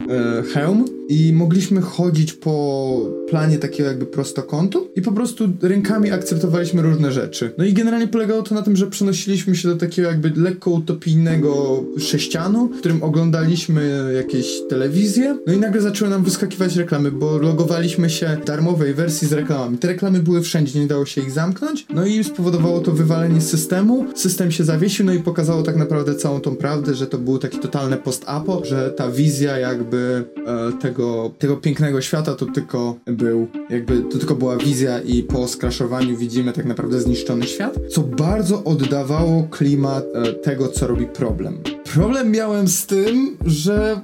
hełm 0.53 0.85
i 1.09 1.33
mogliśmy 1.33 1.81
chodzić 1.81 2.33
po 2.33 2.99
planie 3.29 3.57
takiego 3.57 3.89
jakby 3.89 4.05
prostokątu 4.05 4.87
i 4.95 5.01
po 5.01 5.11
prostu 5.11 5.49
rękami 5.61 6.11
akceptowaliśmy 6.11 6.81
różne 6.81 7.11
rzeczy. 7.11 7.51
No 7.57 7.65
i 7.65 7.73
generalnie 7.73 8.07
polegało 8.07 8.41
to 8.41 8.55
na 8.55 8.61
tym, 8.61 8.75
że 8.75 8.87
przenosiliśmy 8.87 9.55
się 9.55 9.69
do 9.69 9.75
takiego 9.75 10.07
jakby 10.07 10.31
lekko 10.35 10.71
utopijnego 10.71 11.83
sześcianu, 11.99 12.67
w 12.67 12.79
którym 12.79 13.03
oglądaliśmy 13.03 14.11
jakieś 14.15 14.47
telewizje, 14.69 15.37
no 15.47 15.53
i 15.53 15.57
nagle 15.57 15.81
zaczęły 15.81 16.11
nam 16.11 16.23
wyskakiwać 16.23 16.75
reklamy, 16.75 17.11
bo 17.11 17.37
logowaliśmy 17.37 18.09
się 18.09 18.37
w 18.41 18.45
darmowej 18.45 18.93
wersji 18.93 19.27
z 19.27 19.33
reklamami. 19.33 19.77
Te 19.77 19.87
reklamy 19.87 20.19
były 20.19 20.41
wszędzie, 20.41 20.79
nie 20.79 20.87
dało 20.87 21.05
się 21.05 21.21
ich 21.21 21.31
zamknąć, 21.31 21.85
no 21.93 22.05
i 22.05 22.23
spowodowało 22.23 22.79
to 22.79 22.91
wywalenie 22.91 23.41
systemu. 23.41 24.05
System 24.15 24.51
się 24.51 24.63
zawiesił, 24.63 25.05
no 25.05 25.13
i 25.13 25.19
pokazało 25.19 25.63
tak 25.63 25.75
naprawdę 25.75 26.15
całą 26.15 26.41
tą 26.41 26.55
prawdę, 26.55 26.95
że 26.95 27.07
to 27.07 27.17
było 27.17 27.37
takie 27.37 27.59
totalne 27.59 27.97
post-apo, 27.99 28.65
że 28.65 28.91
ta 28.91 29.11
wizja 29.11 29.57
jakby 29.57 30.25
e, 30.47 30.73
tego, 30.81 31.31
tego 31.39 31.57
pięknego 31.57 32.01
świata 32.01 32.35
to 32.35 32.45
tylko 32.45 32.95
był, 33.05 33.47
jakby 33.69 34.01
to 34.01 34.17
tylko 34.17 34.35
była 34.35 34.57
wizja 34.57 34.99
i 34.99 35.23
po 35.23 35.47
skraszowaniu 35.47 36.17
widzimy 36.17 36.53
tak 36.53 36.65
naprawdę 36.65 37.01
zniszczony 37.01 37.47
świat, 37.47 37.79
co 37.89 38.01
bardzo 38.01 38.63
oddawało 38.63 39.47
klimat 39.51 40.05
e, 40.13 40.33
tego, 40.33 40.67
co 40.67 40.87
robi 40.87 41.05
problem. 41.05 41.63
Problem 41.93 42.31
miałem 42.31 42.67
z 42.67 42.85
tym, 42.85 43.37
że 43.45 44.01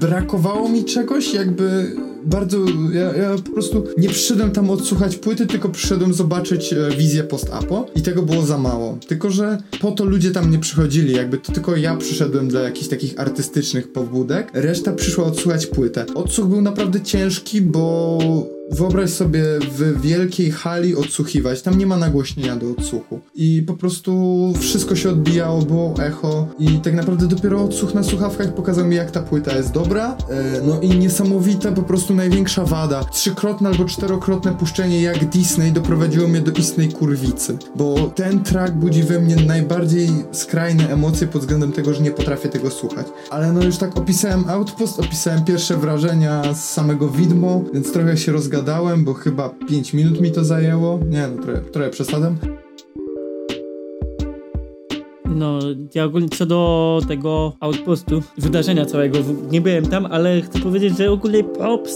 brakowało 0.00 0.68
mi 0.68 0.84
czegoś, 0.84 1.34
jakby 1.34 1.96
bardzo. 2.24 2.58
Ja, 2.92 3.16
ja 3.22 3.36
po 3.44 3.52
prostu 3.52 3.84
nie 3.98 4.08
przyszedłem 4.08 4.50
tam 4.50 4.70
odsłuchać 4.70 5.16
płyty, 5.16 5.46
tylko 5.46 5.68
przyszedłem 5.68 6.14
zobaczyć 6.14 6.72
e, 6.72 6.90
wizję 6.96 7.24
post-apo 7.24 7.86
i 7.94 8.02
tego 8.02 8.22
było 8.22 8.42
za 8.42 8.58
mało. 8.58 8.98
Tylko, 9.08 9.30
że 9.30 9.58
po 9.80 9.92
to 9.92 10.04
ludzie 10.04 10.30
tam 10.30 10.50
nie 10.50 10.58
przychodzili, 10.58 11.12
jakby 11.12 11.38
to 11.38 11.52
tylko 11.52 11.76
ja 11.76 11.96
przyszedłem 11.96 12.48
dla 12.48 12.60
jakichś 12.60 12.88
takich 12.88 13.20
artystycznych 13.20 13.92
pobudek, 13.92 14.50
reszta 14.54 14.92
przyszła 14.92 15.24
odsłuchać 15.24 15.66
płytę. 15.66 16.06
Odsłuch 16.14 16.46
był 16.46 16.60
naprawdę 16.60 17.00
ciężki, 17.00 17.62
bo 17.62 18.18
Wyobraź 18.70 19.10
sobie 19.10 19.42
w 19.60 20.00
wielkiej 20.00 20.50
hali 20.50 20.96
odsłuchiwać, 20.96 21.62
tam 21.62 21.78
nie 21.78 21.86
ma 21.86 21.96
nagłośnienia 21.96 22.56
do 22.56 22.70
odsłuchu. 22.70 23.20
I 23.34 23.62
po 23.66 23.74
prostu 23.74 24.52
wszystko 24.58 24.96
się 24.96 25.10
odbijało, 25.10 25.62
było 25.62 25.94
echo 25.98 26.48
i 26.58 26.68
tak 26.80 26.94
naprawdę 26.94 27.26
dopiero 27.26 27.64
odsłuch 27.64 27.94
na 27.94 28.02
słuchawkach 28.02 28.54
pokazał 28.54 28.86
mi 28.86 28.96
jak 28.96 29.10
ta 29.10 29.22
płyta 29.22 29.56
jest 29.56 29.72
dobra. 29.72 30.16
E, 30.30 30.60
no 30.66 30.80
i 30.80 30.88
niesamowita, 30.88 31.72
po 31.72 31.82
prostu 31.82 32.14
największa 32.14 32.64
wada. 32.64 33.04
Trzykrotne 33.04 33.68
albo 33.68 33.84
czterokrotne 33.84 34.54
puszczenie 34.54 35.02
jak 35.02 35.24
Disney 35.24 35.72
doprowadziło 35.72 36.28
mnie 36.28 36.40
do 36.40 36.52
istnej 36.52 36.88
kurwicy. 36.88 37.58
Bo 37.76 38.12
ten 38.14 38.42
track 38.42 38.74
budzi 38.74 39.02
we 39.02 39.20
mnie 39.20 39.36
najbardziej 39.36 40.10
skrajne 40.32 40.88
emocje 40.88 41.26
pod 41.26 41.40
względem 41.42 41.72
tego, 41.72 41.94
że 41.94 42.02
nie 42.02 42.10
potrafię 42.10 42.48
tego 42.48 42.70
słuchać. 42.70 43.06
Ale 43.30 43.52
no 43.52 43.64
już 43.64 43.76
tak 43.76 43.96
opisałem 43.96 44.48
Outpost, 44.48 45.00
opisałem 45.00 45.44
pierwsze 45.44 45.76
wrażenia 45.76 46.54
z 46.54 46.64
samego 46.64 47.08
widmo, 47.08 47.62
więc 47.74 47.92
trochę 47.92 48.16
się 48.16 48.32
rozgadałem 48.32 48.55
gadałem, 48.56 49.04
bo 49.04 49.14
chyba 49.14 49.48
5 49.48 49.94
minut 49.94 50.20
mi 50.20 50.32
to 50.32 50.44
zajęło. 50.44 50.98
Nie 51.08 51.28
no, 51.28 51.42
trochę, 51.42 51.60
trochę 51.60 51.90
przesadzam. 51.90 52.36
No, 55.24 55.58
ja 55.94 56.04
ogólnie 56.04 56.28
co 56.28 56.46
do 56.46 57.00
tego 57.08 57.52
outpostu, 57.60 58.22
wydarzenia 58.38 58.86
całego, 58.86 59.18
nie 59.50 59.60
byłem 59.60 59.86
tam, 59.86 60.06
ale 60.06 60.42
chcę 60.42 60.58
powiedzieć, 60.58 60.98
że 60.98 61.10
ogólnie 61.10 61.44
props 61.44 61.94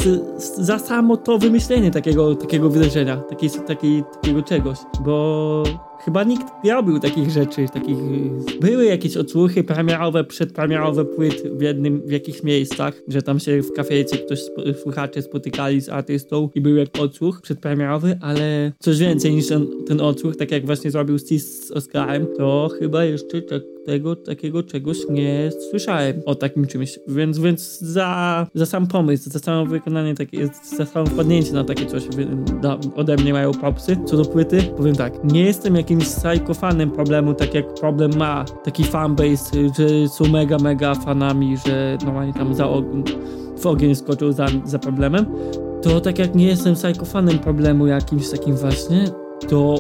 za 0.59 0.79
samo 0.79 1.17
to 1.17 1.39
wymyślenie 1.39 1.91
takiego, 1.91 2.35
takiego 2.35 2.71
wydarzenia, 2.71 3.17
takiej, 3.17 3.51
takiej, 3.67 4.05
takiego 4.15 4.43
czegoś, 4.43 4.79
bo 5.05 5.63
chyba 6.05 6.24
nikt 6.24 6.44
nie 6.64 6.72
robił 6.72 6.98
takich 6.98 7.30
rzeczy, 7.30 7.66
takich... 7.74 7.96
Były 8.61 8.84
jakieś 8.84 9.16
odsłuchy 9.16 9.64
premierowe, 9.64 10.24
przedpremierowe 10.24 11.05
płyt 11.05 11.42
w 11.53 11.62
jednym, 11.62 12.03
w 12.07 12.11
jakichś 12.11 12.42
miejscach, 12.42 12.94
że 13.09 13.22
tam 13.22 13.40
się 13.40 13.62
w 13.62 13.72
kafejce 13.72 14.18
ktoś, 14.18 14.40
słuchacze 14.82 15.22
spotykali 15.22 15.80
z 15.80 15.88
artystą 15.88 16.51
i 16.55 16.61
był 16.61 16.76
jak 16.76 16.88
odsłuch 16.98 17.40
przedpremierowy, 17.40 18.18
ale 18.22 18.72
coś 18.78 18.98
więcej 18.98 19.34
niż 19.34 19.48
ten, 19.48 19.66
ten 19.86 20.01
odsłuch, 20.01 20.36
tak 20.36 20.51
jak 20.51 20.66
właśnie 20.66 20.90
zrobił 20.90 21.18
Steve 21.18 21.40
z 21.40 21.70
Oscarem, 21.70 22.26
to 22.36 22.70
chyba 22.78 23.05
jeszcze 23.05 23.42
tak 23.42 23.62
tego 23.87 24.16
takiego 24.16 24.62
czegoś 24.62 24.99
nie 25.11 25.51
słyszałem 25.70 26.22
o 26.26 26.35
takim 26.35 26.66
czymś. 26.66 26.99
Więc, 27.09 27.39
więc 27.39 27.81
za, 27.81 28.47
za 28.55 28.66
sam 28.66 28.87
pomysł, 28.87 29.31
za 29.31 29.39
samo 29.39 29.66
wykonanie 29.66 30.14
takie, 30.14 30.49
za 30.76 30.87
samo 30.87 31.07
wpadnięcie 31.07 31.53
na 31.53 31.64
takie 31.64 31.87
coś 31.87 32.03
ode 32.97 33.16
mnie 33.16 33.33
mają 33.33 33.53
popsy. 33.53 33.97
Co 34.07 34.16
do 34.16 34.24
płyty, 34.24 34.62
powiem 34.76 34.97
tak, 34.97 35.24
nie 35.24 35.45
jestem 35.45 35.76
jakimś 35.76 36.05
psychofanem 36.05 36.91
problemu, 36.91 37.35
tak 37.35 37.55
jak 37.55 37.74
problem 37.74 38.11
ma 38.16 38.45
taki 38.64 38.85
fanbase, 38.85 39.68
że 39.78 40.09
są 40.09 40.24
mega, 40.28 40.59
mega 40.59 40.95
fanami, 40.95 41.57
że 41.66 41.99
normalnie 42.05 42.33
tam 42.33 42.55
za 42.55 42.68
w 43.59 43.66
ogień 43.66 43.95
skoczył 43.95 44.33
za, 44.33 44.47
za 44.64 44.78
problemem. 44.78 45.26
To 45.83 46.01
tak 46.01 46.18
jak 46.18 46.35
nie 46.35 46.47
jestem 46.47 46.74
psychofanem 46.74 47.39
problemu 47.39 47.87
jakimś 47.87 48.31
takim 48.31 48.57
właśnie, 48.57 49.05
to 49.49 49.74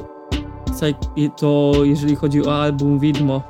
to 1.36 1.72
jeżeli 1.84 2.16
chodzi 2.16 2.46
o 2.46 2.62
album 2.62 2.98
Widmo, 2.98 3.42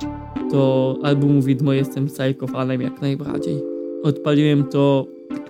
to 0.51 0.97
album 1.03 1.41
widmo 1.41 1.73
jestem 1.73 2.07
psychofanem 2.07 2.81
jak 2.81 3.01
najbardziej. 3.01 3.55
Odpaliłem 4.03 4.63
to 4.63 5.07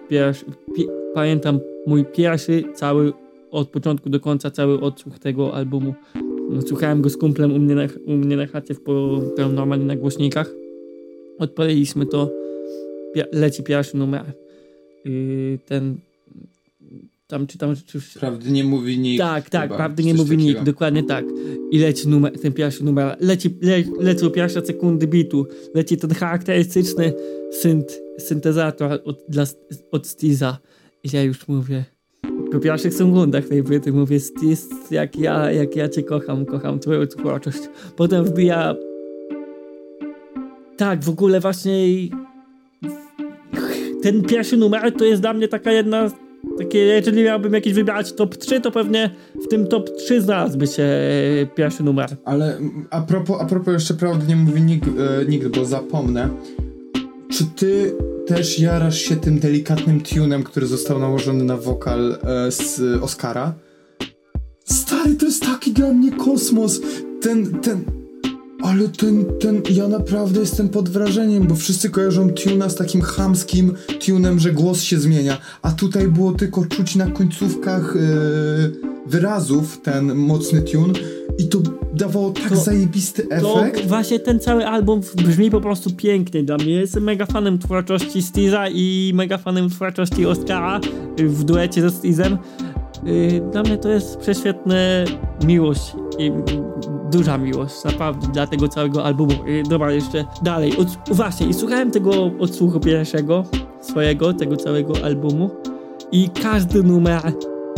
pierwszy, 0.09 0.45
pi, 0.75 0.87
pamiętam 1.13 1.59
mój 1.87 2.05
pierwszy 2.05 2.63
cały, 2.73 3.13
od 3.51 3.69
początku 3.69 4.09
do 4.09 4.19
końca 4.19 4.51
cały 4.51 4.79
odsłuch 4.79 5.19
tego 5.19 5.53
albumu. 5.53 5.93
Słuchałem 6.67 7.01
go 7.01 7.09
z 7.09 7.17
kumplem 7.17 7.53
u 7.53 7.59
mnie 7.59 7.75
na, 7.75 7.87
u 8.05 8.11
mnie 8.11 8.37
na 8.37 8.47
chacie 8.47 8.73
w, 8.73 8.79
normalnie 9.53 9.85
na 9.85 9.95
głośnikach. 9.95 10.53
Odpaliliśmy 11.39 12.05
to, 12.05 12.31
leci 13.31 13.63
pierwszy 13.63 13.97
numer. 13.97 14.25
Yy, 15.05 15.59
ten 15.65 15.95
tam 17.31 17.47
czytam 17.47 17.75
rzeczy. 17.75 17.99
Prawdy 18.19 18.51
nie 18.51 18.63
mówi 18.63 18.99
nikt. 18.99 19.19
Tak, 19.19 19.49
tak, 19.49 19.63
chyba, 19.63 19.75
prawdy 19.75 20.03
nie 20.03 20.13
mówi 20.13 20.37
nikt, 20.37 20.63
dokładnie 20.63 21.03
tak. 21.03 21.25
I 21.71 21.79
leci 21.79 22.07
numer, 22.07 22.39
ten 22.39 22.53
pierwszy 22.53 22.83
numer, 22.83 23.17
leci, 23.19 23.57
le, 23.61 23.83
lecą 23.99 24.29
pierwsze 24.29 24.65
sekundy 24.65 25.07
bitu, 25.07 25.47
leci 25.75 25.97
ten 25.97 26.13
charakterystyczny 26.13 27.13
synt, 27.51 28.01
syntezator 28.17 29.01
od, 29.05 29.23
dla, 29.29 29.43
od 29.91 30.07
Stiza. 30.07 30.57
I 31.03 31.09
ja 31.13 31.23
już 31.23 31.47
mówię, 31.47 31.85
po 32.51 32.59
pierwszych 32.59 32.93
sekundach 32.93 33.45
tej 33.45 33.63
płyty 33.63 33.93
mówię 33.93 34.19
Stis, 34.19 34.69
jak 34.91 35.15
ja, 35.15 35.51
jak 35.51 35.75
ja 35.75 35.89
cię 35.89 36.03
kocham, 36.03 36.45
kocham 36.45 36.79
twoją 36.79 37.07
twórczość. 37.07 37.59
Potem 37.95 38.25
wbija 38.25 38.75
tak, 40.77 41.03
w 41.03 41.09
ogóle 41.09 41.39
właśnie 41.39 41.87
ten 44.01 44.21
pierwszy 44.21 44.57
numer 44.57 44.91
to 44.91 45.05
jest 45.05 45.21
dla 45.21 45.33
mnie 45.33 45.47
taka 45.47 45.71
jedna 45.71 46.09
takie, 46.57 46.79
jeżeli 46.79 47.23
miałbym 47.23 47.53
jakiś 47.53 47.73
wybierać 47.73 48.13
top 48.13 48.37
3, 48.37 48.61
to 48.61 48.71
pewnie 48.71 49.09
w 49.45 49.47
tym 49.47 49.67
top 49.67 49.89
3 49.89 50.21
znalazłby 50.21 50.67
się 50.67 50.83
e, 50.83 51.45
pierwszy 51.55 51.83
numer. 51.83 52.17
Ale 52.25 52.57
a 52.89 53.01
propos, 53.01 53.41
a 53.41 53.45
propos 53.45 53.73
jeszcze 53.73 53.93
prawdy 53.93 54.27
nie 54.27 54.35
mówi 54.35 54.61
nikt, 54.61 54.87
e, 54.87 55.25
nikt, 55.25 55.47
bo 55.47 55.65
zapomnę. 55.65 56.29
Czy 57.31 57.45
ty 57.45 57.95
też 58.27 58.59
jarasz 58.59 58.99
się 58.99 59.15
tym 59.15 59.39
delikatnym 59.39 60.01
tunem, 60.01 60.43
który 60.43 60.67
został 60.67 60.99
nałożony 60.99 61.43
na 61.43 61.57
wokal 61.57 62.17
e, 62.23 62.51
z 62.51 62.81
Oscara? 63.03 63.53
Stary, 64.65 65.15
to 65.15 65.25
jest 65.25 65.41
taki 65.41 65.73
dla 65.73 65.93
mnie 65.93 66.11
kosmos. 66.11 66.81
Ten, 67.21 67.45
ten, 67.45 68.00
ale 68.71 68.89
ten, 68.89 69.25
ten, 69.39 69.61
ja 69.69 69.87
naprawdę 69.87 70.39
jestem 70.39 70.69
pod 70.69 70.89
wrażeniem, 70.89 71.47
bo 71.47 71.55
wszyscy 71.55 71.89
kojarzą 71.89 72.29
tuna 72.29 72.69
z 72.69 72.75
takim 72.75 73.01
chamskim 73.01 73.73
tunem, 74.05 74.39
że 74.39 74.51
głos 74.51 74.81
się 74.81 74.99
zmienia, 74.99 75.37
a 75.61 75.71
tutaj 75.71 76.07
było 76.07 76.31
tylko 76.31 76.65
czuć 76.65 76.95
na 76.95 77.07
końcówkach 77.07 77.95
yy, 77.95 78.91
wyrazów 79.05 79.81
ten 79.81 80.15
mocny 80.15 80.61
tune 80.61 80.93
i 81.37 81.47
to 81.47 81.59
dawało 81.93 82.31
tak 82.31 82.49
to, 82.49 82.55
zajebisty 82.55 83.27
efekt. 83.29 83.81
To 83.81 83.87
właśnie 83.87 84.19
ten 84.19 84.39
cały 84.39 84.67
album 84.67 85.01
brzmi 85.15 85.51
po 85.51 85.61
prostu 85.61 85.89
pięknie 85.95 86.43
dla 86.43 86.57
mnie. 86.57 86.71
Jestem 86.73 87.03
mega 87.03 87.25
fanem 87.25 87.59
twórczości 87.59 88.21
Steeza 88.21 88.69
i 88.69 89.11
mega 89.15 89.37
fanem 89.37 89.69
twórczości 89.69 90.25
Oscara 90.25 90.79
w 91.17 91.43
duecie 91.43 91.81
ze 91.81 91.91
Steezem. 91.91 92.37
Y, 93.07 93.41
dla 93.51 93.63
mnie 93.63 93.77
to 93.77 93.89
jest 93.89 94.17
prześwietna 94.17 94.75
miłość 95.45 95.95
i 96.19 96.31
duża 97.11 97.37
miłość, 97.37 97.83
naprawdę, 97.83 98.27
dla 98.27 98.47
tego 98.47 98.67
całego 98.67 99.03
albumu. 99.03 99.33
I 99.47 99.63
dobra, 99.69 99.91
jeszcze 99.91 100.25
dalej. 100.41 100.73
Właśnie, 101.11 101.47
i 101.47 101.53
słuchałem 101.53 101.91
tego 101.91 102.31
odsłuchu 102.39 102.79
pierwszego 102.79 103.43
swojego, 103.81 104.33
tego 104.33 104.57
całego 104.57 104.93
albumu 105.03 105.49
i 106.11 106.29
każdy 106.43 106.83
numer, 106.83 107.21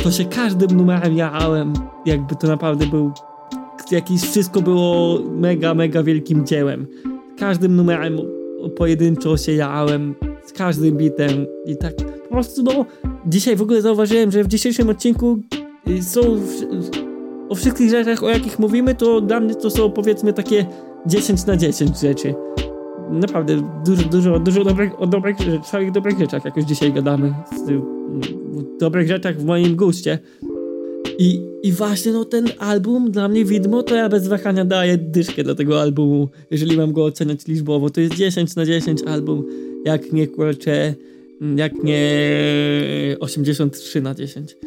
to 0.03 0.11
się 0.11 0.25
każdym 0.25 0.77
numerem 0.77 1.17
jarałem, 1.17 1.73
jakby 2.05 2.35
to 2.35 2.47
naprawdę 2.47 2.85
był 2.85 3.11
jakiś, 3.91 4.21
wszystko 4.21 4.61
było 4.61 5.19
mega, 5.31 5.73
mega 5.73 6.03
wielkim 6.03 6.45
dziełem. 6.45 6.87
Każdym 7.37 7.75
numerem 7.75 8.17
pojedynczo 8.75 9.37
się 9.37 9.51
jarałem, 9.51 10.15
z 10.45 10.53
każdym 10.53 10.97
bitem 10.97 11.45
i 11.65 11.77
tak 11.77 11.93
po 12.23 12.29
prostu, 12.29 12.63
no, 12.63 12.85
dzisiaj 13.25 13.55
w 13.55 13.61
ogóle 13.61 13.81
zauważyłem, 13.81 14.31
że 14.31 14.43
w 14.43 14.47
dzisiejszym 14.47 14.89
odcinku 14.89 15.39
y, 15.89 16.03
są 16.03 16.21
o 17.49 17.55
wszystkich 17.55 17.89
rzeczach, 17.89 18.23
o 18.23 18.29
jakich 18.29 18.59
mówimy, 18.59 18.95
to 18.95 19.21
dla 19.21 19.39
mnie 19.39 19.55
to 19.55 19.69
są 19.69 19.91
powiedzmy 19.91 20.33
takie 20.33 20.65
10 21.05 21.45
na 21.45 21.57
10 21.57 21.99
rzeczy. 21.99 22.35
Naprawdę 23.11 23.69
dużo, 23.85 24.03
dużo, 24.03 24.39
dużo 24.39 24.63
dobrych, 24.63 25.01
o 25.01 25.07
dobrych, 25.07 25.37
całych 25.71 25.91
dobrych 25.91 26.19
rzeczach 26.19 26.45
jakoś 26.45 26.63
dzisiaj 26.63 26.93
gadamy. 26.93 27.33
W 27.51 28.79
dobrych 28.79 29.07
rzeczach 29.07 29.37
w 29.37 29.45
moim 29.45 29.75
guście. 29.75 30.19
I, 31.19 31.41
I 31.63 31.71
właśnie 31.71 32.11
no 32.11 32.25
ten 32.25 32.45
album 32.59 33.11
dla 33.11 33.27
mnie 33.27 33.45
widmo, 33.45 33.83
to 33.83 33.95
ja 33.95 34.09
bez 34.09 34.27
wahania 34.27 34.65
daję 34.65 34.97
dyszkę 34.97 35.43
do 35.43 35.55
tego 35.55 35.81
albumu, 35.81 36.29
jeżeli 36.51 36.77
mam 36.77 36.91
go 36.91 37.05
oceniać 37.05 37.47
liczbowo. 37.47 37.89
To 37.89 38.01
jest 38.01 38.15
10 38.15 38.55
na 38.55 38.65
10 38.65 39.03
album, 39.03 39.43
jak 39.85 40.13
nie 40.13 40.27
kurczę, 40.27 40.95
jak 41.55 41.73
nie 41.83 41.99
83 43.19 44.01
na 44.01 44.15
10. 44.15 44.57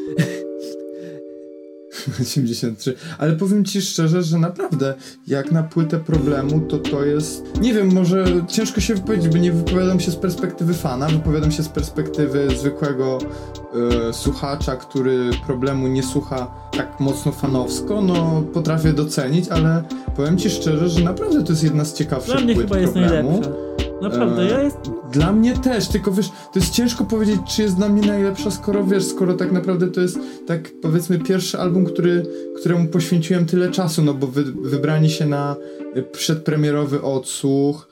83. 2.20 2.94
Ale 3.18 3.32
powiem 3.32 3.64
ci 3.64 3.82
szczerze, 3.82 4.22
że 4.22 4.38
naprawdę, 4.38 4.94
jak 5.26 5.52
na 5.52 5.62
płytę 5.62 5.98
problemu, 5.98 6.60
to 6.60 6.78
to 6.78 7.04
jest. 7.04 7.60
Nie 7.60 7.74
wiem, 7.74 7.92
może 7.92 8.24
ciężko 8.48 8.80
się 8.80 8.94
wypowiedzieć, 8.94 9.28
bo 9.32 9.38
nie 9.38 9.52
wypowiadam 9.52 10.00
się 10.00 10.10
z 10.10 10.16
perspektywy 10.16 10.74
fana, 10.74 11.08
wypowiadam 11.08 11.52
się 11.52 11.62
z 11.62 11.68
perspektywy 11.68 12.48
zwykłego 12.56 13.18
e, 14.08 14.12
słuchacza, 14.12 14.76
który 14.76 15.30
problemu 15.46 15.88
nie 15.88 16.02
słucha 16.02 16.54
tak 16.76 17.00
mocno 17.00 17.32
fanowsko. 17.32 18.02
No, 18.02 18.42
potrafię 18.52 18.92
docenić, 18.92 19.48
ale 19.48 19.84
powiem 20.16 20.38
ci 20.38 20.50
szczerze, 20.50 20.88
że 20.88 21.00
naprawdę 21.00 21.44
to 21.44 21.52
jest 21.52 21.64
jedna 21.64 21.84
z 21.84 21.94
ciekawszych 21.94 22.34
Dla 22.34 22.44
mnie 22.44 22.54
płyt 22.54 22.68
chyba 22.68 22.82
problemu. 22.82 23.30
jest 23.30 23.40
najlepsza. 23.42 23.76
Naprawdę, 24.02 24.46
ja 24.46 24.62
jest... 24.62 24.78
Dla 25.16 25.32
mnie 25.32 25.54
też, 25.54 25.88
tylko 25.88 26.12
wiesz, 26.12 26.28
to 26.28 26.58
jest 26.58 26.72
ciężko 26.72 27.04
powiedzieć, 27.04 27.40
czy 27.48 27.62
jest 27.62 27.76
dla 27.76 27.88
mnie 27.88 28.06
najlepsza, 28.06 28.50
skoro 28.50 28.84
wiesz, 28.84 29.04
skoro 29.04 29.34
tak 29.34 29.52
naprawdę 29.52 29.88
to 29.88 30.00
jest 30.00 30.18
tak 30.46 30.70
powiedzmy 30.82 31.18
pierwszy 31.18 31.58
album, 31.58 31.84
który, 31.84 32.22
któremu 32.56 32.88
poświęciłem 32.88 33.46
tyle 33.46 33.70
czasu, 33.70 34.02
no 34.02 34.14
bo 34.14 34.26
wy, 34.26 34.44
wybrani 34.44 35.10
się 35.10 35.26
na 35.26 35.56
y, 35.96 36.02
przedpremierowy 36.02 37.02
odsłuch, 37.02 37.88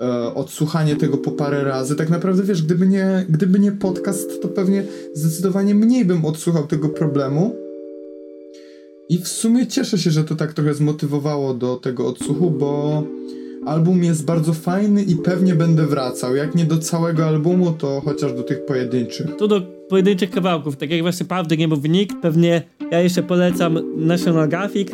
e, 0.00 0.34
odsłuchanie 0.34 0.96
tego 0.96 1.16
po 1.16 1.30
parę 1.30 1.64
razy. 1.64 1.96
Tak 1.96 2.10
naprawdę 2.10 2.42
wiesz, 2.42 2.62
gdyby 2.62 2.86
nie, 2.86 3.26
gdyby 3.28 3.58
nie 3.58 3.72
podcast, 3.72 4.42
to 4.42 4.48
pewnie 4.48 4.84
zdecydowanie 5.14 5.74
mniej 5.74 6.04
bym 6.04 6.24
odsłuchał 6.24 6.66
tego 6.66 6.88
problemu. 6.88 7.56
I 9.08 9.18
w 9.18 9.28
sumie 9.28 9.66
cieszę 9.66 9.98
się, 9.98 10.10
że 10.10 10.24
to 10.24 10.34
tak 10.34 10.52
trochę 10.52 10.74
zmotywowało 10.74 11.54
do 11.54 11.76
tego 11.76 12.06
odsłuchu, 12.06 12.50
bo 12.50 13.02
Album 13.68 14.04
jest 14.04 14.24
bardzo 14.24 14.52
fajny 14.52 15.02
i 15.02 15.16
pewnie 15.16 15.54
będę 15.54 15.86
wracał. 15.86 16.36
Jak 16.36 16.54
nie 16.54 16.64
do 16.64 16.78
całego 16.78 17.26
albumu, 17.26 17.72
to 17.72 18.00
chociaż 18.04 18.32
do 18.32 18.42
tych 18.42 18.66
pojedynczych. 18.66 19.36
To 19.36 19.48
do 19.48 19.77
pojedynczych 19.88 20.30
kawałków, 20.30 20.76
tak 20.76 20.90
jak 20.90 21.02
właśnie 21.02 21.26
prawdy 21.26 21.56
nie 21.56 21.68
mówi 21.68 21.90
nikt. 21.90 22.16
Pewnie 22.22 22.62
ja 22.90 23.00
jeszcze 23.00 23.22
polecam 23.22 23.78
National 23.96 24.48
Geographic, 24.48 24.88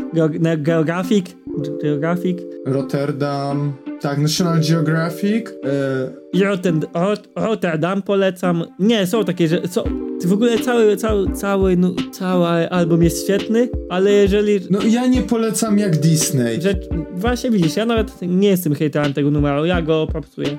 Geographic, 0.59 1.37
Geographic. 1.83 2.39
Rotterdam, 2.67 3.73
tak, 4.01 4.19
National 4.19 4.61
Geographic. 4.61 5.47
E... 5.65 7.45
Rotterdam 7.47 8.03
polecam. 8.03 8.65
Nie, 8.79 9.07
są 9.07 9.25
takie, 9.25 9.49
że 9.49 9.69
są, 9.69 9.83
w 10.25 10.33
ogóle 10.33 10.59
cały, 10.59 10.97
cały, 10.97 11.33
cały, 11.33 11.77
no, 11.77 11.95
cały 12.13 12.71
album 12.71 13.03
jest 13.03 13.25
świetny, 13.25 13.69
ale 13.91 14.13
jeżeli... 14.13 14.61
No 14.71 14.79
ja 14.83 15.07
nie 15.07 15.23
polecam 15.23 15.79
jak 15.79 15.97
Disney. 15.97 16.63
Że, 16.63 16.75
właśnie 17.15 17.51
widzisz, 17.51 17.77
ja 17.77 17.87
nawet 17.87 18.13
nie 18.23 18.49
jestem 18.49 18.75
hejterem 18.75 19.15
tego 19.15 19.31
numeru, 19.31 19.65
ja 19.65 19.83
go 19.83 20.07
popsuję. 20.13 20.59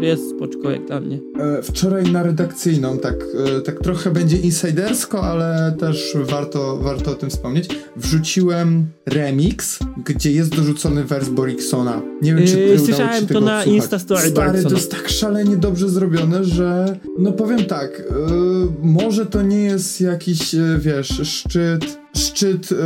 Jest 0.00 0.30
spoczko 0.30 0.70
jak 0.70 0.86
dla 0.86 1.00
mnie. 1.00 1.20
E, 1.38 1.62
wczoraj 1.62 2.12
na 2.12 2.22
redakcyjną, 2.22 2.98
tak, 2.98 3.14
e, 3.56 3.60
tak 3.60 3.80
trochę 3.80 4.10
będzie 4.10 4.36
insidersko, 4.36 5.22
ale 5.22 5.76
też 5.78 6.16
warto, 6.20 6.76
warto 6.76 7.10
o 7.10 7.14
tym 7.14 7.30
wspomnieć. 7.30 7.68
Wrzuciłem 7.96 8.86
remix, 9.06 9.78
gdzie 10.04 10.32
jest 10.32 10.56
dorzucony 10.56 11.04
wers 11.04 11.28
Boriksona. 11.28 12.02
Nie 12.22 12.34
wiem, 12.34 12.46
czy 12.46 12.60
yy, 12.60 12.78
Słyszałem 12.78 13.26
to 13.26 13.40
na 13.40 13.64
Instastory 13.64 14.30
Stary, 14.30 14.62
to 14.62 14.74
jest 14.74 14.90
tak 14.90 15.08
szalenie 15.08 15.56
dobrze 15.56 15.88
zrobione, 15.88 16.44
że 16.44 16.98
no 17.18 17.32
powiem 17.32 17.64
tak, 17.64 17.98
yy, 17.98 18.68
może 18.82 19.26
to 19.26 19.42
nie 19.42 19.62
jest 19.62 20.00
jakiś, 20.00 20.56
wiesz, 20.78 21.20
szczyt 21.22 22.01
szczyt 22.16 22.72
e, 22.72 22.76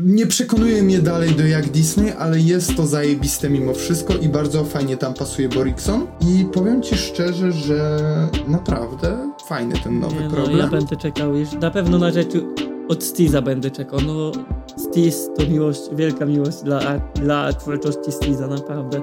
nie 0.00 0.26
przekonuje 0.26 0.82
mnie 0.82 0.98
dalej 0.98 1.30
do 1.30 1.46
jak 1.46 1.68
Disney, 1.68 2.10
ale 2.10 2.40
jest 2.40 2.76
to 2.76 2.86
zajebiste 2.86 3.50
mimo 3.50 3.74
wszystko 3.74 4.14
i 4.14 4.28
bardzo 4.28 4.64
fajnie 4.64 4.96
tam 4.96 5.14
pasuje 5.14 5.48
Borikson. 5.48 6.06
I 6.20 6.44
powiem 6.52 6.82
ci 6.82 6.96
szczerze, 6.96 7.52
że 7.52 8.00
naprawdę 8.48 9.32
fajny 9.48 9.74
ten 9.84 10.00
nowy 10.00 10.14
nie, 10.14 10.28
no, 10.28 10.30
problem. 10.30 10.58
Ja 10.58 10.68
będę 10.68 10.96
czekał 10.96 11.36
już, 11.36 11.52
na 11.52 11.70
pewno 11.70 11.98
na 11.98 12.10
rzeczy 12.10 12.44
od 12.88 13.04
Steeza 13.04 13.42
będę 13.42 13.70
czekał. 13.70 14.00
No, 14.06 14.32
Steez 14.76 15.30
to 15.36 15.46
miłość, 15.46 15.80
wielka 15.92 16.26
miłość 16.26 16.62
dla, 16.62 16.98
dla 16.98 17.52
twórczości 17.52 18.12
Steeza, 18.12 18.46
naprawdę. 18.46 19.02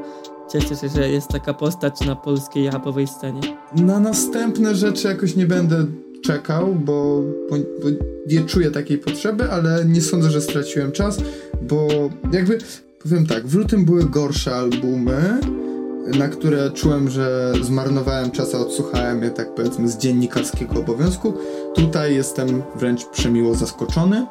Cieszę 0.51 0.75
się, 0.75 0.89
że 0.89 1.09
jest 1.09 1.27
taka 1.27 1.53
postać 1.53 2.01
na 2.01 2.15
polskiej 2.15 2.69
rapowej 2.69 3.07
scenie. 3.07 3.41
Na 3.75 3.99
następne 3.99 4.75
rzeczy 4.75 5.07
jakoś 5.07 5.35
nie 5.35 5.45
będę 5.45 5.85
czekał, 6.23 6.75
bo, 6.75 7.23
bo, 7.49 7.55
bo, 7.57 7.89
nie 8.27 8.41
czuję 8.41 8.71
takiej 8.71 8.97
potrzeby, 8.97 9.51
ale 9.51 9.85
nie 9.85 10.01
sądzę, 10.01 10.29
że 10.29 10.41
straciłem 10.41 10.91
czas, 10.91 11.17
bo 11.61 11.87
jakby 12.31 12.57
powiem 13.03 13.27
tak, 13.27 13.47
w 13.47 13.55
lutym 13.55 13.85
były 13.85 14.03
gorsze 14.03 14.55
albumy, 14.55 15.39
na 16.17 16.27
które 16.27 16.71
czułem, 16.71 17.09
że 17.09 17.53
zmarnowałem 17.61 18.31
czas, 18.31 18.55
a 18.55 18.57
odsłuchałem 18.57 19.23
je 19.23 19.31
tak 19.31 19.55
powiedzmy 19.55 19.89
z 19.89 19.97
dziennikarskiego 19.97 20.79
obowiązku. 20.79 21.33
Tutaj 21.75 22.15
jestem 22.15 22.63
wręcz 22.75 23.05
przemiło 23.05 23.55
zaskoczony. 23.55 24.25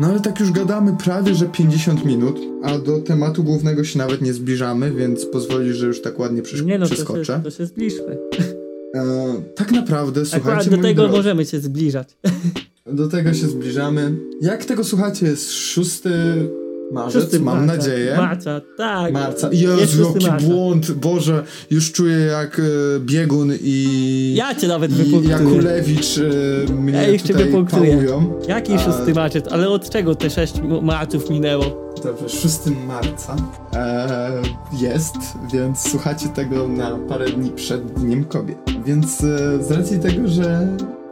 No 0.00 0.08
ale 0.08 0.20
tak 0.20 0.40
już 0.40 0.52
gadamy 0.52 0.96
prawie, 1.04 1.34
że 1.34 1.46
50 1.46 2.04
minut, 2.04 2.40
a 2.62 2.78
do 2.78 2.98
tematu 2.98 3.44
głównego 3.44 3.84
się 3.84 3.98
nawet 3.98 4.22
nie 4.22 4.32
zbliżamy, 4.32 4.90
więc 4.90 5.26
pozwolisz, 5.26 5.76
że 5.76 5.86
już 5.86 6.02
tak 6.02 6.18
ładnie 6.18 6.42
przesz- 6.42 6.64
nie 6.64 6.78
no, 6.78 6.86
przeskoczę. 6.86 7.24
To 7.24 7.36
się, 7.36 7.42
to 7.42 7.50
się 7.50 7.66
zbliżmy. 7.66 8.18
E, 8.94 9.42
tak 9.54 9.72
naprawdę, 9.72 10.26
słuchajcie. 10.26 10.48
Akurat 10.48 10.68
do 10.68 10.82
tego 10.82 11.02
drodzy, 11.02 11.16
możemy 11.16 11.44
się 11.44 11.60
zbliżać. 11.60 12.16
Do 12.86 13.08
tego 13.08 13.34
się 13.34 13.46
zbliżamy. 13.48 14.16
Jak 14.42 14.64
tego 14.64 14.84
słuchacie, 14.84 15.26
jest 15.26 15.52
6 15.52 16.00
Marzec, 16.92 17.22
Szósty 17.22 17.40
mam 17.40 17.66
marca. 17.66 17.76
nadzieję. 17.76 18.16
Marca, 18.16 18.60
tak. 18.76 19.12
Marca. 19.12 19.48
Jest 19.52 19.80
Jezu, 19.80 20.12
jaki 20.14 20.26
marca. 20.26 20.46
błąd. 20.46 20.90
Boże, 20.92 21.44
już 21.70 21.92
czuję 21.92 22.16
jak 22.16 22.58
e, 22.58 22.62
biegun 23.00 23.52
i... 23.62 24.34
Ja 24.36 24.54
cię 24.54 24.68
nawet 24.68 24.92
wypunktuję. 24.92 25.30
Jakulewicz 25.30 26.18
e, 26.68 26.72
mnie 26.72 26.92
Ja 26.92 27.08
jeszcze 27.08 27.28
tutaj 27.28 27.44
wypunktuję. 27.44 27.90
pałują. 27.92 28.32
Jaki 28.48 28.72
A- 28.72 28.78
szósty 28.78 29.14
marzec? 29.14 29.44
Ale 29.50 29.68
od 29.68 29.90
czego 29.90 30.14
te 30.14 30.30
sześć 30.30 30.54
marców 30.82 31.30
minęło? 31.30 31.88
Dobrze, 32.04 32.28
6 32.28 32.58
marca 32.86 33.36
e, 33.74 34.42
jest, 34.80 35.14
więc 35.52 35.78
słuchacie 35.90 36.28
tego 36.28 36.68
na 36.68 36.96
parę 37.08 37.26
dni 37.30 37.50
przed 37.50 37.92
Dniem 37.92 38.24
Kobiet. 38.24 38.58
Więc 38.86 39.20
e, 39.24 39.62
z 39.64 39.70
racji 39.70 39.98
tego, 39.98 40.28
że 40.28 40.68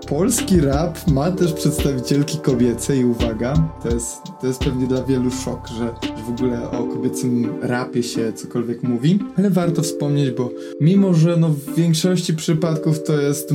polski 0.06 0.60
rap 0.60 0.98
ma 1.06 1.30
też 1.30 1.52
przedstawicielki 1.52 2.38
kobiece 2.38 2.96
i 2.96 3.04
uwaga, 3.04 3.54
to 3.82 3.88
jest, 3.88 4.16
to 4.40 4.46
jest 4.46 4.60
pewnie 4.60 4.86
dla 4.86 5.02
wielu 5.02 5.30
szok, 5.30 5.68
że, 5.78 5.94
w 6.26 6.28
ogóle 6.28 6.70
o 6.70 6.84
kobiecym 6.84 7.54
rapie 7.62 8.02
się 8.02 8.32
cokolwiek 8.32 8.82
mówi, 8.82 9.18
ale 9.36 9.50
warto 9.50 9.82
wspomnieć, 9.82 10.30
bo 10.30 10.50
mimo, 10.80 11.14
że 11.14 11.36
no 11.36 11.48
w 11.48 11.74
większości 11.74 12.34
przypadków 12.34 13.02
to 13.02 13.20
jest 13.20 13.54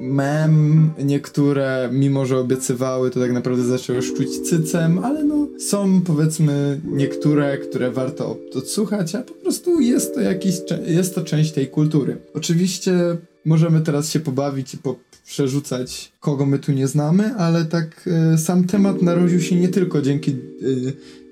mem, 0.00 0.90
niektóre 1.04 1.88
mimo, 1.92 2.26
że 2.26 2.38
obiecywały, 2.38 3.10
to 3.10 3.20
tak 3.20 3.32
naprawdę 3.32 3.64
zaczęły 3.64 4.02
szczuć 4.02 4.38
cycem, 4.38 4.98
ale 4.98 5.24
no 5.24 5.46
są 5.58 6.00
powiedzmy 6.00 6.80
niektóre, 6.84 7.58
które 7.58 7.90
warto 7.90 8.36
odsłuchać, 8.54 9.14
a 9.14 9.22
po 9.22 9.34
prostu 9.34 9.80
jest 9.80 10.14
to 10.14 10.20
jakiś, 10.20 10.54
jest 10.86 11.14
to 11.14 11.24
część 11.24 11.52
tej 11.52 11.68
kultury. 11.68 12.16
Oczywiście 12.34 13.16
możemy 13.44 13.80
teraz 13.80 14.10
się 14.10 14.20
pobawić 14.20 14.74
i 14.74 14.78
przerzucać, 15.26 16.12
kogo 16.20 16.46
my 16.46 16.58
tu 16.58 16.72
nie 16.72 16.88
znamy, 16.88 17.34
ale 17.34 17.64
tak 17.64 18.08
e, 18.34 18.38
sam 18.38 18.64
temat 18.64 19.02
narodził 19.02 19.40
się 19.40 19.56
nie 19.56 19.68
tylko 19.68 20.02
dzięki, 20.02 20.30
e, 20.30 20.36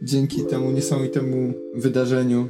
dzięki 0.02 0.44
temu 0.50 0.70
niesamowitemu 0.70 1.52
wydarzeniu, 1.74 2.48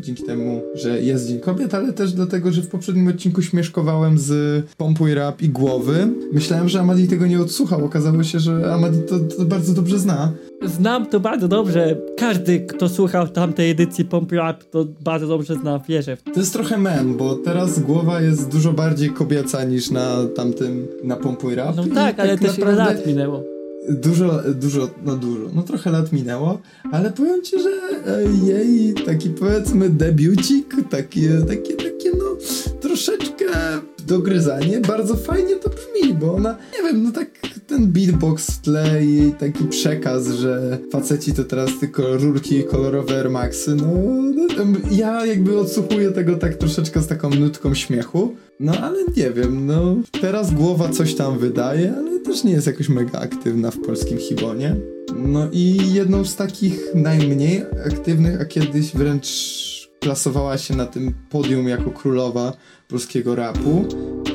dzięki 0.00 0.22
temu, 0.22 0.62
że 0.74 1.02
jest 1.02 1.28
Dzień 1.28 1.40
Kobiet, 1.40 1.74
ale 1.74 1.92
też 1.92 2.12
dlatego, 2.12 2.52
że 2.52 2.62
w 2.62 2.68
poprzednim 2.68 3.08
odcinku 3.08 3.42
śmieszkowałem 3.42 4.18
z 4.18 4.64
Pompuj 4.76 5.14
Rap 5.14 5.42
i 5.42 5.48
Głowy. 5.48 6.08
Myślałem, 6.32 6.68
że 6.68 6.80
Amadi 6.80 7.08
tego 7.08 7.26
nie 7.26 7.40
odsłuchał, 7.40 7.84
okazało 7.84 8.22
się, 8.22 8.40
że 8.40 8.74
Amadi 8.74 8.98
to, 9.08 9.18
to 9.18 9.44
bardzo 9.44 9.72
dobrze 9.72 9.98
zna. 9.98 10.32
Znam 10.64 11.06
to 11.06 11.20
bardzo 11.20 11.48
dobrze. 11.48 11.96
Każdy, 12.18 12.60
kto 12.60 12.88
słuchał 12.88 13.28
tamtej 13.28 13.70
edycji 13.70 14.04
Pomp 14.04 14.32
Rap, 14.32 14.64
to 14.64 14.86
bardzo 15.04 15.26
dobrze 15.26 15.54
zna, 15.54 15.80
wierzę 15.88 16.16
to. 16.16 16.40
Jest 16.40 16.52
trochę 16.52 16.78
mem, 16.78 17.16
bo 17.16 17.34
teraz 17.34 17.80
głowa 17.80 18.20
jest 18.20 18.48
dużo 18.48 18.72
bardziej 18.72 19.10
kobieca 19.10 19.64
niż 19.64 19.90
na 19.90 20.26
tamtym, 20.36 20.86
na 21.04 21.16
Pompuj 21.16 21.54
Rap. 21.54 21.76
No 21.76 21.86
I 21.86 21.90
tak, 21.90 22.20
ale 22.20 22.38
też 22.38 22.58
ile 22.58 22.66
naprawdę- 22.66 22.94
lat 22.94 23.06
minęło. 23.06 23.51
Dużo, 23.88 24.42
dużo, 24.54 24.90
no 25.04 25.16
dużo, 25.16 25.50
no 25.54 25.62
trochę 25.62 25.90
lat 25.90 26.12
minęło, 26.12 26.60
ale 26.92 27.12
powiem 27.12 27.42
ci, 27.42 27.56
że 27.62 27.70
e, 28.06 28.24
jej 28.46 28.94
taki 28.94 29.30
powiedzmy 29.30 29.90
debiucik, 29.90 30.74
takie, 30.90 31.28
takie, 31.48 31.74
takie 31.74 32.10
no 32.18 32.36
troszeczkę 32.80 33.44
dogryzanie, 34.06 34.80
bardzo 34.80 35.16
fajnie 35.16 35.56
to 35.56 35.70
brzmi, 35.70 36.14
bo 36.14 36.34
ona, 36.34 36.56
nie 36.76 36.88
wiem, 36.88 37.02
no 37.02 37.12
tak 37.12 37.28
ten 37.72 37.92
beatbox 37.92 38.50
w 38.50 38.60
tle 38.60 39.04
i 39.04 39.32
taki 39.38 39.64
przekaz, 39.64 40.28
że 40.28 40.78
faceci 40.90 41.32
to 41.32 41.44
teraz 41.44 41.70
tylko 41.80 42.16
rurki 42.16 42.58
i 42.58 42.64
kolorowe 42.64 43.16
Air 43.16 43.30
Maxy, 43.30 43.74
no, 43.74 43.86
no 44.56 44.64
ja 44.90 45.26
jakby 45.26 45.58
odsłuchuję 45.58 46.10
tego 46.10 46.36
tak 46.36 46.54
troszeczkę 46.54 47.02
z 47.02 47.06
taką 47.06 47.30
nutką 47.30 47.74
śmiechu, 47.74 48.34
no 48.60 48.72
ale 48.72 48.98
nie 49.16 49.30
wiem, 49.30 49.66
no 49.66 49.96
teraz 50.20 50.54
głowa 50.54 50.88
coś 50.88 51.14
tam 51.14 51.38
wydaje, 51.38 51.94
ale 51.96 52.20
też 52.20 52.44
nie 52.44 52.52
jest 52.52 52.66
jakoś 52.66 52.88
mega 52.88 53.18
aktywna 53.18 53.70
w 53.70 53.78
polskim 53.78 54.18
hibonie. 54.18 54.76
No 55.16 55.48
i 55.52 55.92
jedną 55.92 56.24
z 56.24 56.36
takich 56.36 56.80
najmniej 56.94 57.64
aktywnych, 57.86 58.40
a 58.40 58.44
kiedyś 58.44 58.92
wręcz 58.92 59.28
plasowała 60.00 60.58
się 60.58 60.76
na 60.76 60.86
tym 60.86 61.14
podium 61.30 61.68
jako 61.68 61.90
królowa 61.90 62.52
polskiego 62.92 63.34
rapu. 63.34 63.84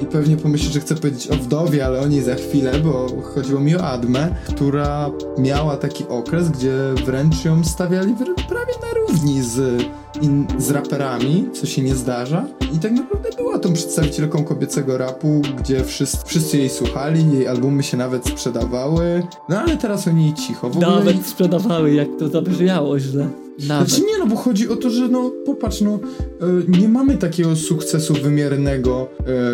I 0.02 0.06
pewnie 0.06 0.38
pomyślisz, 0.38 0.74
że 0.74 0.80
chcę 0.80 0.96
powiedzieć 0.96 1.28
o 1.28 1.36
wdowie, 1.36 1.86
ale 1.86 2.00
o 2.00 2.08
niej 2.08 2.22
za 2.22 2.36
chwilę, 2.36 2.72
bo 2.84 3.08
chodziło 3.36 3.60
mi 3.60 3.76
o 3.76 3.84
Admę, 3.84 4.36
która 4.48 5.12
miała 5.38 5.78
taki 5.78 6.08
okres, 6.08 6.50
gdzie 6.50 6.74
wręcz 7.06 7.46
ją 7.46 7.64
stawiali 7.64 8.14
prawie 8.50 8.74
na 8.82 9.00
równi 9.00 9.42
z, 9.44 9.84
in, 10.22 10.48
z 10.58 10.72
raperami, 10.72 11.50
co 11.54 11.66
się 11.66 11.82
nie 11.82 11.96
zdarza. 11.96 12.46
I 12.76 12.80
tak 12.80 12.92
naprawdę 12.92 13.30
była 13.38 13.60
tą 13.60 13.74
przedstawicielką 13.74 14.44
kobiecego 14.44 14.98
rapu, 14.98 15.42
gdzie 15.58 15.84
wszyscy, 15.84 16.18
wszyscy 16.26 16.58
jej 16.58 16.70
słuchali, 16.70 17.32
jej 17.34 17.48
albumy 17.48 17.84
się 17.84 17.98
nawet 17.98 18.28
sprzedawały. 18.28 19.28
No 19.50 19.60
ale 19.60 19.78
teraz 19.78 20.08
o 20.08 20.12
niej 20.12 20.34
cicho. 20.34 20.70
W 20.70 20.78
ogóle 20.78 20.88
Nawet 20.88 21.28
sprzedawały, 21.28 21.94
jak 21.94 22.08
to 22.20 22.28
zabrzmiało 22.28 23.00
źle. 23.00 23.30
Nawet. 23.68 23.90
znaczy 23.90 24.06
nie, 24.06 24.18
no 24.20 24.28
bo 24.28 24.36
chodzi 24.36 24.70
o 24.70 24.76
to, 24.76 24.90
że 24.90 25.08
no 25.08 25.32
popatrz, 25.46 25.82
no 25.82 26.00
e, 26.42 26.80
nie 26.80 26.90
mamy 26.90 27.18
takiego 27.18 27.56
sukcesu 27.56 28.14
wymiernego 28.14 29.08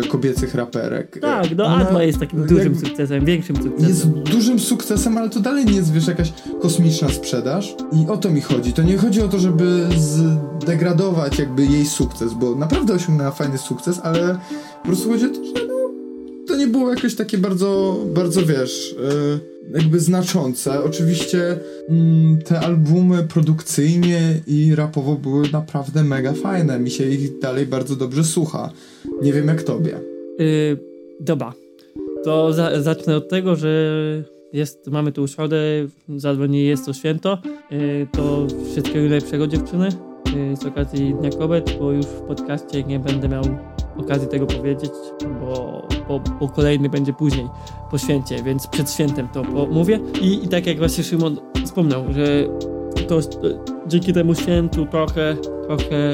e, 0.04 0.08
kobiecych 0.08 0.54
raperek. 0.54 1.18
Tak, 1.20 1.56
no 1.56 1.64
Ona 1.64 1.88
Adma 1.88 2.02
jest 2.02 2.18
takim 2.18 2.46
dużym 2.46 2.58
jakby 2.58 2.86
sukcesem, 2.86 3.24
większym 3.24 3.56
sukcesem. 3.56 3.88
Jest 3.88 4.08
dużym 4.08 4.58
sukcesem, 4.60 5.18
ale 5.18 5.30
to 5.30 5.40
dalej 5.40 5.64
nie 5.64 5.72
jest, 5.72 5.92
wiesz, 5.92 6.06
jakaś 6.06 6.32
kosmiczna 6.60 7.08
sprzedaż. 7.08 7.74
I 7.92 8.10
o 8.10 8.16
to 8.16 8.30
mi 8.30 8.40
chodzi. 8.40 8.72
To 8.72 8.82
nie 8.82 8.96
chodzi 8.96 9.22
o 9.22 9.28
to, 9.28 9.38
żeby 9.38 9.86
zdegradować 10.60 11.38
jakby 11.38 11.66
jej 11.66 11.86
sukces, 11.86 12.34
bo 12.34 12.54
naprawdę 12.54 12.94
osiągnęła 12.94 13.30
fajny 13.30 13.58
sukces, 13.58 14.00
ale 14.02 14.38
po 14.82 14.88
prostu 14.88 15.08
chodzi 15.10 15.24
o 15.24 15.28
to, 15.28 15.44
że 15.44 15.63
to 16.54 16.58
nie 16.58 16.66
było 16.66 16.90
jakieś 16.90 17.14
takie 17.14 17.38
bardzo, 17.38 18.00
bardzo 18.14 18.46
wiesz, 18.46 18.96
e, 19.72 19.78
jakby 19.78 20.00
znaczące. 20.00 20.84
Oczywiście 20.84 21.58
mm, 21.88 22.38
te 22.42 22.60
albumy 22.60 23.22
produkcyjnie 23.22 24.40
i 24.46 24.74
rapowo 24.74 25.14
były 25.14 25.48
naprawdę 25.52 26.04
mega 26.04 26.32
fajne. 26.32 26.78
Mi 26.78 26.90
się 26.90 27.08
ich 27.08 27.38
dalej 27.38 27.66
bardzo 27.66 27.96
dobrze 27.96 28.24
słucha. 28.24 28.70
Nie 29.22 29.32
wiem 29.32 29.48
jak 29.48 29.62
tobie. 29.62 30.00
Yy, 30.38 30.78
dobra. 31.20 31.52
To 32.24 32.52
za, 32.52 32.82
zacznę 32.82 33.16
od 33.16 33.28
tego, 33.28 33.56
że 33.56 33.88
jest, 34.52 34.86
mamy 34.86 35.12
tu 35.12 35.28
środę, 35.28 35.56
za 36.16 36.32
jest 36.50 36.86
to 36.86 36.92
święto. 36.92 37.38
Yy, 37.70 38.06
to 38.12 38.46
wszystkiego 38.70 39.00
najlepszego 39.00 39.46
dziewczyny 39.46 39.88
yy, 40.36 40.56
z 40.56 40.64
okazji 40.64 41.14
Dnia 41.20 41.30
Kobiet, 41.30 41.76
bo 41.78 41.92
już 41.92 42.06
w 42.06 42.20
podcaście 42.20 42.82
nie 42.82 42.98
będę 42.98 43.28
miał 43.28 43.44
okazji 43.96 44.28
tego 44.28 44.46
powiedzieć, 44.46 44.92
bo, 45.40 45.83
bo, 46.08 46.20
bo 46.40 46.48
kolejny 46.48 46.88
będzie 46.88 47.12
później 47.12 47.48
po 47.90 47.98
święcie, 47.98 48.42
więc 48.42 48.66
przed 48.66 48.90
świętem 48.90 49.28
to 49.28 49.42
mówię. 49.70 50.00
I, 50.22 50.44
I 50.44 50.48
tak 50.48 50.66
jak 50.66 50.78
właśnie 50.78 51.04
Szymon 51.04 51.36
wspomniał, 51.64 52.04
że 52.12 52.48
to, 53.08 53.20
to 53.22 53.48
dzięki 53.86 54.12
temu 54.12 54.34
świętu 54.34 54.86
trochę, 54.86 55.36
trochę 55.66 56.12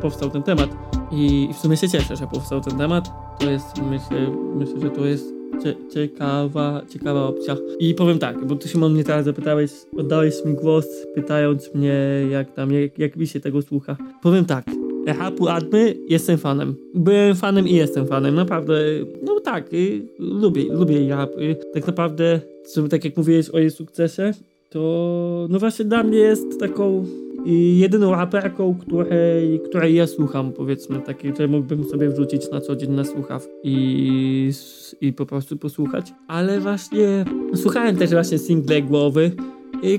powstał 0.00 0.30
ten 0.30 0.42
temat. 0.42 0.70
I 1.12 1.48
w 1.54 1.56
sumie 1.56 1.76
się 1.76 1.88
cieszę, 1.88 2.16
że 2.16 2.26
powstał 2.26 2.60
ten 2.60 2.78
temat. 2.78 3.10
To 3.38 3.50
jest, 3.50 3.82
myślę, 3.90 4.36
myślę 4.54 4.80
że 4.80 4.90
to 4.90 5.06
jest 5.06 5.24
cie, 5.62 5.74
ciekawa, 5.94 6.82
ciekawa 6.88 7.22
opcja. 7.22 7.56
I 7.80 7.94
powiem 7.94 8.18
tak, 8.18 8.46
bo 8.46 8.56
ty 8.56 8.68
Szymon 8.68 8.92
mnie 8.92 9.04
teraz 9.04 9.24
zapytałeś, 9.24 9.70
oddałeś 9.96 10.44
mi 10.44 10.54
głos, 10.54 10.86
pytając 11.14 11.74
mnie, 11.74 11.94
jak 12.30 12.52
tam, 12.52 12.72
jak, 12.72 12.98
jak 12.98 13.16
mi 13.16 13.26
się 13.26 13.40
tego 13.40 13.62
słucha. 13.62 13.96
Powiem 14.22 14.44
tak, 14.44 14.64
rapu 15.06 15.48
Admy 15.48 15.94
jestem 16.08 16.38
fanem. 16.38 16.74
Byłem 16.94 17.36
fanem 17.36 17.68
i 17.68 17.74
jestem 17.74 18.06
fanem, 18.06 18.34
naprawdę. 18.34 18.74
No 19.22 19.40
tak, 19.40 19.72
y, 19.72 20.06
lubię, 20.18 20.64
lubię 20.70 21.08
rap. 21.08 21.30
Y, 21.38 21.56
tak 21.74 21.86
naprawdę, 21.86 22.40
tak 22.90 23.04
jak 23.04 23.16
mówiłeś 23.16 23.50
o 23.50 23.58
jej 23.58 23.70
sukcesie, 23.70 24.32
to 24.70 25.46
no 25.50 25.58
właśnie 25.58 25.84
dla 25.84 26.02
mnie 26.02 26.18
jest 26.18 26.60
taką 26.60 27.04
y, 27.46 27.50
jedyną 27.52 28.10
raperką, 28.10 28.74
której, 28.80 29.60
której 29.60 29.94
ja 29.94 30.06
słucham, 30.06 30.52
powiedzmy, 30.52 31.00
takiej, 31.00 31.32
że 31.38 31.48
mógłbym 31.48 31.84
sobie 31.84 32.08
wrzucić 32.08 32.50
na 32.50 32.60
co 32.60 32.76
dzień 32.76 32.90
na 32.90 33.04
słuchaw 33.04 33.48
i, 33.62 34.50
i 35.00 35.12
po 35.12 35.26
prostu 35.26 35.56
posłuchać. 35.56 36.12
Ale 36.28 36.60
właśnie 36.60 37.24
słuchałem 37.54 37.96
też 37.96 38.10
właśnie 38.10 38.38
single 38.38 38.82
głowy, 38.82 39.30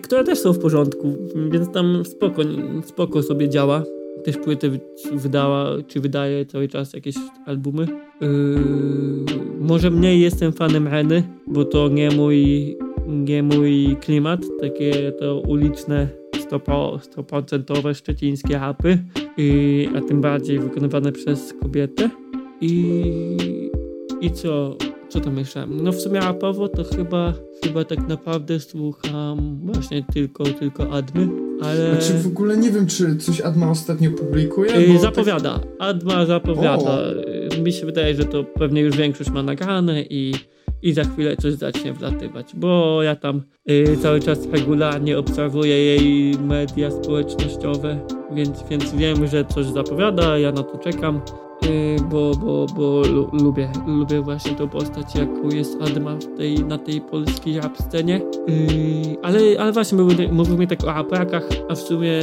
które 0.04 0.24
też 0.24 0.40
są 0.40 0.54
w 0.54 0.60
porządku, 0.60 1.14
więc 1.50 1.72
tam 1.72 2.06
spoko, 2.06 2.42
spoko 2.86 3.24
sobie 3.24 3.50
działa. 3.50 3.84
Też 4.24 4.38
płyty 4.38 4.70
wy- 4.70 4.80
wydała, 5.14 5.70
czy 5.88 6.00
wydaje 6.00 6.46
cały 6.46 6.68
czas 6.68 6.94
jakieś 6.94 7.16
albumy. 7.46 7.88
Yy, 8.22 8.28
może 9.60 9.92
mniej 9.92 10.22
jestem 10.22 10.54
fanem 10.54 10.88
Reny, 10.88 11.24
bo 11.48 11.66
to 11.66 11.90
nie 11.90 12.10
mój, 12.12 12.78
nie 13.08 13.44
mój 13.44 13.98
klimat. 14.02 14.40
Takie 14.62 15.12
to 15.12 15.40
uliczne, 15.40 16.08
100%, 16.52 17.00
100% 17.00 17.94
szczecińskie 17.94 18.54
rapy, 18.54 18.98
yy, 19.38 19.88
a 19.98 20.02
tym 20.02 20.22
bardziej 20.22 20.60
wykonywane 20.60 21.12
przez 21.12 21.54
kobietę. 21.62 22.10
I, 22.62 23.04
i 24.22 24.32
co? 24.32 24.78
Co 25.10 25.20
tam 25.20 25.38
jeszcze? 25.38 25.68
No 25.68 25.92
w 25.92 26.02
sumie 26.02 26.20
rapowo 26.20 26.68
to 26.68 26.84
chyba, 26.84 27.34
chyba 27.64 27.84
tak 27.84 28.08
naprawdę 28.08 28.60
słucham 28.60 29.60
właśnie 29.64 30.06
tylko, 30.14 30.44
tylko 30.44 30.92
Admy, 30.92 31.28
ale... 31.62 31.92
Znaczy 31.92 32.14
w 32.14 32.28
ogóle 32.28 32.58
nie 32.58 32.72
wiem, 32.72 32.88
czy 32.88 33.18
coś 33.18 33.42
Adma 33.42 33.70
ostatnio 33.72 34.12
publikuje. 34.12 34.72
Yy, 34.72 34.88
bo 34.88 34.94
tak- 34.94 35.02
zapowiada. 35.02 35.60
Adma 35.80 36.26
zapowiada. 36.26 36.92
O. 36.92 37.00
Yy, 37.56 37.62
Mi 37.62 37.74
się 37.74 37.86
wydaje, 37.86 38.16
że 38.16 38.26
to 38.26 38.44
pewnie 38.44 38.82
już 38.82 38.98
większość 38.98 39.30
ma 39.30 39.44
nagrane 39.44 40.02
i, 40.02 40.34
i 40.82 40.94
za 40.94 41.04
chwilę 41.04 41.38
coś 41.38 41.54
zacznie 41.54 41.94
wlatywać, 41.94 42.52
bo 42.56 43.04
ja 43.04 43.16
tam 43.16 43.42
y, 43.72 43.98
cały 44.02 44.20
czas 44.20 44.48
regularnie 44.52 45.18
obserwuję 45.18 45.86
jej 45.86 46.40
media 46.40 46.92
społecznościowe, 46.92 48.00
więc, 48.36 48.64
więc 48.70 48.96
wiem, 48.96 49.28
że 49.28 49.46
coś 49.46 49.66
zapowiada, 49.66 50.38
ja 50.38 50.52
na 50.52 50.64
to 50.64 50.78
czekam. 50.78 51.22
Y, 51.66 51.96
bo, 52.10 52.32
bo, 52.36 52.66
bo 52.76 53.02
lubię, 53.32 53.72
lubię 53.88 54.22
właśnie 54.22 54.56
tą 54.56 54.70
postać, 54.70 55.16
jaką 55.16 55.50
jest 55.50 55.82
Adma 55.82 56.16
w 56.16 56.38
tej, 56.38 56.66
na 56.66 56.78
tej 56.78 57.02
polskiej 57.02 57.60
rap 57.60 57.78
scenie. 57.78 58.22
Y, 58.50 59.18
ale, 59.24 59.40
ale 59.60 59.72
właśnie 59.72 59.98
mówimy, 60.32 60.68
tak 60.68 60.84
o 60.84 60.94
aprakach, 60.94 61.50
a 61.70 61.76
w 61.76 61.80
sumie 61.80 62.22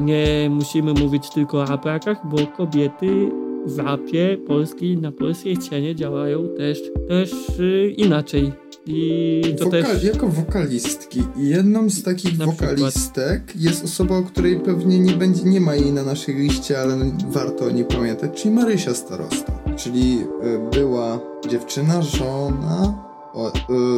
nie 0.00 0.50
musimy 0.50 0.94
mówić 0.94 1.30
tylko 1.30 1.58
o 1.58 1.64
aprakach, 1.64 2.18
bo 2.24 2.36
kobiety 2.46 3.30
w 3.66 3.78
rapie 3.78 4.38
polskiej, 4.46 4.98
na 4.98 5.12
polskiej 5.12 5.56
scenie 5.56 5.94
działają 5.94 6.48
też, 6.56 6.78
też 7.08 7.58
y, 7.58 7.94
inaczej. 7.96 8.65
I 8.86 9.42
to 9.58 9.64
Woka 9.64 9.82
też... 9.82 10.04
Jako 10.04 10.28
wokalistki. 10.28 11.22
Jedną 11.36 11.90
z 11.90 12.02
takich 12.02 12.38
na 12.38 12.46
wokalistek 12.46 13.44
przykład. 13.44 13.64
jest 13.64 13.84
osoba, 13.84 14.18
o 14.18 14.22
której 14.22 14.60
pewnie 14.60 14.98
nie 14.98 15.12
będzie, 15.12 15.42
nie 15.42 15.60
ma 15.60 15.74
jej 15.74 15.92
na 15.92 16.02
naszej 16.02 16.34
liście, 16.34 16.78
ale 16.80 16.96
warto 17.28 17.64
o 17.64 17.70
niej 17.70 17.84
pamiętać, 17.84 18.42
czyli 18.42 18.54
Marysia 18.54 18.94
Starosta. 18.94 19.58
Czyli 19.76 20.18
y, 20.20 20.70
była 20.78 21.20
dziewczyna, 21.48 22.02
żona 22.02 23.04
o, 23.34 23.52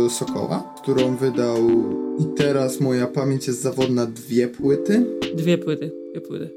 y, 0.07 0.11
Sokoła, 0.11 0.75
którą 0.83 1.17
wydał 1.17 1.57
i 2.19 2.25
teraz 2.37 2.81
moja 2.81 3.07
pamięć 3.07 3.47
jest 3.47 3.63
zawodna 3.63 4.07
dwie 4.07 4.49
płyty. 4.49 5.07
Dwie 5.35 5.59
płyty, 5.59 5.93
dwie 6.13 6.21
płyty. 6.21 6.51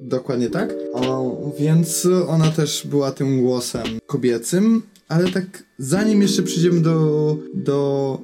Dokładnie 0.00 0.50
tak. 0.50 0.74
O, 0.92 1.36
więc 1.58 2.08
ona 2.28 2.50
też 2.50 2.86
była 2.86 3.12
tym 3.12 3.40
głosem 3.40 3.86
kobiecym, 4.06 4.82
ale 5.08 5.30
tak 5.30 5.62
zanim 5.78 6.22
jeszcze 6.22 6.42
przejdziemy 6.42 6.80
do, 6.80 7.38
do 7.54 8.18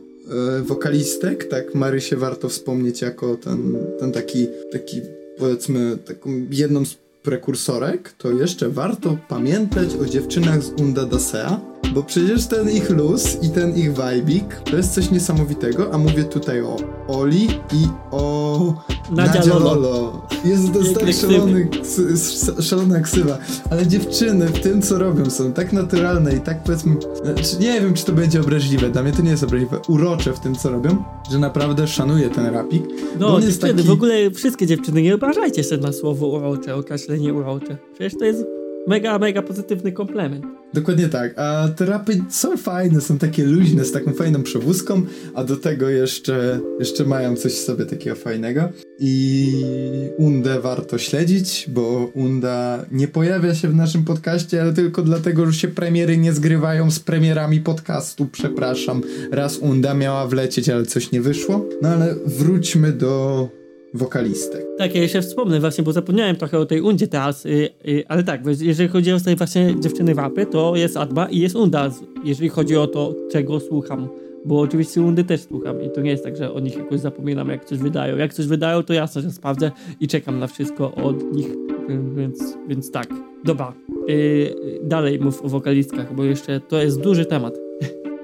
e, 0.58 0.62
wokalistek, 0.62 1.44
tak 1.44 1.74
Marysię 1.74 2.16
warto 2.16 2.48
wspomnieć 2.48 3.02
jako 3.02 3.36
ten, 3.36 3.76
ten 4.00 4.12
taki, 4.12 4.46
taki 4.72 5.00
powiedzmy 5.38 5.98
taką 6.04 6.30
jedną 6.50 6.84
z 6.84 6.94
prekursorek, 7.22 8.12
to 8.18 8.30
jeszcze 8.30 8.68
warto 8.68 9.18
pamiętać 9.28 9.88
o 9.94 10.06
dziewczynach 10.06 10.62
z 10.62 10.68
Unda 10.68 11.04
Dasea, 11.06 11.71
bo 11.94 12.02
przecież 12.02 12.46
ten 12.46 12.70
ich 12.70 12.90
luz 12.90 13.42
i 13.42 13.50
ten 13.50 13.76
ich 13.76 13.90
vibik 13.92 14.60
to 14.70 14.76
jest 14.76 14.94
coś 14.94 15.10
niesamowitego, 15.10 15.94
a 15.94 15.98
mówię 15.98 16.24
tutaj 16.24 16.60
o 16.60 16.76
Oli 17.08 17.44
i 17.72 17.86
o 18.10 18.74
Nadia, 19.10 19.34
Nadia 19.34 19.54
Lolo. 19.54 19.74
Lolo. 19.74 20.26
Jest 20.44 20.72
to 20.72 20.78
jest 20.78 21.00
tak 21.00 21.12
szalony, 21.12 21.68
szalona 22.60 23.00
ksywa, 23.00 23.38
ale 23.70 23.86
dziewczyny 23.86 24.46
w 24.46 24.60
tym 24.60 24.82
co 24.82 24.98
robią 24.98 25.30
są 25.30 25.52
tak 25.52 25.72
naturalne 25.72 26.34
i 26.34 26.40
tak 26.40 26.62
powiedzmy, 26.62 26.96
znaczy 27.22 27.56
nie 27.60 27.80
wiem 27.80 27.94
czy 27.94 28.04
to 28.04 28.12
będzie 28.12 28.40
obraźliwe, 28.40 28.90
dla 28.90 29.02
mnie 29.02 29.12
to 29.12 29.22
nie 29.22 29.30
jest 29.30 29.44
obraźliwe, 29.44 29.78
urocze 29.88 30.32
w 30.32 30.40
tym 30.40 30.54
co 30.54 30.70
robią, 30.70 31.04
że 31.30 31.38
naprawdę 31.38 31.86
szanuję 31.86 32.30
ten 32.30 32.46
rapik. 32.46 32.82
No 33.20 33.40
dziewczyny, 33.40 33.74
taki... 33.74 33.88
w 33.88 33.90
ogóle 33.90 34.30
wszystkie 34.30 34.66
dziewczyny, 34.66 35.02
nie 35.02 35.14
obrażajcie 35.14 35.64
się 35.64 35.76
na 35.76 35.92
słowo 35.92 36.26
urocze, 36.26 36.74
określenie 36.74 37.34
urocze. 37.34 37.76
Przecież 37.94 38.18
to 38.18 38.24
jest 38.24 38.44
mega, 38.86 39.18
mega 39.18 39.42
pozytywny 39.42 39.92
komplement. 39.92 40.61
Dokładnie 40.74 41.08
tak, 41.08 41.38
a 41.38 41.68
te 41.76 41.86
rapy 41.86 42.20
są 42.30 42.56
fajne, 42.56 43.00
są 43.00 43.18
takie 43.18 43.44
luźne, 43.44 43.84
z 43.84 43.92
taką 43.92 44.12
fajną 44.12 44.42
przewózką, 44.42 45.02
a 45.34 45.44
do 45.44 45.56
tego 45.56 45.88
jeszcze, 45.88 46.60
jeszcze 46.78 47.04
mają 47.04 47.36
coś 47.36 47.52
w 47.52 47.64
sobie 47.64 47.86
takiego 47.86 48.16
fajnego. 48.16 48.68
I 48.98 49.52
Undę 50.18 50.60
warto 50.60 50.98
śledzić, 50.98 51.66
bo 51.68 52.10
Unda 52.14 52.84
nie 52.92 53.08
pojawia 53.08 53.54
się 53.54 53.68
w 53.68 53.74
naszym 53.74 54.04
podcaście, 54.04 54.62
ale 54.62 54.72
tylko 54.72 55.02
dlatego, 55.02 55.46
że 55.46 55.52
się 55.52 55.68
premiery 55.68 56.16
nie 56.16 56.32
zgrywają 56.32 56.90
z 56.90 57.00
premierami 57.00 57.60
podcastu, 57.60 58.26
przepraszam. 58.32 59.02
Raz 59.32 59.58
Unda 59.58 59.94
miała 59.94 60.26
wlecieć, 60.26 60.68
ale 60.68 60.86
coś 60.86 61.12
nie 61.12 61.20
wyszło. 61.20 61.68
No 61.82 61.88
ale 61.88 62.14
wróćmy 62.26 62.92
do 62.92 63.48
wokalistek. 63.94 64.66
Tak, 64.78 64.94
ja 64.94 65.02
jeszcze 65.02 65.22
wspomnę 65.22 65.60
właśnie, 65.60 65.84
bo 65.84 65.92
zapomniałem 65.92 66.36
trochę 66.36 66.58
o 66.58 66.66
tej 66.66 66.80
Undzie 66.80 67.08
teraz, 67.08 67.44
yy, 67.44 67.68
yy, 67.84 68.04
ale 68.08 68.22
tak, 68.22 68.40
jeżeli 68.60 68.88
chodzi 68.88 69.12
o 69.12 69.20
te 69.20 69.36
właśnie 69.36 69.74
dziewczyny 69.80 70.14
wapy, 70.14 70.46
to 70.46 70.76
jest 70.76 70.96
Adba 70.96 71.26
i 71.26 71.38
jest 71.38 71.56
Unda, 71.56 71.90
jeżeli 72.24 72.48
chodzi 72.48 72.76
o 72.76 72.86
to, 72.86 73.14
czego 73.32 73.60
słucham. 73.60 74.08
Bo 74.44 74.60
oczywiście 74.60 75.02
Undy 75.02 75.24
też 75.24 75.40
słucham 75.40 75.82
i 75.82 75.90
to 75.90 76.00
nie 76.00 76.10
jest 76.10 76.24
tak, 76.24 76.36
że 76.36 76.52
o 76.52 76.60
nich 76.60 76.76
jakoś 76.76 77.00
zapominam, 77.00 77.48
jak 77.48 77.64
coś 77.64 77.78
wydają. 77.78 78.16
Jak 78.16 78.34
coś 78.34 78.46
wydają, 78.46 78.82
to 78.82 78.92
jasno, 78.92 79.22
że 79.22 79.30
sprawdzę 79.30 79.70
i 80.00 80.08
czekam 80.08 80.38
na 80.38 80.46
wszystko 80.46 80.94
od 80.94 81.32
nich, 81.32 81.48
więc, 82.16 82.56
więc 82.68 82.90
tak. 82.90 83.08
Dobra, 83.44 83.72
dalej 84.82 85.18
mów 85.18 85.42
o 85.42 85.48
wokalistkach, 85.48 86.14
bo 86.14 86.24
jeszcze 86.24 86.60
to 86.60 86.82
jest 86.82 87.00
duży 87.00 87.26
temat. 87.26 87.58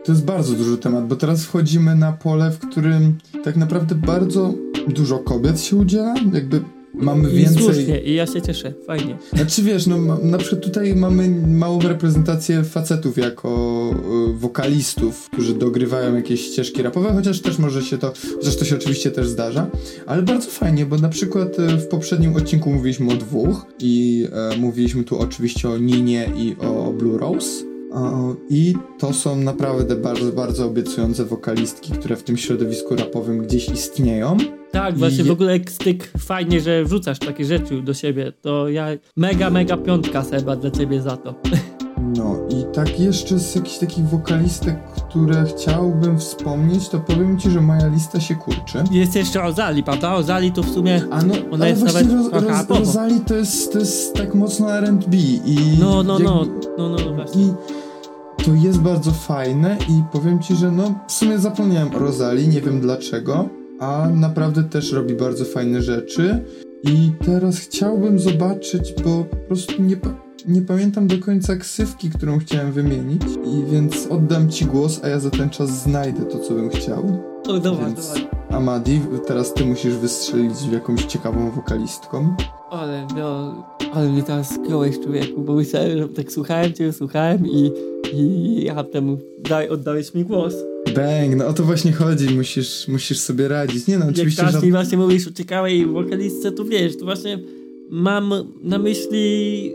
To 0.09 0.13
jest 0.13 0.25
bardzo 0.25 0.55
duży 0.55 0.79
temat, 0.79 1.07
bo 1.07 1.17
teraz 1.17 1.45
wchodzimy 1.45 1.95
na 1.95 2.13
pole, 2.13 2.51
w 2.51 2.59
którym 2.59 3.19
tak 3.45 3.57
naprawdę 3.57 3.95
bardzo 3.95 4.55
dużo 4.89 5.19
kobiet 5.19 5.61
się 5.61 5.77
udziela, 5.77 6.15
jakby 6.33 6.61
mamy 6.95 7.31
I 7.31 7.37
więcej... 7.37 7.63
Słusznie, 7.63 8.01
i 8.01 8.15
ja 8.15 8.27
się 8.27 8.43
cieszę, 8.43 8.75
fajnie. 8.87 9.19
Znaczy 9.33 9.63
wiesz, 9.63 9.87
no 9.87 9.99
na 10.23 10.39
przykład 10.39 10.63
tutaj 10.63 10.95
mamy 10.95 11.29
małą 11.47 11.81
reprezentację 11.81 12.65
facetów 12.65 13.17
jako 13.17 13.51
y, 14.31 14.39
wokalistów, 14.39 15.31
którzy 15.33 15.55
dogrywają 15.55 16.15
jakieś 16.15 16.41
ścieżki 16.41 16.83
rapowe, 16.83 17.13
chociaż 17.13 17.41
też 17.41 17.59
może 17.59 17.83
się 17.83 17.99
to, 17.99 18.13
chociaż 18.37 18.57
to 18.57 18.65
się 18.65 18.77
oczywiście 18.77 19.11
też 19.11 19.29
zdarza, 19.29 19.71
ale 20.07 20.23
bardzo 20.23 20.51
fajnie, 20.51 20.87
bo 20.87 20.97
na 20.99 21.09
przykład 21.09 21.59
y, 21.59 21.77
w 21.77 21.87
poprzednim 21.87 22.37
odcinku 22.37 22.71
mówiliśmy 22.71 23.13
o 23.13 23.17
dwóch 23.17 23.67
i 23.79 24.27
y, 24.55 24.59
mówiliśmy 24.59 25.05
tu 25.05 25.19
oczywiście 25.19 25.69
o 25.69 25.79
Ninie 25.79 26.31
i 26.37 26.57
o 26.61 26.93
Blue 26.93 27.19
Rose, 27.19 27.68
i 28.51 28.75
to 28.99 29.13
są 29.13 29.37
naprawdę 29.37 29.97
bardzo, 29.97 30.33
bardzo 30.33 30.67
obiecujące 30.67 31.25
wokalistki, 31.25 31.93
które 31.93 32.17
w 32.17 32.23
tym 32.23 32.37
środowisku 32.37 32.97
rapowym 32.97 33.39
gdzieś 33.39 33.69
istnieją. 33.69 34.37
Tak, 34.71 34.99
właśnie 34.99 35.25
w 35.25 35.31
ogóle 35.31 35.59
styk 35.69 36.13
fajnie, 36.19 36.61
że 36.61 36.85
wrzucasz 36.85 37.19
takie 37.19 37.45
rzeczy 37.45 37.83
do 37.83 37.95
siebie. 37.95 38.33
To 38.43 38.69
ja 38.69 38.87
mega, 39.17 39.51
mega 39.51 39.77
piątka 39.77 40.25
Seba 40.25 40.57
dla 40.57 40.71
ciebie 40.71 41.03
za 41.03 41.17
to. 41.17 41.35
No 42.19 42.37
i 42.49 42.75
tak 42.75 43.01
jeszcze 43.01 43.39
z 43.39 43.55
jakichś 43.55 43.79
takich 43.79 44.09
wokalistek, 44.09 44.77
które 45.09 45.45
chciałbym 45.45 46.19
wspomnieć, 46.19 46.89
to 46.89 47.01
powiem 47.01 47.39
ci, 47.39 47.51
że 47.51 47.61
moja 47.61 47.87
lista 47.87 48.21
się 48.21 48.35
kurczy. 48.35 48.85
Jest 48.91 49.17
jeszcze 49.17 49.45
Ozali, 49.45 49.83
prawda? 49.83 50.15
Ozali 50.15 50.53
to 50.53 50.63
w 50.63 50.71
sumie 50.71 51.03
A 51.11 51.23
no, 51.23 51.35
ona 51.51 51.69
jest 51.69 51.83
nawet 51.83 52.13
roz, 52.13 52.45
roz, 52.69 52.81
Ozali 52.81 53.21
to 53.21 53.35
jest, 53.35 53.73
to 53.73 53.79
jest 53.79 54.15
tak 54.15 54.35
mocno 54.35 54.77
R&B 54.77 55.17
i... 55.45 55.77
No, 55.81 56.03
no, 56.03 56.19
no, 56.19 56.45
no, 56.79 56.89
no, 56.89 57.15
właśnie. 57.15 57.43
I 57.43 57.53
to 58.45 58.55
jest 58.55 58.79
bardzo 58.79 59.11
fajne 59.11 59.77
i 59.89 60.03
powiem 60.13 60.41
ci, 60.41 60.57
że 60.57 60.71
no 60.71 60.95
w 61.09 61.13
sumie 61.13 61.39
zapomniałem 61.39 61.95
o 61.95 61.99
Rosali, 61.99 62.49
nie 62.49 62.61
wiem 62.61 62.81
dlaczego, 62.81 63.49
a 63.81 64.09
naprawdę 64.15 64.63
też 64.63 64.93
robi 64.93 65.15
bardzo 65.15 65.45
fajne 65.45 65.83
rzeczy 65.83 66.45
i 66.83 67.13
teraz 67.25 67.59
chciałbym 67.59 68.19
zobaczyć, 68.19 68.95
bo 69.05 69.25
po 69.25 69.37
prostu 69.37 69.83
nie, 69.83 69.97
nie 70.47 70.63
pamiętam 70.63 71.07
do 71.07 71.19
końca 71.19 71.57
ksywki, 71.57 72.11
którą 72.11 72.39
chciałem 72.39 72.73
wymienić 72.73 73.23
i 73.23 73.73
więc 73.73 74.07
oddam 74.11 74.51
ci 74.51 74.65
głos, 74.65 75.01
a 75.03 75.09
ja 75.09 75.21
za 75.21 75.31
ten 75.31 75.51
czas 75.51 75.83
znajdę 75.83 76.25
to, 76.25 76.39
co 76.39 76.55
bym 76.55 76.71
chciał. 76.71 77.23
O, 77.49 77.59
dobra, 77.59 77.87
więc... 77.87 78.09
dobra. 78.09 78.39
Amadi, 78.51 79.01
teraz 79.27 79.55
ty 79.55 79.65
musisz 79.65 79.95
wystrzelić 79.95 80.55
jakąś 80.73 81.05
ciekawą 81.05 81.51
wokalistką. 81.51 82.37
Ale 82.71 83.07
no, 83.17 83.65
ale 83.93 84.09
mnie 84.09 84.23
teraz 84.23 84.55
skrołeś 84.55 85.01
człowieku, 85.01 85.41
bo 85.41 85.55
myślałem, 85.55 85.99
że 85.99 86.09
tak 86.09 86.33
słuchałem 86.33 86.73
cię, 86.73 86.93
słuchałem 86.93 87.47
i, 87.47 87.73
i 88.15 88.65
ja 88.65 88.85
tam 88.85 89.17
daj, 89.49 89.69
oddałeś 89.69 90.15
mi 90.15 90.25
głos. 90.25 90.55
Bang, 90.95 91.37
no 91.37 91.47
o 91.47 91.53
to 91.53 91.65
właśnie 91.65 91.93
chodzi, 91.93 92.35
musisz, 92.35 92.89
musisz 92.89 93.19
sobie 93.19 93.49
radzić. 93.49 93.87
Nie 93.87 93.99
no, 93.99 94.07
oczywiście, 94.07 94.43
Jak 94.43 94.53
że... 94.53 94.71
właśnie 94.71 94.99
mówisz 94.99 95.29
o 95.29 95.31
ciekawej 95.31 95.87
wokalistce, 95.87 96.53
to 96.53 96.65
wiesz, 96.65 96.97
to 96.97 97.05
właśnie 97.05 97.39
mam 97.91 98.35
na 98.63 98.79
myśli 98.79 99.73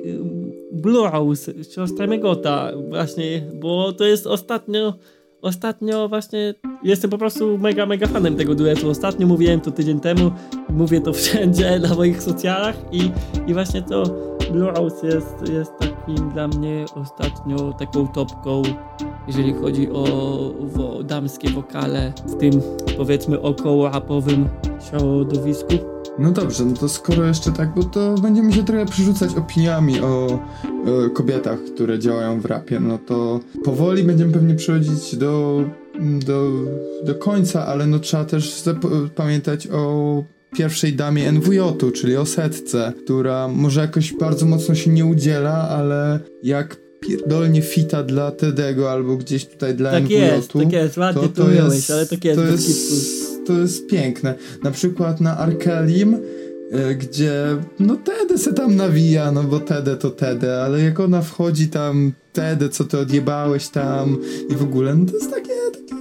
Blue 0.73 1.09
House, 1.09 1.49
siostra 1.75 2.07
Megota 2.07 2.71
właśnie, 2.89 3.41
bo 3.53 3.93
to 3.93 4.05
jest 4.05 4.27
ostatnio 4.27 4.93
ostatnio 5.41 6.09
właśnie 6.09 6.53
jestem 6.83 7.09
po 7.09 7.17
prostu 7.17 7.57
mega, 7.57 7.85
mega 7.85 8.07
fanem 8.07 8.35
tego 8.35 8.55
duetu. 8.55 8.89
Ostatnio 8.89 9.27
mówiłem 9.27 9.61
to 9.61 9.71
tydzień 9.71 9.99
temu, 9.99 10.31
mówię 10.69 11.01
to 11.01 11.13
wszędzie 11.23 11.79
na 11.79 11.95
moich 11.95 12.23
socjalach 12.23 12.75
i, 12.91 13.11
i 13.47 13.53
właśnie 13.53 13.81
to 13.81 14.03
Blue 14.51 14.73
House 14.73 15.03
jest, 15.03 15.53
jest 15.53 15.71
takim 15.79 16.29
dla 16.29 16.47
mnie 16.47 16.85
ostatnio 16.95 17.73
taką 17.73 18.07
topką, 18.07 18.61
jeżeli 19.27 19.53
chodzi 19.53 19.91
o, 19.91 20.03
o 20.79 21.03
damskie 21.03 21.49
wokale 21.49 22.13
w 22.25 22.35
tym 22.35 22.51
powiedzmy 22.97 23.41
około 23.41 23.89
rapowym 23.89 24.49
środowisku. 24.89 25.92
No 26.19 26.31
dobrze, 26.31 26.65
no 26.65 26.73
to 26.73 26.89
skoro 26.89 27.25
jeszcze 27.25 27.51
tak, 27.51 27.73
bo 27.75 27.83
to 27.83 28.15
będziemy 28.15 28.53
się 28.53 28.63
trochę 28.63 28.85
przerzucać 28.85 29.35
opiniami 29.35 29.99
o, 29.99 30.05
o 30.05 31.09
kobietach, 31.13 31.59
które 31.59 31.99
działają 31.99 32.41
w 32.41 32.45
rapie, 32.45 32.79
no 32.79 32.97
to 32.97 33.39
powoli 33.63 34.03
będziemy 34.03 34.33
pewnie 34.33 34.55
przechodzić 34.55 35.15
do, 35.15 35.63
do, 36.25 36.51
do 37.03 37.15
końca, 37.15 37.65
ale 37.65 37.87
no 37.87 37.99
trzeba 37.99 38.25
też 38.25 38.63
pamiętać 39.15 39.67
o 39.67 40.23
pierwszej 40.55 40.93
damie 40.93 41.31
NWJ-u, 41.31 41.91
czyli 41.91 42.17
o 42.17 42.25
setce, 42.25 42.93
która 43.03 43.47
może 43.47 43.81
jakoś 43.81 44.13
bardzo 44.13 44.45
mocno 44.45 44.75
się 44.75 44.91
nie 44.91 45.05
udziela, 45.05 45.69
ale 45.69 46.19
jak 46.43 46.77
pierdolnie 46.99 47.61
fita 47.61 48.03
dla 48.03 48.31
Tedego 48.31 48.91
albo 48.91 49.17
gdzieś 49.17 49.45
tutaj 49.45 49.75
dla 49.75 49.91
Tak 49.91 50.03
NWJ-u, 50.03 50.19
jest, 50.19 50.53
tak 50.53 50.71
jest, 50.71 50.97
ładnie 50.97 51.21
to, 51.21 51.27
to, 51.29 51.45
ująłeś, 51.45 51.73
jest, 51.73 51.91
ale 51.91 52.05
tak 52.05 52.25
jest, 52.25 52.39
to 52.39 52.45
bez 52.45 53.22
jest, 53.43 53.47
to 53.47 53.59
jest 53.59 53.87
piękne. 53.87 54.35
Na 54.63 54.71
przykład 54.71 55.21
na 55.21 55.37
Arkelim, 55.37 56.17
e, 56.71 56.95
gdzie 56.95 57.33
no 57.79 57.95
Tede 57.95 58.37
se 58.37 58.53
tam 58.53 58.75
nawija, 58.75 59.31
no 59.31 59.43
bo 59.43 59.59
Tede 59.59 59.97
to 59.97 60.09
Tede, 60.09 60.63
ale 60.63 60.81
jak 60.81 60.99
ona 60.99 61.21
wchodzi 61.21 61.67
tam, 61.67 62.13
Tede, 62.33 62.69
co 62.69 62.83
ty 62.83 62.99
odjebałeś 62.99 63.67
tam 63.67 64.17
i 64.49 64.55
w 64.55 64.63
ogóle, 64.63 64.95
no 64.95 65.05
to 65.05 65.13
jest 65.13 65.31
takie, 65.31 65.53
takie 65.73 65.95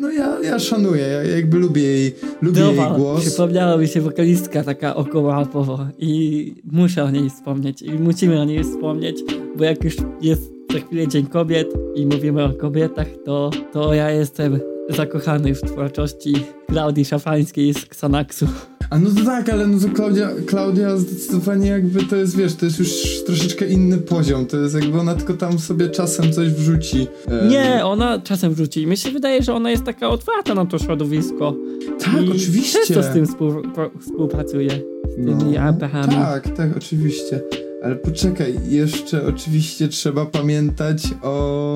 no 0.00 0.10
ja, 0.10 0.40
ja 0.42 0.58
szanuję, 0.58 1.02
ja 1.02 1.22
jakby 1.22 1.58
lubię 1.58 1.82
jej, 1.82 2.14
lubię 2.42 2.60
Dobra, 2.60 2.84
jej 2.84 2.96
głos. 2.96 3.20
przypomniała 3.20 3.76
mi 3.76 3.88
się 3.88 4.00
wokalistka 4.00 4.64
taka 4.64 4.94
około 4.94 5.32
rapowo 5.32 5.86
i 5.98 6.54
muszę 6.64 7.04
o 7.04 7.10
niej 7.10 7.30
wspomnieć 7.30 7.82
i 7.82 7.90
musimy 7.90 8.40
o 8.40 8.44
niej 8.44 8.64
wspomnieć, 8.64 9.16
bo 9.56 9.64
jak 9.64 9.84
już 9.84 9.96
jest 10.20 10.52
za 10.72 10.78
chwilę 10.78 11.08
Dzień 11.08 11.26
Kobiet 11.26 11.68
i 11.94 12.06
mówimy 12.06 12.44
o 12.44 12.52
kobietach, 12.52 13.06
to, 13.24 13.50
to 13.72 13.94
ja 13.94 14.10
jestem 14.10 14.71
zakochany 14.96 15.54
w 15.54 15.60
twórczości 15.60 16.34
Klaudii 16.68 17.04
Szafańskiej 17.04 17.74
z 17.74 17.84
Xanaxu. 17.84 18.46
A 18.90 18.98
no 18.98 19.10
to 19.10 19.24
tak, 19.24 19.48
ale 19.48 19.66
no 19.66 19.78
to 19.80 19.88
Klaudia, 19.88 20.30
Klaudia 20.46 20.96
zdecydowanie 20.96 21.68
jakby 21.68 22.02
to 22.02 22.16
jest, 22.16 22.36
wiesz, 22.36 22.54
to 22.54 22.64
jest 22.64 22.78
już 22.78 22.90
troszeczkę 23.26 23.66
inny 23.66 23.98
poziom, 23.98 24.46
to 24.46 24.56
jest 24.56 24.74
jakby 24.74 25.00
ona 25.00 25.14
tylko 25.14 25.34
tam 25.34 25.58
sobie 25.58 25.88
czasem 25.88 26.32
coś 26.32 26.48
wrzuci. 26.48 27.06
Nie, 27.48 27.84
ona 27.84 28.20
czasem 28.20 28.54
wrzuci. 28.54 28.86
Mi 28.86 28.96
się 28.96 29.10
wydaje, 29.10 29.42
że 29.42 29.54
ona 29.54 29.70
jest 29.70 29.84
taka 29.84 30.08
otwarta 30.08 30.54
na 30.54 30.66
to 30.66 30.78
środowisko. 30.78 31.56
Tak, 32.04 32.22
I 32.22 32.30
oczywiście. 32.30 32.78
Często 32.78 33.02
z 33.02 33.14
tym 33.14 33.26
współ, 33.26 33.52
współpracuje. 34.00 34.70
Z 34.70 35.14
tymi 35.14 35.56
Abrahami. 35.56 36.14
Tak, 36.14 36.56
tak, 36.56 36.76
oczywiście. 36.76 37.40
Ale 37.84 37.96
poczekaj, 37.96 38.54
jeszcze 38.68 39.26
oczywiście 39.26 39.88
trzeba 39.88 40.26
pamiętać 40.26 41.04
o 41.22 41.74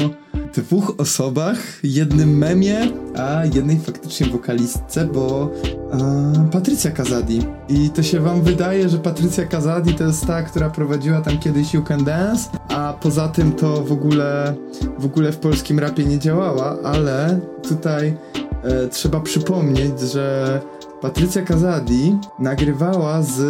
dwóch 0.58 0.94
osobach, 0.98 1.58
jednym 1.82 2.38
memie, 2.38 2.78
a 3.16 3.44
jednej 3.44 3.80
faktycznie 3.80 4.26
wokalistce, 4.26 5.04
bo 5.04 5.50
e, 5.92 6.48
Patrycja 6.52 6.90
Kazadi. 6.90 7.42
I 7.68 7.90
to 7.90 8.02
się 8.02 8.20
wam 8.20 8.42
wydaje, 8.42 8.88
że 8.88 8.98
Patrycja 8.98 9.46
Kazadi 9.46 9.94
to 9.94 10.04
jest 10.04 10.26
ta, 10.26 10.42
która 10.42 10.70
prowadziła 10.70 11.20
tam 11.20 11.38
kiedyś 11.38 11.74
You 11.74 11.82
Can 11.82 12.04
Dance, 12.04 12.48
a 12.68 12.94
poza 13.00 13.28
tym 13.28 13.52
to 13.52 13.82
w 13.82 13.92
ogóle 13.92 14.54
w 14.98 15.04
ogóle 15.04 15.32
w 15.32 15.38
polskim 15.38 15.78
rapie 15.78 16.04
nie 16.04 16.18
działała, 16.18 16.78
ale 16.82 17.40
tutaj 17.68 18.16
e, 18.62 18.88
trzeba 18.88 19.20
przypomnieć, 19.20 20.00
że 20.00 20.60
Patrycja 21.00 21.42
Kazadi 21.42 22.16
nagrywała 22.38 23.22
z 23.22 23.40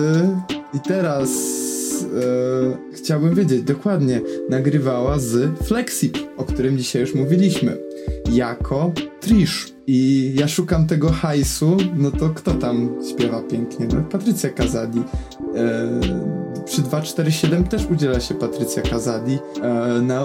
i 0.74 0.80
teraz 0.80 1.30
e, 2.03 2.94
chciałbym 2.97 3.34
wiedzieć 3.34 3.62
dokładnie, 3.62 4.20
nagrywała 4.51 5.18
z 5.18 5.59
Flexip, 5.59 6.18
o 6.36 6.44
którym 6.44 6.78
dzisiaj 6.78 7.03
już 7.03 7.14
mówiliśmy, 7.14 7.86
jako 8.32 8.92
Trish. 9.20 9.76
I 9.86 10.32
ja 10.36 10.48
szukam 10.48 10.86
tego 10.86 11.11
hajsu, 11.11 11.76
no 11.96 12.11
to 12.11 12.30
kto 12.30 12.54
tam 12.54 12.90
śpiewa 13.11 13.42
pięknie? 13.42 13.86
No 13.94 14.02
Patrycja 14.02 14.50
Kazadi. 14.50 14.98
E, 15.57 16.00
przy 16.64 16.82
247 16.82 17.64
też 17.64 17.86
udziela 17.86 18.20
się 18.20 18.34
Patrycja 18.34 18.82
Kazadi, 18.82 19.38
e, 19.62 19.68
na, 20.02 20.24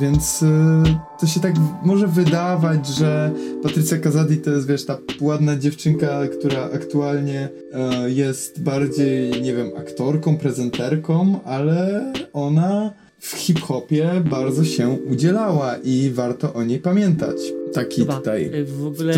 więc 0.00 0.42
e, 0.42 0.82
to 1.20 1.26
się 1.26 1.40
tak 1.40 1.54
może 1.82 2.06
wydawać, 2.06 2.86
że 2.86 3.30
Patrycja 3.62 3.98
Kazadi 3.98 4.36
to 4.36 4.50
jest, 4.50 4.66
wiesz, 4.66 4.84
ta 4.84 4.98
ładna 5.20 5.56
dziewczynka, 5.56 6.20
która 6.38 6.70
aktualnie 6.74 7.48
e, 7.72 8.10
jest 8.10 8.62
bardziej, 8.62 9.42
nie 9.42 9.54
wiem, 9.54 9.70
aktorką, 9.78 10.36
prezenterką, 10.36 11.40
ale 11.44 12.12
ona 12.32 13.03
w 13.24 13.32
hip-hopie 13.32 14.22
bardzo 14.30 14.64
się 14.64 14.96
udzielała 15.10 15.76
i 15.84 16.10
warto 16.14 16.54
o 16.54 16.64
niej 16.64 16.78
pamiętać. 16.78 17.36
Taki 17.72 18.00
Chyba, 18.00 18.16
tutaj 18.16 18.50
y, 18.54 18.64
w 18.64 18.86
ogóle, 18.86 19.14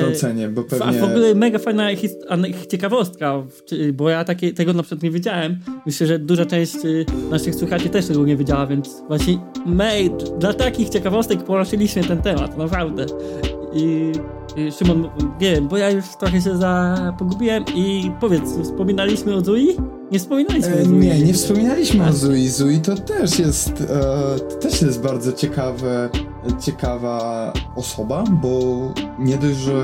bo 0.51 0.61
A 0.61 0.65
pewnie... 0.65 1.01
w 1.01 1.05
ogóle 1.05 1.35
mega 1.35 1.59
fajna 1.59 1.89
ciekawostka, 2.69 3.43
bo 3.95 4.11
ja 4.11 4.25
takie, 4.25 4.53
tego 4.53 4.73
na 4.73 4.83
przykład 4.83 5.03
nie 5.03 5.11
wiedziałem. 5.11 5.59
Myślę, 5.87 6.07
że 6.07 6.19
duża 6.19 6.47
część 6.47 6.75
y, 6.85 7.07
naszych 7.31 7.55
słuchaczy 7.55 7.89
też 7.89 8.07
tego 8.07 8.27
nie 8.27 8.37
wiedziała, 8.37 8.67
więc 8.67 9.03
właśnie 9.09 9.39
my 9.67 10.11
dla 10.39 10.55
takich 10.55 10.89
ciekawostek 10.89 11.43
poruszyliśmy 11.43 12.05
ten 12.05 12.23
temat, 12.23 12.59
naprawdę. 12.59 13.07
I 13.75 14.13
Szymon, 14.79 15.09
nie 15.41 15.55
wiem, 15.55 15.69
bo 15.69 15.77
ja 15.77 15.91
już 15.91 16.05
trochę 16.21 16.41
się 16.41 16.57
za 16.57 16.97
pogubiłem 17.19 17.65
i 17.75 18.11
powiedz, 18.21 18.43
wspominaliśmy 18.63 19.35
o 19.35 19.41
Zui? 19.41 19.69
Nie 20.13 20.19
wspominaliśmy 20.19 20.77
E, 20.77 20.83
o 20.83 20.85
Zui. 20.85 20.99
nie, 20.99 21.21
nie 21.21 21.35
wspominaliśmy 21.35 22.07
o 22.07 22.13
Zui. 22.13 22.49
Zui 22.49 22.81
to 22.81 22.95
też 22.97 23.39
jest, 23.39 23.81
e, 23.81 24.39
to 24.39 24.57
też 24.57 24.83
jest 24.83 25.01
bardzo 25.01 25.33
ciekawe, 25.33 26.11
ciekawa 26.61 27.53
osoba, 27.77 28.25
bo 28.43 28.93
nie 29.19 29.37
dość, 29.37 29.57
że 29.57 29.83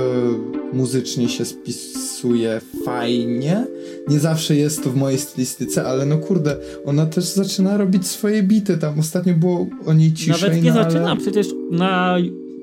muzycznie 0.73 1.29
się 1.29 1.45
spisuje 1.45 2.61
fajnie, 2.85 3.67
nie 4.09 4.19
zawsze 4.19 4.57
jest 4.57 4.85
to 4.85 4.91
w 4.91 4.97
mojej 4.97 5.19
stylistyce, 5.19 5.85
ale 5.85 6.07
no 6.07 6.19
kurde, 6.19 6.57
ona 6.87 7.07
też 7.07 7.25
zaczyna 7.25 7.77
robić 7.77 8.07
swoje 8.07 8.43
bity, 8.43 8.79
tam 8.79 8.99
ostatnio 9.01 9.35
było 9.35 9.67
o 9.87 9.93
niej 9.93 10.13
ciszej, 10.13 10.33
Nawet 10.51 10.63
nie 10.63 10.73
no, 10.73 10.83
zaczyna, 10.85 11.11
ale... 11.11 11.21
przecież 11.21 11.47
na, 11.71 12.17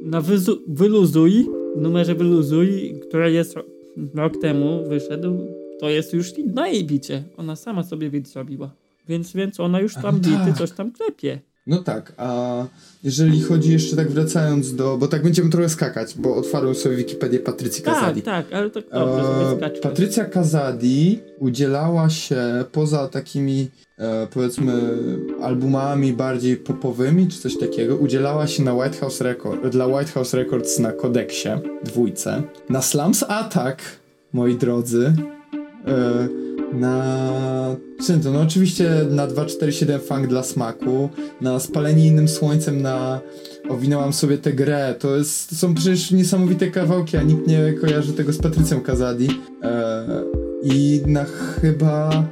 na 0.03 0.21
wyzu, 0.21 0.59
Wyluzuj, 0.67 1.47
numerze 1.77 2.15
Wyluzuj, 2.15 2.99
który 3.07 3.31
jest 3.31 3.53
ro- 3.53 3.63
rok 4.15 4.33
temu 4.41 4.83
wyszedł, 4.89 5.47
to 5.79 5.89
jest 5.89 6.13
już 6.13 6.33
na 6.53 6.67
jej 6.67 6.85
bicie. 6.85 7.23
Ona 7.37 7.55
sama 7.55 7.83
sobie 7.83 8.09
bit 8.09 8.27
zrobiła. 8.27 8.71
Więc, 9.07 9.33
więc 9.33 9.59
ona 9.59 9.79
już 9.79 9.93
tam 9.93 10.19
bity, 10.19 10.37
tak. 10.45 10.57
coś 10.57 10.71
tam 10.71 10.91
klepie. 10.91 11.39
No 11.67 11.83
tak, 11.83 12.13
a 12.17 12.65
jeżeli 13.03 13.41
chodzi 13.41 13.71
jeszcze 13.71 13.95
tak 13.95 14.11
wracając 14.11 14.75
do, 14.75 14.97
bo 14.97 15.07
tak 15.07 15.23
będziemy 15.23 15.49
trochę 15.49 15.69
skakać, 15.69 16.15
bo 16.17 16.35
otwarłem 16.35 16.75
sobie 16.75 16.95
Wikipedię 16.95 17.39
Patrycji 17.39 17.83
Kazadi. 17.83 18.21
Tak, 18.21 18.47
tak, 18.49 18.59
ale 18.59 18.69
tak 18.69 18.83
dobrze, 18.89 19.65
E. 19.65 19.69
Patrycja 19.81 20.25
Kazadi 20.25 21.19
udzielała 21.39 22.09
się 22.09 22.41
poza 22.71 23.07
takimi 23.07 23.67
e, 23.99 24.27
powiedzmy 24.27 24.73
albumami 25.41 26.13
bardziej 26.13 26.57
popowymi 26.57 27.27
czy 27.27 27.39
coś 27.39 27.57
takiego, 27.57 27.97
udzielała 27.97 28.47
się 28.47 28.63
na 28.63 28.73
White 28.73 28.97
House 28.97 29.21
Record, 29.21 29.67
dla 29.67 29.87
White 29.87 30.11
House 30.11 30.33
Records 30.33 30.79
na 30.79 30.91
Kodeksie 30.91 31.49
dwójce, 31.83 32.43
na 32.69 32.81
Slums 32.81 33.23
Attack, 33.27 33.81
moi 34.33 34.55
drodzy, 34.55 35.13
e, 35.87 36.27
na 36.73 37.75
czym 38.05 38.21
to? 38.21 38.31
No 38.31 38.41
oczywiście 38.41 39.05
na 39.09 39.27
247 39.27 40.01
Funk 40.01 40.27
dla 40.27 40.43
smaku, 40.43 41.09
na 41.41 41.59
Spalenie 41.59 42.07
innym 42.07 42.27
słońcem, 42.27 42.81
na 42.81 43.19
Owinęłam 43.69 44.13
sobie 44.13 44.37
tę 44.37 44.53
grę. 44.53 44.95
To, 44.99 45.15
jest, 45.15 45.49
to 45.49 45.55
są 45.55 45.73
przecież 45.73 46.11
niesamowite 46.11 46.67
kawałki, 46.67 47.17
a 47.17 47.21
nikt 47.23 47.47
nie 47.47 47.73
kojarzy 47.73 48.13
tego 48.13 48.33
z 48.33 48.37
Patrycją 48.37 48.81
Kazadi. 48.81 49.27
E, 49.63 50.05
I 50.63 51.01
na 51.05 51.25
chyba 51.25 52.23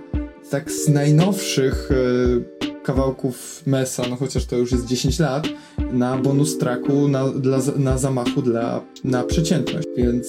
tak 0.49 0.71
z 0.71 0.89
najnowszych 0.89 1.89
e, 1.91 2.83
kawałków 2.83 3.63
Mesa, 3.65 4.03
no 4.09 4.15
chociaż 4.15 4.45
to 4.45 4.57
już 4.57 4.71
jest 4.71 4.85
10 4.85 5.19
lat, 5.19 5.47
na 5.91 6.17
bonus 6.17 6.57
tracku 6.57 7.07
na, 7.07 7.27
dla, 7.27 7.57
na 7.77 7.97
zamachu 7.97 8.41
dla, 8.41 8.81
na 9.03 9.23
przeciętność. 9.23 9.87
Więc 9.97 10.27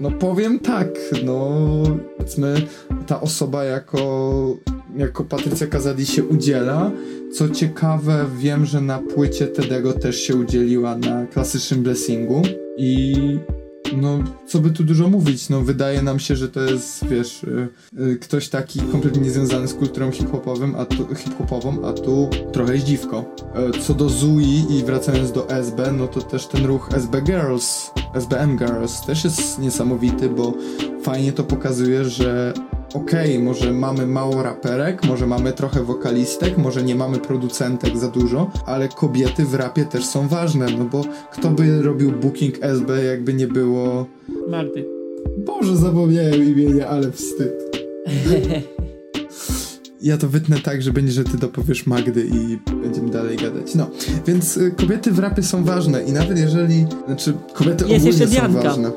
no 0.00 0.10
powiem 0.10 0.58
tak, 0.58 0.88
no 1.24 1.58
powiedzmy 2.16 2.54
ta 3.06 3.20
osoba 3.20 3.64
jako, 3.64 4.56
jako 4.96 5.24
Patrycja 5.24 5.66
Kazadi 5.66 6.06
się 6.06 6.24
udziela. 6.24 6.90
Co 7.32 7.48
ciekawe, 7.48 8.26
wiem, 8.38 8.66
że 8.66 8.80
na 8.80 8.98
płycie 8.98 9.46
Tedego 9.46 9.92
też 9.92 10.20
się 10.20 10.36
udzieliła 10.36 10.96
na 10.96 11.26
klasycznym 11.26 11.82
blessingu 11.82 12.42
i 12.76 13.14
no, 13.96 14.18
co 14.46 14.58
by 14.58 14.70
tu 14.70 14.84
dużo 14.84 15.08
mówić, 15.08 15.48
no 15.48 15.60
wydaje 15.60 16.02
nam 16.02 16.18
się, 16.18 16.36
że 16.36 16.48
to 16.48 16.60
jest, 16.60 17.06
wiesz, 17.06 17.44
y, 17.44 17.68
y, 18.00 18.16
ktoś 18.16 18.48
taki 18.48 18.80
kompletnie 18.80 19.22
niezwiązany 19.22 19.68
z 19.68 19.74
kulturą 19.74 20.10
hip-hopowym, 20.10 20.74
a 20.74 20.84
tu, 20.84 21.14
hip-hopową, 21.14 21.88
a 21.88 21.92
tu 21.92 22.28
trochę 22.52 22.74
jest 22.74 22.86
dziwko. 22.86 23.24
E, 23.54 23.80
Co 23.80 23.94
do 23.94 24.08
Zui 24.08 24.64
i 24.70 24.84
wracając 24.84 25.32
do 25.32 25.50
SB, 25.50 25.92
no 25.92 26.08
to 26.08 26.22
też 26.22 26.46
ten 26.46 26.66
ruch 26.66 26.88
SB 26.94 27.22
Girls, 27.22 27.90
SBM 28.14 28.58
Girls 28.58 29.06
też 29.06 29.24
jest 29.24 29.58
niesamowity, 29.58 30.28
bo 30.28 30.54
fajnie 31.02 31.32
to 31.32 31.44
pokazuje, 31.44 32.04
że 32.04 32.54
okej, 32.94 33.38
może 33.38 33.72
mamy 33.72 34.06
mało 34.06 34.42
raperek, 34.42 35.04
może 35.04 35.26
mamy 35.26 35.52
trochę 35.52 35.82
wokalistek, 35.82 36.58
może 36.58 36.82
nie 36.82 36.94
mamy 36.94 37.18
producentek 37.18 37.96
za 37.96 38.08
dużo, 38.08 38.50
ale 38.66 38.88
kobiety 38.88 39.44
w 39.44 39.54
rapie 39.54 39.84
też 39.84 40.04
są 40.04 40.28
ważne, 40.28 40.66
no 40.78 40.84
bo 40.84 41.04
kto 41.32 41.50
by 41.50 41.82
robił 41.82 42.12
booking 42.12 42.54
SB, 42.60 43.04
jakby 43.04 43.34
nie 43.34 43.46
było... 43.46 44.06
Marty. 44.48 44.84
Boże, 45.38 45.76
zapomniałem 45.76 46.48
imienia, 46.48 46.88
ale 46.88 47.12
wstyd. 47.12 47.52
Ja 50.02 50.18
to 50.18 50.28
wytnę 50.28 50.58
tak, 50.58 50.82
że 50.82 50.92
będzie, 50.92 51.12
że 51.12 51.24
ty 51.24 51.38
dopowiesz 51.38 51.86
Magdy 51.86 52.26
i 52.26 52.72
będziemy 52.82 53.10
dalej 53.10 53.36
gadać. 53.36 53.74
No, 53.74 53.90
więc 54.26 54.56
y, 54.56 54.70
kobiety 54.70 55.12
w 55.12 55.18
rapie 55.18 55.42
są 55.42 55.64
ważne 55.64 56.02
i 56.02 56.12
nawet 56.12 56.38
jeżeli, 56.38 56.86
znaczy 57.06 57.34
kobiety 57.54 57.84
Jest 57.88 58.06
ogólnie 58.06 58.40
są 58.40 58.52
ważne. 58.52 58.92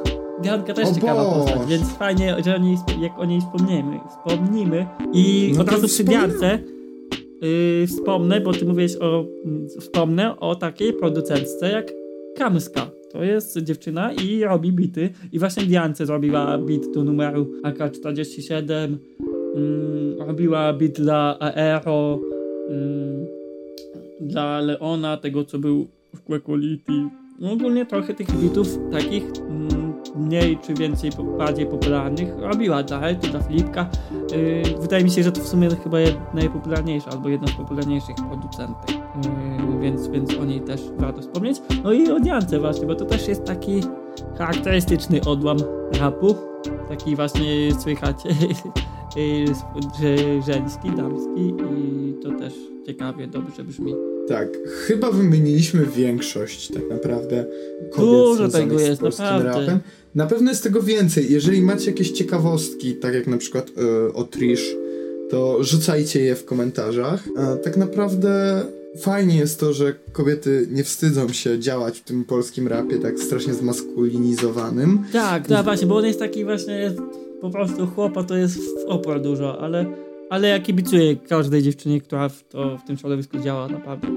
Dianka 0.45 0.73
też 0.73 0.89
O 0.89 0.93
ciekawa 0.95 1.23
Boże. 1.23 1.53
postać, 1.53 1.69
więc 1.69 1.91
fajnie, 1.91 2.35
że 2.45 2.55
o 2.55 2.57
niej, 2.57 2.77
jak 3.01 3.19
o 3.19 3.25
niej 3.25 3.41
wspomniemy. 3.41 3.99
wspomnimy. 4.09 4.85
I 5.13 5.51
No 5.55 5.61
od 5.61 5.69
razu 5.71 5.87
przy 5.87 6.03
wspomnimy. 6.03 6.27
Diance 6.27 6.59
yy, 7.41 7.87
wspomnę, 7.87 8.41
bo 8.41 8.53
ty 8.53 8.65
mówisz 8.65 8.95
o, 9.01 9.25
wspomnę 9.79 10.39
o 10.39 10.55
takiej 10.55 10.93
producentce 10.93 11.71
jak 11.71 11.91
Kamska. 12.37 12.87
To 13.11 13.23
jest 13.23 13.57
dziewczyna 13.57 14.13
i 14.13 14.43
robi 14.43 14.71
bity. 14.71 15.09
I 15.31 15.39
właśnie 15.39 15.63
Diance 15.63 16.05
zrobiła 16.05 16.57
bit 16.57 16.93
do 16.93 17.03
numeru 17.03 17.47
AK-47. 17.63 18.97
Mm, 19.55 20.27
robiła 20.27 20.73
bit 20.73 20.95
dla 21.01 21.37
Aero, 21.39 22.19
mm, 22.69 23.25
dla 24.21 24.59
Leona, 24.59 25.17
tego 25.17 25.43
co 25.45 25.59
był 25.59 25.87
w 26.15 26.21
Quaquality. 26.21 26.91
No 27.39 27.51
ogólnie 27.51 27.85
trochę 27.85 28.13
tych 28.13 28.31
bitów 28.41 28.79
takich 28.91 29.23
mm, 29.49 29.67
mniej 30.15 30.57
czy 30.57 30.73
więcej 30.73 31.11
bardziej 31.37 31.65
popularnych 31.65 32.37
robiła 32.37 32.83
dla 32.83 32.99
Helty, 32.99 33.27
dla 33.27 33.39
Filipka. 33.39 33.89
Yy, 34.31 34.79
wydaje 34.81 35.03
mi 35.03 35.11
się, 35.11 35.23
że 35.23 35.31
to 35.31 35.41
w 35.41 35.47
sumie 35.47 35.69
chyba 35.69 35.97
najpopularniejsza 36.33 37.11
albo 37.11 37.29
jedna 37.29 37.47
z 37.47 37.51
popularniejszych 37.51 38.15
producentek, 38.15 38.89
yy, 38.91 39.79
więc, 39.79 40.07
więc 40.07 40.37
o 40.37 40.45
niej 40.45 40.61
też 40.61 40.81
warto 40.97 41.21
wspomnieć. 41.21 41.61
No 41.83 41.93
i 41.93 42.11
o 42.11 42.19
Diance 42.19 42.59
właśnie, 42.59 42.87
bo 42.87 42.95
to 42.95 43.05
też 43.05 43.27
jest 43.27 43.43
taki 43.43 43.81
charakterystyczny 44.37 45.21
odłam 45.21 45.57
rapu, 45.99 46.35
taki 46.89 47.15
właśnie 47.15 47.73
słychać 47.79 48.17
yy, 49.15 49.45
żeński, 50.47 50.91
damski 50.91 51.53
i 51.77 52.13
to 52.23 52.31
też 52.31 52.53
ciekawie, 52.85 53.27
dobrze 53.27 53.63
brzmi. 53.63 54.14
Tak, 54.27 54.47
chyba 54.67 55.11
wymieniliśmy 55.11 55.85
większość 55.85 56.67
tak 56.67 56.89
naprawdę 56.89 57.45
kobiet 57.91 58.11
Dużo 58.11 58.47
tego 58.47 58.79
jest, 58.79 59.01
naprawdę. 59.01 59.49
Rapem. 59.49 59.79
Na 60.15 60.25
pewno 60.25 60.51
jest 60.51 60.63
tego 60.63 60.81
więcej. 60.81 61.31
Jeżeli 61.31 61.61
macie 61.61 61.85
jakieś 61.91 62.11
ciekawostki, 62.11 62.95
tak 62.95 63.13
jak 63.13 63.27
na 63.27 63.37
przykład 63.37 63.71
yy, 63.77 64.13
o 64.13 64.23
Trish, 64.23 64.75
to 65.29 65.63
rzucajcie 65.63 66.19
je 66.21 66.35
w 66.35 66.45
komentarzach. 66.45 67.23
A 67.37 67.55
tak 67.55 67.77
naprawdę 67.77 68.61
fajnie 68.99 69.37
jest 69.37 69.59
to, 69.59 69.73
że 69.73 69.95
kobiety 70.11 70.67
nie 70.71 70.83
wstydzą 70.83 71.29
się 71.29 71.59
działać 71.59 71.99
w 71.99 72.03
tym 72.03 72.25
polskim 72.25 72.67
rapie 72.67 72.99
tak 72.99 73.19
strasznie 73.19 73.53
zmaskulinizowanym. 73.53 74.99
Tak, 75.13 75.47
tak 75.47 75.63
właśnie, 75.63 75.87
bo 75.87 75.95
on 75.95 76.05
jest 76.05 76.19
taki 76.19 76.45
właśnie 76.45 76.91
po 77.41 77.49
prostu 77.49 77.87
chłopa 77.87 78.23
to 78.23 78.37
jest 78.37 78.57
w 78.57 78.85
opór 78.87 79.21
dużo, 79.21 79.59
ale 79.59 79.85
ale 80.29 80.47
ja 80.47 80.59
kibicuję 80.59 81.15
każdej 81.15 81.61
dziewczynie, 81.63 82.01
która 82.01 82.29
w, 82.29 82.43
to, 82.43 82.77
w 82.77 82.83
tym 82.83 82.97
środowisku 82.97 83.39
działa 83.39 83.67
naprawdę. 83.67 84.07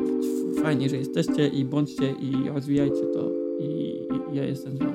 Fajnie, 0.63 0.89
że 0.89 0.97
jesteście 0.97 1.49
i 1.49 1.65
bądźcie 1.65 2.11
i 2.11 2.49
rozwijajcie 2.49 3.03
to 3.15 3.31
i, 3.61 4.03
i 4.33 4.37
ja 4.37 4.45
jestem 4.45 4.77
z 4.77 4.79
wami. 4.79 4.93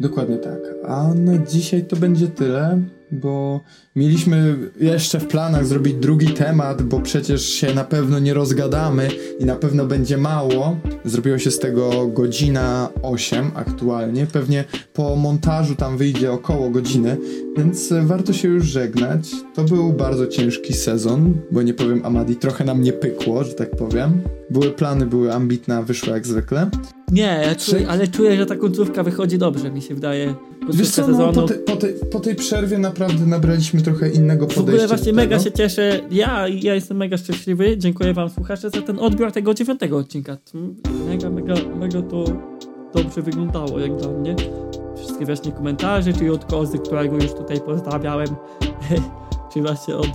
Dokładnie 0.00 0.36
tak. 0.36 0.60
A 0.84 1.14
na 1.14 1.38
dzisiaj 1.38 1.84
to 1.84 1.96
będzie 1.96 2.28
tyle, 2.28 2.82
bo 3.12 3.60
mieliśmy 3.96 4.56
jeszcze 4.80 5.20
w 5.20 5.26
planach 5.26 5.66
zrobić 5.66 5.94
drugi 5.94 6.26
temat, 6.26 6.82
bo 6.82 7.00
przecież 7.00 7.48
się 7.48 7.74
na 7.74 7.84
pewno 7.84 8.18
nie 8.18 8.34
rozgadamy 8.34 9.08
i 9.40 9.44
na 9.44 9.56
pewno 9.56 9.86
będzie 9.86 10.16
mało. 10.16 10.76
Zrobiło 11.04 11.38
się 11.38 11.50
z 11.50 11.58
tego 11.58 12.06
godzina 12.06 12.88
8 13.02 13.50
aktualnie. 13.54 14.26
Pewnie 14.26 14.64
po 14.92 15.16
montażu 15.16 15.74
tam 15.74 15.96
wyjdzie 15.96 16.32
około 16.32 16.70
godziny, 16.70 17.16
więc 17.56 17.92
warto 18.02 18.32
się 18.32 18.48
już 18.48 18.66
żegnać. 18.66 19.30
To 19.54 19.64
był 19.64 19.92
bardzo 19.92 20.26
ciężki 20.26 20.72
sezon, 20.72 21.34
bo 21.50 21.62
nie 21.62 21.74
powiem 21.74 22.06
Amadi, 22.06 22.36
trochę 22.36 22.64
nam 22.64 22.82
nie 22.82 22.92
pykło, 22.92 23.44
że 23.44 23.54
tak 23.54 23.70
powiem. 23.70 24.22
Były 24.50 24.70
plany, 24.70 25.06
były 25.06 25.34
ambitne, 25.34 25.84
wyszło 25.84 26.14
jak 26.14 26.26
zwykle. 26.26 26.70
Nie, 27.12 27.40
ja 27.46 27.54
czuję, 27.54 27.88
ale 27.88 28.08
czuję, 28.08 28.36
że 28.36 28.46
ta 28.46 28.56
końcówka 28.56 29.02
wychodzi 29.02 29.38
dobrze, 29.38 29.70
mi 29.70 29.82
się 29.82 29.94
wydaje. 29.94 30.34
Wiesz 30.72 30.90
co, 30.90 31.08
no, 31.08 31.32
po, 31.32 31.42
te, 31.42 31.54
po, 31.54 31.76
te, 31.76 31.88
po, 31.88 32.20
tej 32.20 32.34
przerwie 32.34 32.78
naprawdę 32.78 33.26
nabraliśmy 33.26 33.82
trochę 33.82 34.10
innego 34.10 34.46
podejścia. 34.46 34.62
W 34.62 34.68
ogóle 34.68 34.88
właśnie 34.88 35.12
mega 35.12 35.38
się 35.38 35.52
cieszę, 35.52 36.00
ja, 36.10 36.48
ja 36.48 36.74
jestem 36.74 36.96
mega 36.96 37.16
szczęśliwy, 37.16 37.78
dziękuję 37.78 38.14
wam 38.14 38.30
słuchacze 38.30 38.70
za 38.70 38.82
ten 38.82 38.98
odbiór 38.98 39.32
tego 39.32 39.54
dziewiątego 39.54 39.96
odcinka. 39.96 40.36
Mega, 41.08 41.30
mega, 41.30 41.54
mega 41.76 42.02
to 42.02 42.24
dobrze 42.94 43.22
wyglądało 43.22 43.78
jak 43.78 43.96
dla 43.96 44.08
mnie. 44.08 44.36
Wszystkie 44.96 45.26
właśnie 45.26 45.52
komentarze, 45.52 46.12
czy 46.12 46.32
od 46.32 46.44
Kozy, 46.44 46.78
którego 46.78 47.16
już 47.16 47.32
tutaj 47.32 47.60
pozdrawiałem, 47.60 48.28
czy 49.52 49.62
właśnie 49.62 49.96
od 49.96 50.08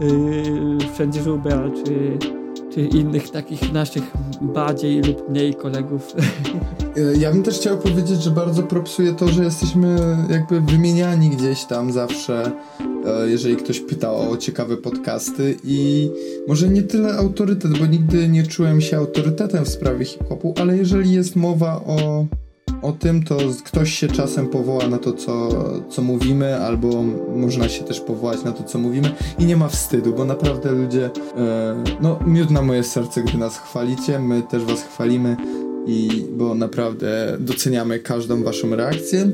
yy, 0.00 0.90
Wszędzie 0.94 1.22
Żubera, 1.22 1.70
czy 1.84 2.18
czy 2.74 2.80
innych 2.80 3.30
takich 3.30 3.72
naszych 3.72 4.04
bardziej 4.40 5.02
lub 5.02 5.28
mniej 5.30 5.54
kolegów. 5.54 6.02
E, 6.96 7.16
ja 7.16 7.32
bym 7.32 7.42
też 7.42 7.58
chciał 7.58 7.78
powiedzieć, 7.78 8.22
że 8.22 8.30
bardzo 8.30 8.62
propsuję 8.62 9.14
to, 9.14 9.28
że 9.28 9.44
jesteśmy 9.44 10.16
jakby 10.30 10.60
wymieniani 10.60 11.30
gdzieś 11.30 11.64
tam 11.64 11.92
zawsze, 11.92 12.52
e, 13.06 13.28
jeżeli 13.28 13.56
ktoś 13.56 13.80
pyta 13.80 14.12
o 14.12 14.36
ciekawe 14.36 14.76
podcasty 14.76 15.56
i 15.64 16.10
może 16.48 16.68
nie 16.68 16.82
tyle 16.82 17.14
autorytet, 17.14 17.78
bo 17.78 17.86
nigdy 17.86 18.28
nie 18.28 18.46
czułem 18.46 18.80
się 18.80 18.96
autorytetem 18.96 19.64
w 19.64 19.68
sprawie 19.68 20.04
hip-hopu, 20.04 20.54
ale 20.60 20.76
jeżeli 20.76 21.12
jest 21.12 21.36
mowa 21.36 21.76
o 21.76 22.26
o 22.84 22.92
tym, 22.92 23.22
to 23.22 23.38
ktoś 23.64 23.92
się 23.92 24.08
czasem 24.08 24.48
powoła 24.48 24.88
na 24.88 24.98
to, 24.98 25.12
co, 25.12 25.48
co 25.90 26.02
mówimy, 26.02 26.56
albo 26.56 27.02
można 27.36 27.68
się 27.68 27.84
też 27.84 28.00
powołać 28.00 28.44
na 28.44 28.52
to, 28.52 28.64
co 28.64 28.78
mówimy 28.78 29.10
i 29.38 29.44
nie 29.44 29.56
ma 29.56 29.68
wstydu, 29.68 30.12
bo 30.12 30.24
naprawdę 30.24 30.72
ludzie, 30.72 31.10
e, 31.36 31.84
no 32.00 32.18
miód 32.26 32.50
na 32.50 32.62
moje 32.62 32.84
serce, 32.84 33.22
gdy 33.22 33.38
nas 33.38 33.58
chwalicie, 33.58 34.18
my 34.18 34.42
też 34.42 34.64
was 34.64 34.82
chwalimy 34.82 35.36
i 35.86 36.24
bo 36.36 36.54
naprawdę 36.54 37.36
doceniamy 37.40 37.98
każdą 37.98 38.42
waszą 38.42 38.76
reakcję. 38.76 39.30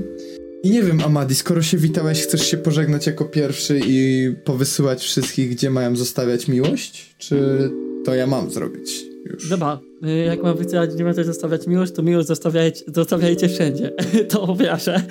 I 0.62 0.70
nie 0.70 0.82
wiem, 0.82 1.00
Amadi, 1.00 1.34
skoro 1.34 1.62
się 1.62 1.76
witałeś, 1.78 2.22
chcesz 2.22 2.50
się 2.50 2.56
pożegnać 2.56 3.06
jako 3.06 3.24
pierwszy 3.24 3.80
i 3.86 4.30
powysyłać 4.44 5.02
wszystkich, 5.02 5.50
gdzie 5.50 5.70
mają 5.70 5.96
zostawiać 5.96 6.48
miłość? 6.48 7.14
Czy 7.18 7.70
to 8.04 8.14
ja 8.14 8.26
mam 8.26 8.50
zrobić 8.50 9.04
już? 9.24 9.48
Dobra, 9.48 9.80
jak 10.26 10.42
mam 10.42 10.56
wysyłać, 10.56 10.90
gdzie 10.94 11.04
macie 11.04 11.24
zostawiać 11.24 11.66
miłość, 11.66 11.92
to 11.92 12.02
miłość 12.02 12.28
zostawiajcie, 12.28 12.84
zostawiajcie 12.94 13.48
wszędzie. 13.48 13.92
to 14.30 14.46
powiaszę. 14.46 15.02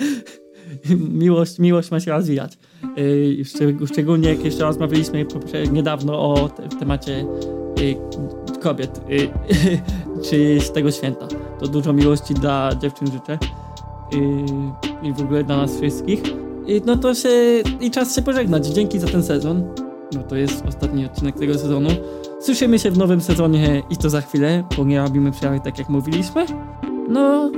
miłość, 1.10 1.58
miłość 1.58 1.90
ma 1.90 2.00
się 2.00 2.10
rozwijać. 2.10 2.58
Y, 2.98 3.44
szczególnie 3.86 4.28
jak 4.28 4.44
jeszcze 4.44 4.64
rozmawialiśmy 4.64 5.26
niedawno 5.72 6.34
o 6.34 6.50
temacie 6.80 7.26
y, 7.80 7.96
kobiet, 8.60 9.00
czy 10.30 10.60
z 10.60 10.72
tego 10.72 10.90
święta. 10.90 11.28
To 11.60 11.66
dużo 11.66 11.92
miłości 11.92 12.34
dla 12.34 12.74
dziewczyn 12.82 13.06
życzę 13.12 13.38
i 15.02 15.12
w 15.12 15.20
ogóle 15.20 15.44
dla 15.44 15.56
nas 15.56 15.76
wszystkich. 15.76 16.22
No 16.86 16.96
to 16.96 17.14
się 17.14 17.28
i 17.80 17.90
czas 17.90 18.16
się 18.16 18.22
pożegnać. 18.22 18.66
Dzięki 18.66 18.98
za 18.98 19.06
ten 19.06 19.22
sezon. 19.22 19.74
No 20.14 20.22
to 20.22 20.36
jest 20.36 20.66
ostatni 20.66 21.06
odcinek 21.06 21.38
tego 21.38 21.58
sezonu. 21.58 21.88
Słyszymy 22.40 22.78
się 22.78 22.90
w 22.90 22.98
nowym 22.98 23.20
sezonie 23.20 23.82
i 23.90 23.96
to 23.96 24.10
za 24.10 24.20
chwilę, 24.20 24.64
bo 24.76 24.84
nie 24.84 24.98
robimy 24.98 25.32
przerwy 25.32 25.60
tak 25.64 25.78
jak 25.78 25.88
mówiliśmy. 25.88 26.46
No, 27.08 27.52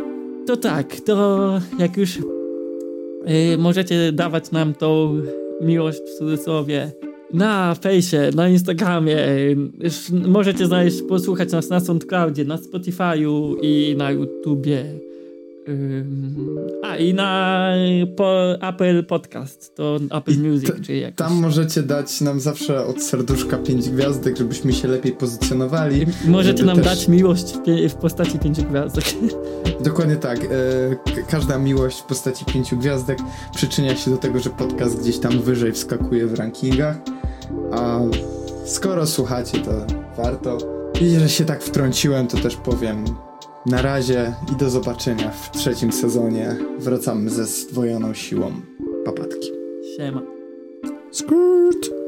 to 0.46 0.56
tak, 0.56 1.00
to 1.00 1.60
jak 1.78 1.96
już 1.96 2.16
yy, 2.18 3.58
możecie 3.58 4.12
dawać 4.12 4.50
nam 4.50 4.74
tą 4.74 5.14
miłość 5.60 5.98
w 5.98 6.18
cudzysłowie 6.18 6.92
na 7.32 7.74
fejsie, 7.74 8.30
na 8.34 8.48
Instagramie, 8.48 9.16
możecie 10.10 10.66
znaleźć, 10.66 11.02
posłuchać 11.02 11.52
nas 11.52 11.68
na 11.68 11.80
SoundCloudzie, 11.80 12.44
na 12.44 12.56
Spotify'u 12.56 13.54
i 13.62 13.94
na 13.98 14.10
YouTubie. 14.10 14.84
A 16.82 16.96
i 16.96 17.14
na 17.14 17.72
po 18.16 18.54
Apple 18.68 19.04
Podcast, 19.04 19.74
to 19.74 19.98
Apple 20.10 20.38
Music, 20.38 20.66
t- 20.66 20.80
czy. 20.80 21.12
Tam 21.16 21.34
możecie 21.34 21.82
dać 21.82 22.20
nam 22.20 22.40
zawsze 22.40 22.86
od 22.86 23.02
serduszka 23.02 23.58
5 23.58 23.90
gwiazdek, 23.90 24.36
żebyśmy 24.36 24.72
się 24.72 24.88
lepiej 24.88 25.12
pozycjonowali. 25.12 26.06
Możecie 26.28 26.64
nam 26.64 26.76
też... 26.76 26.84
dać 26.84 27.08
miłość 27.08 27.44
w, 27.44 27.88
w 27.88 27.94
postaci 27.94 28.38
5 28.38 28.60
gwiazdek. 28.60 29.04
Dokładnie 29.84 30.16
tak. 30.16 30.38
E, 30.44 30.48
każda 31.28 31.58
miłość 31.58 32.00
w 32.00 32.04
postaci 32.04 32.44
5 32.44 32.74
gwiazdek 32.74 33.18
przyczynia 33.54 33.96
się 33.96 34.10
do 34.10 34.16
tego, 34.16 34.38
że 34.40 34.50
podcast 34.50 35.00
gdzieś 35.00 35.18
tam 35.18 35.40
wyżej 35.40 35.72
wskakuje 35.72 36.26
w 36.26 36.34
rankingach. 36.34 36.96
A 37.72 38.00
skoro 38.64 39.06
słuchacie, 39.06 39.58
to 39.58 39.70
warto. 40.16 40.58
I 41.00 41.18
że 41.18 41.28
się 41.28 41.44
tak 41.44 41.62
wtrąciłem, 41.62 42.26
to 42.26 42.36
też 42.36 42.56
powiem 42.56 43.04
na 43.66 43.82
razie 43.82 44.34
i 44.52 44.56
do 44.56 44.70
zobaczenia 44.70 45.30
w 45.30 45.50
trzecim 45.50 45.92
sezonie. 45.92 46.56
Wracamy 46.78 47.30
ze 47.30 47.46
zdwojoną 47.46 48.14
siłą 48.14 48.52
papatki. 49.04 49.50
Siema. 49.96 50.22
Skurt! 51.10 52.01